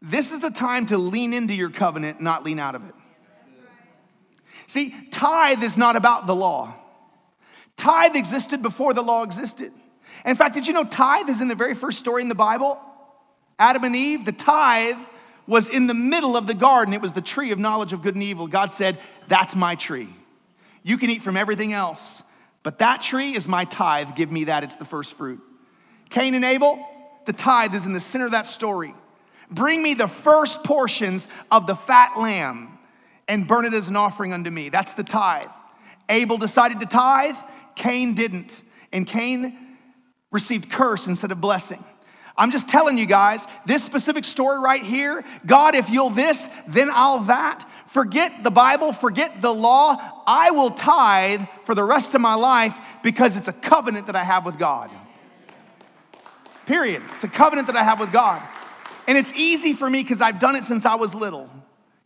this 0.00 0.32
is 0.32 0.38
the 0.38 0.50
time 0.50 0.86
to 0.86 0.98
lean 0.98 1.32
into 1.32 1.52
your 1.52 1.70
covenant, 1.70 2.20
not 2.20 2.44
lean 2.44 2.60
out 2.60 2.74
of 2.76 2.88
it. 2.88 2.94
See, 4.66 4.94
tithe 5.10 5.62
is 5.62 5.76
not 5.76 5.96
about 5.96 6.26
the 6.26 6.34
law. 6.34 6.74
Tithe 7.76 8.16
existed 8.16 8.62
before 8.62 8.94
the 8.94 9.02
law 9.02 9.22
existed. 9.22 9.72
In 10.24 10.36
fact, 10.36 10.54
did 10.54 10.66
you 10.66 10.72
know 10.72 10.84
tithe 10.84 11.28
is 11.28 11.40
in 11.40 11.48
the 11.48 11.54
very 11.54 11.74
first 11.74 11.98
story 11.98 12.22
in 12.22 12.28
the 12.28 12.34
Bible? 12.34 12.78
Adam 13.58 13.84
and 13.84 13.96
Eve, 13.96 14.24
the 14.24 14.32
tithe 14.32 14.98
was 15.46 15.68
in 15.68 15.86
the 15.86 15.94
middle 15.94 16.36
of 16.36 16.46
the 16.46 16.54
garden. 16.54 16.94
It 16.94 17.00
was 17.00 17.12
the 17.12 17.20
tree 17.20 17.50
of 17.52 17.58
knowledge 17.58 17.92
of 17.92 18.02
good 18.02 18.14
and 18.14 18.22
evil. 18.22 18.46
God 18.46 18.70
said, 18.70 18.98
That's 19.28 19.56
my 19.56 19.74
tree. 19.74 20.08
You 20.82 20.98
can 20.98 21.10
eat 21.10 21.22
from 21.22 21.36
everything 21.36 21.72
else, 21.72 22.22
but 22.62 22.78
that 22.78 23.02
tree 23.02 23.34
is 23.34 23.48
my 23.48 23.64
tithe. 23.64 24.14
Give 24.16 24.30
me 24.30 24.44
that. 24.44 24.64
It's 24.64 24.76
the 24.76 24.84
first 24.84 25.14
fruit. 25.14 25.40
Cain 26.10 26.34
and 26.34 26.44
Abel, 26.44 26.84
the 27.24 27.32
tithe 27.32 27.74
is 27.74 27.86
in 27.86 27.92
the 27.92 28.00
center 28.00 28.26
of 28.26 28.32
that 28.32 28.46
story. 28.46 28.94
Bring 29.50 29.82
me 29.82 29.94
the 29.94 30.08
first 30.08 30.64
portions 30.64 31.28
of 31.50 31.66
the 31.66 31.76
fat 31.76 32.18
lamb 32.18 32.78
and 33.28 33.46
burn 33.46 33.64
it 33.64 33.74
as 33.74 33.88
an 33.88 33.96
offering 33.96 34.32
unto 34.32 34.50
me. 34.50 34.68
That's 34.68 34.94
the 34.94 35.04
tithe. 35.04 35.50
Abel 36.08 36.38
decided 36.38 36.80
to 36.80 36.86
tithe, 36.86 37.36
Cain 37.74 38.14
didn't. 38.14 38.62
And 38.92 39.06
Cain 39.06 39.56
received 40.30 40.70
curse 40.70 41.06
instead 41.06 41.32
of 41.32 41.40
blessing. 41.40 41.82
I'm 42.36 42.50
just 42.50 42.68
telling 42.68 42.96
you 42.96 43.06
guys, 43.06 43.46
this 43.66 43.84
specific 43.84 44.24
story 44.24 44.58
right 44.58 44.82
here 44.82 45.24
God, 45.44 45.74
if 45.74 45.90
you'll 45.90 46.10
this, 46.10 46.48
then 46.66 46.90
I'll 46.92 47.20
that. 47.20 47.68
Forget 47.88 48.42
the 48.42 48.50
Bible, 48.50 48.94
forget 48.94 49.42
the 49.42 49.52
law. 49.52 50.22
I 50.26 50.50
will 50.50 50.70
tithe 50.70 51.42
for 51.66 51.74
the 51.74 51.84
rest 51.84 52.14
of 52.14 52.22
my 52.22 52.34
life 52.34 52.74
because 53.02 53.36
it's 53.36 53.48
a 53.48 53.52
covenant 53.52 54.06
that 54.06 54.16
I 54.16 54.24
have 54.24 54.46
with 54.46 54.58
God. 54.58 54.90
Period. 56.64 57.02
It's 57.14 57.24
a 57.24 57.28
covenant 57.28 57.66
that 57.66 57.76
I 57.76 57.82
have 57.82 58.00
with 58.00 58.12
God. 58.12 58.42
And 59.06 59.18
it's 59.18 59.32
easy 59.34 59.74
for 59.74 59.90
me 59.90 60.02
because 60.02 60.22
I've 60.22 60.40
done 60.40 60.56
it 60.56 60.64
since 60.64 60.86
I 60.86 60.94
was 60.94 61.14
little, 61.14 61.50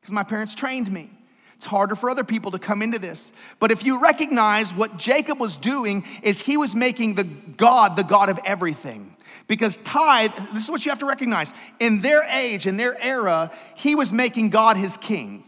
because 0.00 0.12
my 0.12 0.22
parents 0.24 0.55
trained 0.55 0.90
me. 0.90 1.15
It's 1.57 1.66
harder 1.66 1.97
for 1.97 2.11
other 2.11 2.25
people 2.25 2.51
to 2.51 2.59
come 2.59 2.83
into 2.83 2.99
this. 2.99 3.33
But 3.59 3.71
if 3.71 3.85
you 3.85 3.99
recognize 3.99 4.75
what 4.75 4.99
Jacob 4.99 5.38
was 5.38 5.57
doing 5.57 6.05
is 6.23 6.40
he 6.40 6.57
was 6.57 6.75
making 6.75 7.14
the 7.14 7.25
God 7.25 7.97
the 7.97 8.05
God 8.05 8.29
of 8.29 8.38
everything. 8.45 9.16
Because 9.49 9.77
tithe, 9.79 10.33
this 10.53 10.64
is 10.64 10.71
what 10.71 10.85
you 10.85 10.90
have 10.90 10.99
to 10.99 11.07
recognize. 11.07 11.55
In 11.79 12.01
their 12.01 12.25
age, 12.25 12.66
in 12.66 12.77
their 12.77 13.01
era, 13.01 13.51
he 13.75 13.95
was 13.95 14.12
making 14.12 14.51
God 14.51 14.77
his 14.77 14.97
king. 14.97 15.45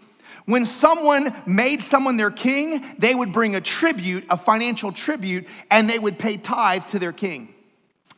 When 0.47 0.64
someone 0.64 1.35
made 1.44 1.83
someone 1.83 2.16
their 2.16 2.31
king, 2.31 2.83
they 2.99 3.14
would 3.14 3.33
bring 3.33 3.55
a 3.55 3.61
tribute, 3.61 4.25
a 4.31 4.37
financial 4.38 4.92
tribute, 4.92 5.47
and 5.71 5.90
they 5.90 5.99
would 5.99 6.18
pay 6.18 6.38
tithe 6.38 6.87
to 6.90 6.99
their 6.99 7.12
king. 7.12 7.53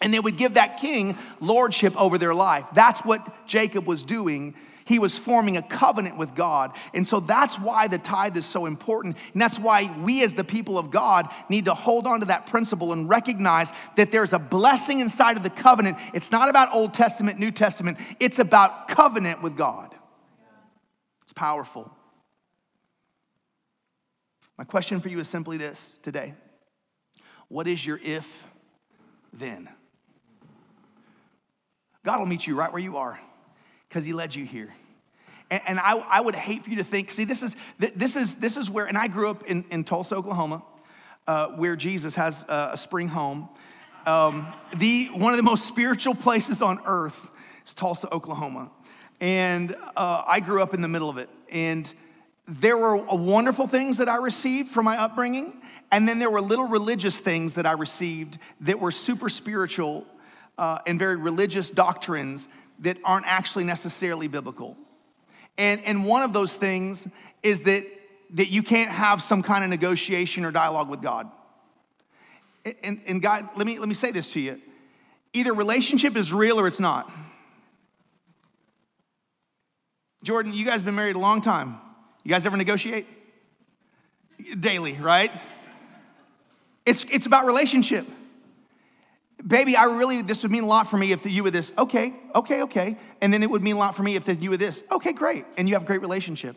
And 0.00 0.14
they 0.14 0.20
would 0.20 0.37
give 0.37 0.55
that 0.55 0.79
king 0.81 1.18
lordship 1.40 2.00
over 2.00 2.18
their 2.18 2.35
life. 2.35 2.66
That's 2.72 3.00
what 3.00 3.46
Jacob 3.48 3.87
was 3.87 4.05
doing. 4.05 4.55
He 4.90 4.98
was 4.98 5.16
forming 5.16 5.57
a 5.57 5.62
covenant 5.62 6.16
with 6.16 6.35
God. 6.35 6.72
And 6.92 7.07
so 7.07 7.20
that's 7.20 7.57
why 7.61 7.87
the 7.87 7.96
tithe 7.96 8.37
is 8.37 8.44
so 8.44 8.66
important. 8.66 9.16
And 9.33 9.40
that's 9.40 9.57
why 9.57 9.96
we, 10.03 10.24
as 10.24 10.35
the 10.35 10.42
people 10.42 10.79
of 10.79 10.90
God, 10.90 11.33
need 11.48 11.66
to 11.66 11.74
hold 11.74 12.09
on 12.09 12.18
to 12.18 12.26
that 12.26 12.46
principle 12.46 12.92
and 12.92 13.09
recognize 13.09 13.72
that 13.94 14.11
there's 14.11 14.33
a 14.33 14.38
blessing 14.40 14.98
inside 14.98 15.37
of 15.37 15.44
the 15.44 15.50
covenant. 15.50 15.96
It's 16.12 16.33
not 16.33 16.48
about 16.48 16.74
Old 16.74 16.92
Testament, 16.92 17.38
New 17.38 17.53
Testament, 17.53 17.98
it's 18.18 18.40
about 18.40 18.88
covenant 18.88 19.42
with 19.42 19.57
God. 19.57 19.94
It's 21.22 21.33
powerful. 21.33 21.88
My 24.59 24.64
question 24.64 25.00
for 25.00 25.09
you 25.09 25.20
is 25.20 25.29
simply 25.29 25.57
this 25.57 26.00
today 26.03 26.35
What 27.46 27.68
is 27.68 27.87
your 27.87 28.00
if 28.03 28.44
then? 29.33 29.68
God 32.05 32.18
will 32.18 32.26
meet 32.26 32.44
you 32.44 32.57
right 32.57 32.72
where 32.72 32.83
you 32.83 32.96
are 32.96 33.20
because 33.88 34.03
He 34.03 34.12
led 34.12 34.35
you 34.35 34.44
here. 34.44 34.74
And, 35.50 35.60
and 35.66 35.80
I, 35.80 35.98
I, 35.98 36.20
would 36.20 36.34
hate 36.34 36.64
for 36.64 36.70
you 36.70 36.76
to 36.76 36.84
think, 36.84 37.10
see, 37.10 37.24
this 37.24 37.42
is, 37.42 37.56
this 37.78 38.16
is, 38.16 38.36
this 38.36 38.56
is 38.56 38.70
where, 38.70 38.86
and 38.86 38.96
I 38.96 39.08
grew 39.08 39.28
up 39.28 39.44
in, 39.44 39.64
in 39.70 39.84
Tulsa, 39.84 40.14
Oklahoma, 40.14 40.62
uh, 41.26 41.48
where 41.48 41.76
Jesus 41.76 42.14
has 42.14 42.44
a, 42.48 42.76
spring 42.76 43.08
home. 43.08 43.48
Um, 44.06 44.46
the, 44.76 45.06
one 45.06 45.32
of 45.32 45.36
the 45.36 45.42
most 45.42 45.66
spiritual 45.66 46.14
places 46.14 46.62
on 46.62 46.80
earth 46.86 47.30
is 47.66 47.74
Tulsa, 47.74 48.12
Oklahoma. 48.12 48.70
And 49.20 49.76
uh, 49.96 50.22
I 50.26 50.40
grew 50.40 50.62
up 50.62 50.72
in 50.72 50.80
the 50.80 50.88
middle 50.88 51.10
of 51.10 51.18
it. 51.18 51.28
And 51.50 51.92
there 52.46 52.76
were 52.76 52.96
wonderful 52.96 53.66
things 53.66 53.98
that 53.98 54.08
I 54.08 54.16
received 54.16 54.70
from 54.70 54.84
my 54.84 54.98
upbringing, 54.98 55.60
and 55.92 56.08
then 56.08 56.18
there 56.18 56.30
were 56.30 56.40
little 56.40 56.66
religious 56.66 57.18
things 57.18 57.54
that 57.54 57.66
I 57.66 57.72
received 57.72 58.38
that 58.62 58.80
were 58.80 58.90
super 58.90 59.28
spiritual 59.28 60.06
uh, 60.58 60.78
and 60.86 60.98
very 60.98 61.16
religious 61.16 61.70
doctrines 61.70 62.48
that 62.80 62.96
aren't 63.04 63.26
actually 63.26 63.64
necessarily 63.64 64.26
biblical. 64.26 64.76
And, 65.61 65.85
and 65.85 66.07
one 66.07 66.23
of 66.23 66.33
those 66.33 66.55
things 66.55 67.07
is 67.42 67.61
that, 67.62 67.85
that 68.31 68.49
you 68.49 68.62
can't 68.62 68.90
have 68.90 69.20
some 69.20 69.42
kind 69.42 69.62
of 69.62 69.68
negotiation 69.68 70.46
or 70.46 70.51
dialogue 70.51 70.88
with 70.88 71.03
God. 71.03 71.31
And, 72.83 73.03
and 73.07 73.20
God, 73.20 73.46
let 73.57 73.66
me, 73.66 73.79
let 73.79 73.87
me 73.87 73.94
say 73.94 74.11
this 74.11 74.33
to 74.33 74.40
you 74.40 74.59
either 75.35 75.53
relationship 75.53 76.16
is 76.16 76.33
real 76.33 76.59
or 76.59 76.66
it's 76.66 76.81
not. 76.81 77.12
Jordan, 80.25 80.55
you 80.55 80.64
guys 80.64 80.77
have 80.77 80.87
been 80.87 80.94
married 80.94 81.16
a 81.16 81.18
long 81.20 81.42
time. 81.42 81.79
You 82.25 82.31
guys 82.31 82.46
ever 82.46 82.57
negotiate? 82.57 83.07
Daily, 84.58 84.94
right? 84.94 85.31
It's, 86.87 87.04
it's 87.11 87.27
about 87.27 87.44
relationship. 87.44 88.06
Baby, 89.46 89.76
I 89.76 89.84
really, 89.84 90.22
this 90.22 90.42
would 90.42 90.52
mean 90.52 90.64
a 90.64 90.66
lot 90.66 90.88
for 90.88 90.98
me 90.98 91.12
if 91.12 91.24
you 91.24 91.42
were 91.42 91.50
this. 91.50 91.72
Okay, 91.78 92.14
okay, 92.34 92.62
okay. 92.62 92.98
And 93.20 93.32
then 93.32 93.42
it 93.42 93.50
would 93.50 93.62
mean 93.62 93.76
a 93.76 93.78
lot 93.78 93.94
for 93.94 94.02
me 94.02 94.16
if 94.16 94.28
you 94.42 94.50
were 94.50 94.56
this. 94.56 94.84
Okay, 94.90 95.12
great. 95.12 95.46
And 95.56 95.68
you 95.68 95.74
have 95.74 95.82
a 95.82 95.86
great 95.86 96.02
relationship. 96.02 96.56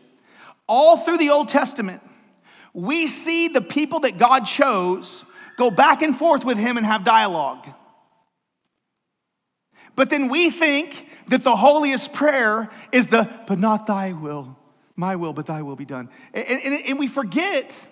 All 0.66 0.98
through 0.98 1.18
the 1.18 1.30
Old 1.30 1.48
Testament, 1.48 2.02
we 2.72 3.06
see 3.06 3.48
the 3.48 3.60
people 3.60 4.00
that 4.00 4.18
God 4.18 4.44
chose 4.44 5.24
go 5.56 5.70
back 5.70 6.02
and 6.02 6.16
forth 6.16 6.44
with 6.44 6.58
him 6.58 6.76
and 6.76 6.84
have 6.84 7.04
dialogue. 7.04 7.66
But 9.96 10.10
then 10.10 10.28
we 10.28 10.50
think 10.50 11.08
that 11.28 11.44
the 11.44 11.56
holiest 11.56 12.12
prayer 12.12 12.70
is 12.92 13.06
the, 13.06 13.28
but 13.46 13.58
not 13.58 13.86
thy 13.86 14.12
will, 14.12 14.58
my 14.96 15.16
will, 15.16 15.32
but 15.32 15.46
thy 15.46 15.62
will 15.62 15.76
be 15.76 15.84
done. 15.84 16.10
And, 16.32 16.44
and, 16.46 16.86
and 16.86 16.98
we 16.98 17.06
forget 17.06 17.86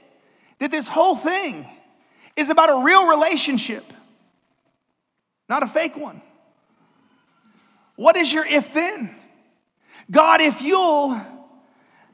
that 0.58 0.70
this 0.70 0.88
whole 0.88 1.16
thing 1.16 1.66
is 2.36 2.50
about 2.50 2.70
a 2.70 2.84
real 2.84 3.08
relationship, 3.08 3.84
not 5.52 5.62
a 5.62 5.66
fake 5.66 5.98
one. 5.98 6.22
What 7.96 8.16
is 8.16 8.32
your 8.32 8.46
if 8.46 8.72
then? 8.72 9.14
God, 10.10 10.40
if 10.40 10.62
you'll 10.62 11.20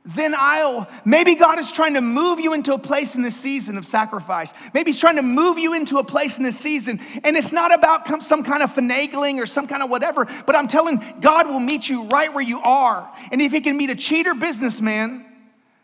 then 0.05 0.35
I'll. 0.37 0.89
Maybe 1.05 1.35
God 1.35 1.59
is 1.59 1.71
trying 1.71 1.95
to 1.95 2.01
move 2.01 2.41
you 2.41 2.55
into 2.55 2.73
a 2.73 2.79
place 2.79 3.15
in 3.15 3.21
this 3.21 3.37
season 3.37 3.77
of 3.77 3.85
sacrifice. 3.85 4.55
Maybe 4.73 4.91
He's 4.91 4.99
trying 4.99 5.17
to 5.17 5.23
move 5.23 5.59
you 5.59 5.75
into 5.75 5.99
a 5.99 6.05
place 6.05 6.39
in 6.39 6.43
this 6.43 6.59
season. 6.59 6.99
And 7.23 7.37
it's 7.37 7.53
not 7.53 7.75
about 7.75 8.23
some 8.23 8.43
kind 8.43 8.63
of 8.63 8.75
finagling 8.75 9.39
or 9.39 9.47
some 9.47 9.67
kind 9.67 9.83
of 9.83 9.91
whatever, 9.91 10.27
but 10.47 10.57
I'm 10.57 10.67
telling 10.67 11.01
God 11.21 11.47
will 11.47 11.61
meet 11.61 11.89
you 11.91 12.05
right 12.05 12.33
where 12.33 12.45
you 12.45 12.61
are. 12.63 13.09
And 13.31 13.43
if 13.43 13.53
He 13.53 13.61
can 13.61 13.77
meet 13.77 13.91
a 13.91 13.95
cheater 13.95 14.35
businessman, 14.35 15.27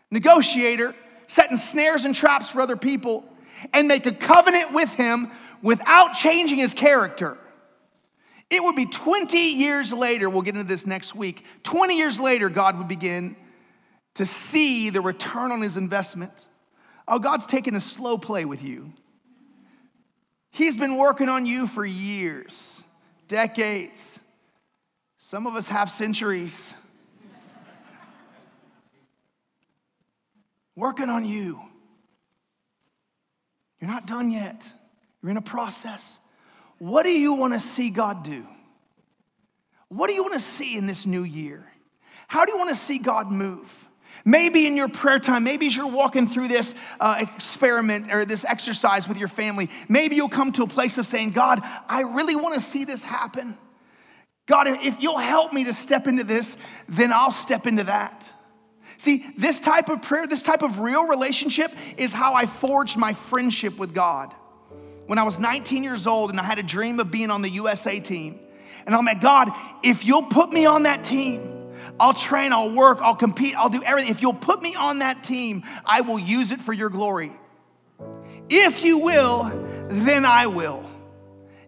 negotiator, 0.09 0.95
setting 1.27 1.55
snares 1.55 2.03
and 2.03 2.15
traps 2.15 2.49
for 2.49 2.61
other 2.61 2.75
people, 2.75 3.23
and 3.73 3.87
make 3.87 4.07
a 4.07 4.11
covenant 4.11 4.73
with 4.73 4.91
Him 4.93 5.29
without 5.61 6.13
changing 6.13 6.57
His 6.57 6.73
character. 6.73 7.37
It 8.49 8.61
would 8.61 8.75
be 8.75 8.85
20 8.85 9.37
years 9.37 9.91
later, 9.91 10.29
we'll 10.29 10.43
get 10.43 10.55
into 10.55 10.67
this 10.67 10.85
next 10.85 11.15
week. 11.15 11.43
20 11.63 11.97
years 11.97 12.19
later, 12.19 12.49
God 12.49 12.77
would 12.77 12.87
begin 12.87 13.35
to 14.15 14.25
see 14.25 14.89
the 14.89 15.01
return 15.01 15.51
on 15.51 15.61
his 15.61 15.77
investment. 15.77 16.47
Oh, 17.07 17.19
God's 17.19 17.47
taking 17.47 17.75
a 17.75 17.79
slow 17.79 18.17
play 18.17 18.45
with 18.45 18.63
you. 18.63 18.93
He's 20.51 20.77
been 20.77 20.95
working 20.95 21.27
on 21.27 21.45
you 21.45 21.67
for 21.67 21.85
years, 21.85 22.83
decades. 23.27 24.19
Some 25.17 25.47
of 25.47 25.55
us 25.55 25.67
have 25.67 25.91
centuries. 25.91 26.73
working 30.75 31.09
on 31.09 31.25
you. 31.25 31.59
You're 33.81 33.89
not 33.89 34.07
done 34.07 34.31
yet. 34.31 34.61
You're 35.21 35.31
in 35.31 35.37
a 35.37 35.41
process. 35.41 36.19
What 36.79 37.03
do 37.03 37.09
you 37.09 37.33
want 37.33 37.53
to 37.53 37.59
see 37.59 37.89
God 37.89 38.23
do? 38.23 38.45
What 39.87 40.07
do 40.07 40.13
you 40.13 40.23
want 40.23 40.33
to 40.33 40.39
see 40.39 40.75
in 40.75 40.87
this 40.87 41.05
new 41.05 41.23
year? 41.23 41.65
How 42.27 42.45
do 42.45 42.51
you 42.51 42.57
want 42.57 42.69
to 42.69 42.75
see 42.75 42.99
God 42.99 43.31
move? 43.31 43.87
Maybe 44.27 44.65
in 44.65 44.75
your 44.75 44.87
prayer 44.87 45.19
time, 45.19 45.43
maybe 45.43 45.67
as 45.67 45.75
you're 45.75 45.87
walking 45.87 46.27
through 46.27 46.47
this 46.47 46.73
uh, 46.99 47.17
experiment 47.19 48.11
or 48.11 48.25
this 48.25 48.43
exercise 48.43 49.07
with 49.07 49.17
your 49.17 49.27
family, 49.27 49.69
maybe 49.87 50.15
you'll 50.15 50.29
come 50.29 50.51
to 50.53 50.63
a 50.63 50.67
place 50.67 50.97
of 50.97 51.05
saying, 51.05 51.31
God, 51.31 51.61
I 51.87 52.01
really 52.01 52.35
want 52.35 52.55
to 52.55 52.59
see 52.59 52.85
this 52.85 53.03
happen. 53.03 53.55
God, 54.47 54.67
if 54.67 55.01
you'll 55.01 55.19
help 55.19 55.53
me 55.53 55.65
to 55.65 55.73
step 55.73 56.07
into 56.07 56.23
this, 56.23 56.57
then 56.89 57.13
I'll 57.13 57.31
step 57.31 57.67
into 57.67 57.83
that. 57.83 58.31
See, 58.97 59.25
this 59.37 59.59
type 59.59 59.89
of 59.89 60.01
prayer, 60.01 60.25
this 60.25 60.43
type 60.43 60.63
of 60.63 60.79
real 60.79 61.05
relationship 61.05 61.71
is 61.97 62.13
how 62.13 62.33
I 62.33 62.47
forged 62.47 62.97
my 62.97 63.13
friendship 63.13 63.77
with 63.77 63.93
God. 63.93 64.33
When 65.07 65.19
I 65.19 65.23
was 65.23 65.39
19 65.39 65.83
years 65.83 66.07
old 66.07 66.31
and 66.31 66.39
I 66.39 66.43
had 66.43 66.59
a 66.59 66.63
dream 66.63 66.99
of 66.99 67.11
being 67.11 67.29
on 67.29 67.41
the 67.41 67.49
USA 67.49 67.99
team, 67.99 68.39
and 68.85 68.95
I'm 68.95 69.05
like, 69.05 69.21
God, 69.21 69.51
if 69.83 70.05
you'll 70.05 70.23
put 70.23 70.51
me 70.51 70.65
on 70.65 70.83
that 70.83 71.03
team, 71.03 71.73
I'll 71.99 72.13
train, 72.13 72.51
I'll 72.51 72.71
work, 72.71 72.99
I'll 73.01 73.15
compete, 73.15 73.55
I'll 73.55 73.69
do 73.69 73.83
everything. 73.83 74.11
If 74.11 74.21
you'll 74.21 74.33
put 74.33 74.61
me 74.61 74.75
on 74.75 74.99
that 74.99 75.23
team, 75.23 75.63
I 75.85 76.01
will 76.01 76.19
use 76.19 76.51
it 76.51 76.59
for 76.59 76.73
your 76.73 76.89
glory. 76.89 77.31
If 78.49 78.83
you 78.83 78.99
will, 78.99 79.43
then 79.89 80.25
I 80.25 80.47
will. 80.47 80.83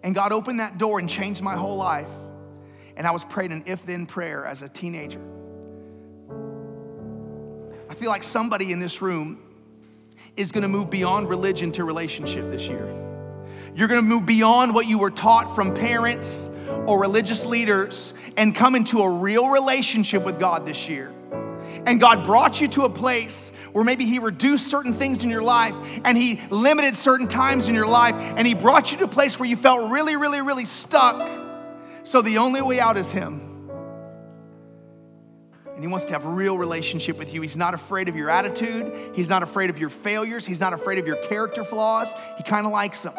And 0.04 0.14
God 0.14 0.32
opened 0.32 0.60
that 0.60 0.78
door 0.78 1.00
and 1.00 1.10
changed 1.10 1.42
my 1.42 1.56
whole 1.56 1.78
life. 1.78 2.10
And 2.96 3.08
I 3.08 3.12
was 3.12 3.24
praying 3.24 3.52
an 3.52 3.64
if 3.68 3.86
then 3.86 4.06
prayer 4.06 4.46
as 4.46 4.62
a 4.62 4.70
teenager. 4.70 5.22
I 7.90 7.94
feel 7.94 8.10
like 8.10 8.24
somebody 8.24 8.72
in 8.72 8.80
this 8.80 9.02
room 9.02 9.40
is 10.36 10.52
gonna 10.52 10.68
move 10.68 10.90
beyond 10.90 11.30
religion 11.30 11.72
to 11.74 11.84
relationship 11.84 12.50
this 12.52 12.68
year. 12.68 13.07
You're 13.78 13.88
gonna 13.88 14.02
move 14.02 14.26
beyond 14.26 14.74
what 14.74 14.88
you 14.88 14.98
were 14.98 15.12
taught 15.12 15.54
from 15.54 15.76
parents 15.76 16.50
or 16.88 17.00
religious 17.00 17.46
leaders 17.46 18.12
and 18.36 18.56
come 18.56 18.74
into 18.74 19.04
a 19.04 19.10
real 19.10 19.50
relationship 19.50 20.26
with 20.26 20.40
God 20.40 20.66
this 20.66 20.90
year. 20.90 21.14
And 21.86 22.00
God 22.00 22.26
brought 22.26 22.60
you 22.60 22.70
to 22.70 22.86
a 22.86 22.90
place 22.90 23.52
where 23.74 23.84
maybe 23.84 24.04
He 24.04 24.18
reduced 24.18 24.66
certain 24.66 24.96
things 24.96 25.24
in 25.24 25.30
your 25.30 25.44
life 25.44 25.76
and 26.04 26.18
He 26.18 26.42
limited 26.50 26.96
certain 26.96 27.28
times 27.28 27.68
in 27.68 27.76
your 27.76 27.86
life 27.86 28.16
and 28.16 28.48
He 28.48 28.56
brought 28.56 28.92
you 28.92 28.98
to 28.98 29.04
a 29.04 29.08
place 29.08 29.38
where 29.38 29.48
you 29.48 29.56
felt 29.56 29.92
really, 29.92 30.16
really, 30.16 30.42
really 30.42 30.66
stuck. 30.66 31.30
So 32.02 32.24
the 32.24 32.40
only 32.40 32.64
way 32.64 32.80
out 32.80 32.98
is 32.98 33.12
Him. 33.12 33.70
And 35.68 35.84
He 35.84 35.88
wants 35.88 36.08
to 36.08 36.14
have 36.14 36.26
a 36.26 36.30
real 36.30 36.58
relationship 36.58 37.20
with 37.20 37.32
you. 37.32 37.44
He's 37.44 37.56
not 37.56 37.76
afraid 37.76 38.10
of 38.10 38.16
your 38.16 38.32
attitude, 38.32 39.12
He's 39.14 39.30
not 39.30 39.44
afraid 39.44 39.70
of 39.70 39.78
your 39.78 39.90
failures, 39.90 40.48
He's 40.48 40.62
not 40.62 40.74
afraid 40.74 40.98
of 40.98 41.06
your 41.06 41.18
character 41.28 41.64
flaws. 41.64 42.16
He 42.38 42.44
kind 42.44 42.66
of 42.66 42.72
likes 42.72 43.04
them. 43.04 43.14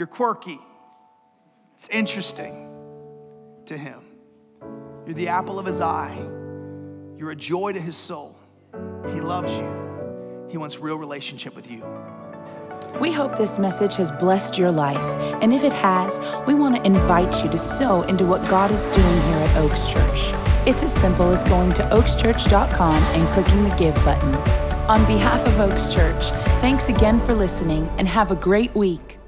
You're 0.00 0.06
quirky. 0.06 0.58
It's 1.74 1.86
interesting 1.90 2.66
to 3.66 3.76
him. 3.76 4.00
You're 5.04 5.12
the 5.12 5.28
apple 5.28 5.58
of 5.58 5.66
his 5.66 5.82
eye. 5.82 6.16
You're 7.18 7.32
a 7.32 7.36
joy 7.36 7.74
to 7.74 7.80
his 7.82 7.98
soul. 7.98 8.34
He 9.12 9.20
loves 9.20 9.52
you. 9.52 10.48
He 10.48 10.56
wants 10.56 10.78
real 10.78 10.96
relationship 10.96 11.54
with 11.54 11.70
you. 11.70 11.84
We 12.98 13.12
hope 13.12 13.36
this 13.36 13.58
message 13.58 13.94
has 13.96 14.10
blessed 14.10 14.56
your 14.56 14.72
life. 14.72 14.96
And 15.42 15.52
if 15.52 15.64
it 15.64 15.74
has, 15.74 16.18
we 16.46 16.54
want 16.54 16.76
to 16.76 16.86
invite 16.86 17.44
you 17.44 17.50
to 17.50 17.58
sow 17.58 18.00
into 18.04 18.24
what 18.24 18.48
God 18.48 18.70
is 18.70 18.86
doing 18.86 19.20
here 19.20 19.36
at 19.36 19.56
Oaks 19.58 19.86
Church. 19.86 20.32
It's 20.66 20.82
as 20.82 20.94
simple 20.94 21.30
as 21.30 21.44
going 21.44 21.74
to 21.74 21.82
oakschurch.com 21.90 23.02
and 23.02 23.28
clicking 23.34 23.64
the 23.64 23.76
Give 23.76 23.94
button. 23.96 24.34
On 24.88 25.04
behalf 25.04 25.46
of 25.46 25.60
Oaks 25.60 25.92
Church, 25.92 26.30
thanks 26.62 26.88
again 26.88 27.20
for 27.26 27.34
listening 27.34 27.86
and 27.98 28.08
have 28.08 28.30
a 28.30 28.36
great 28.36 28.74
week. 28.74 29.19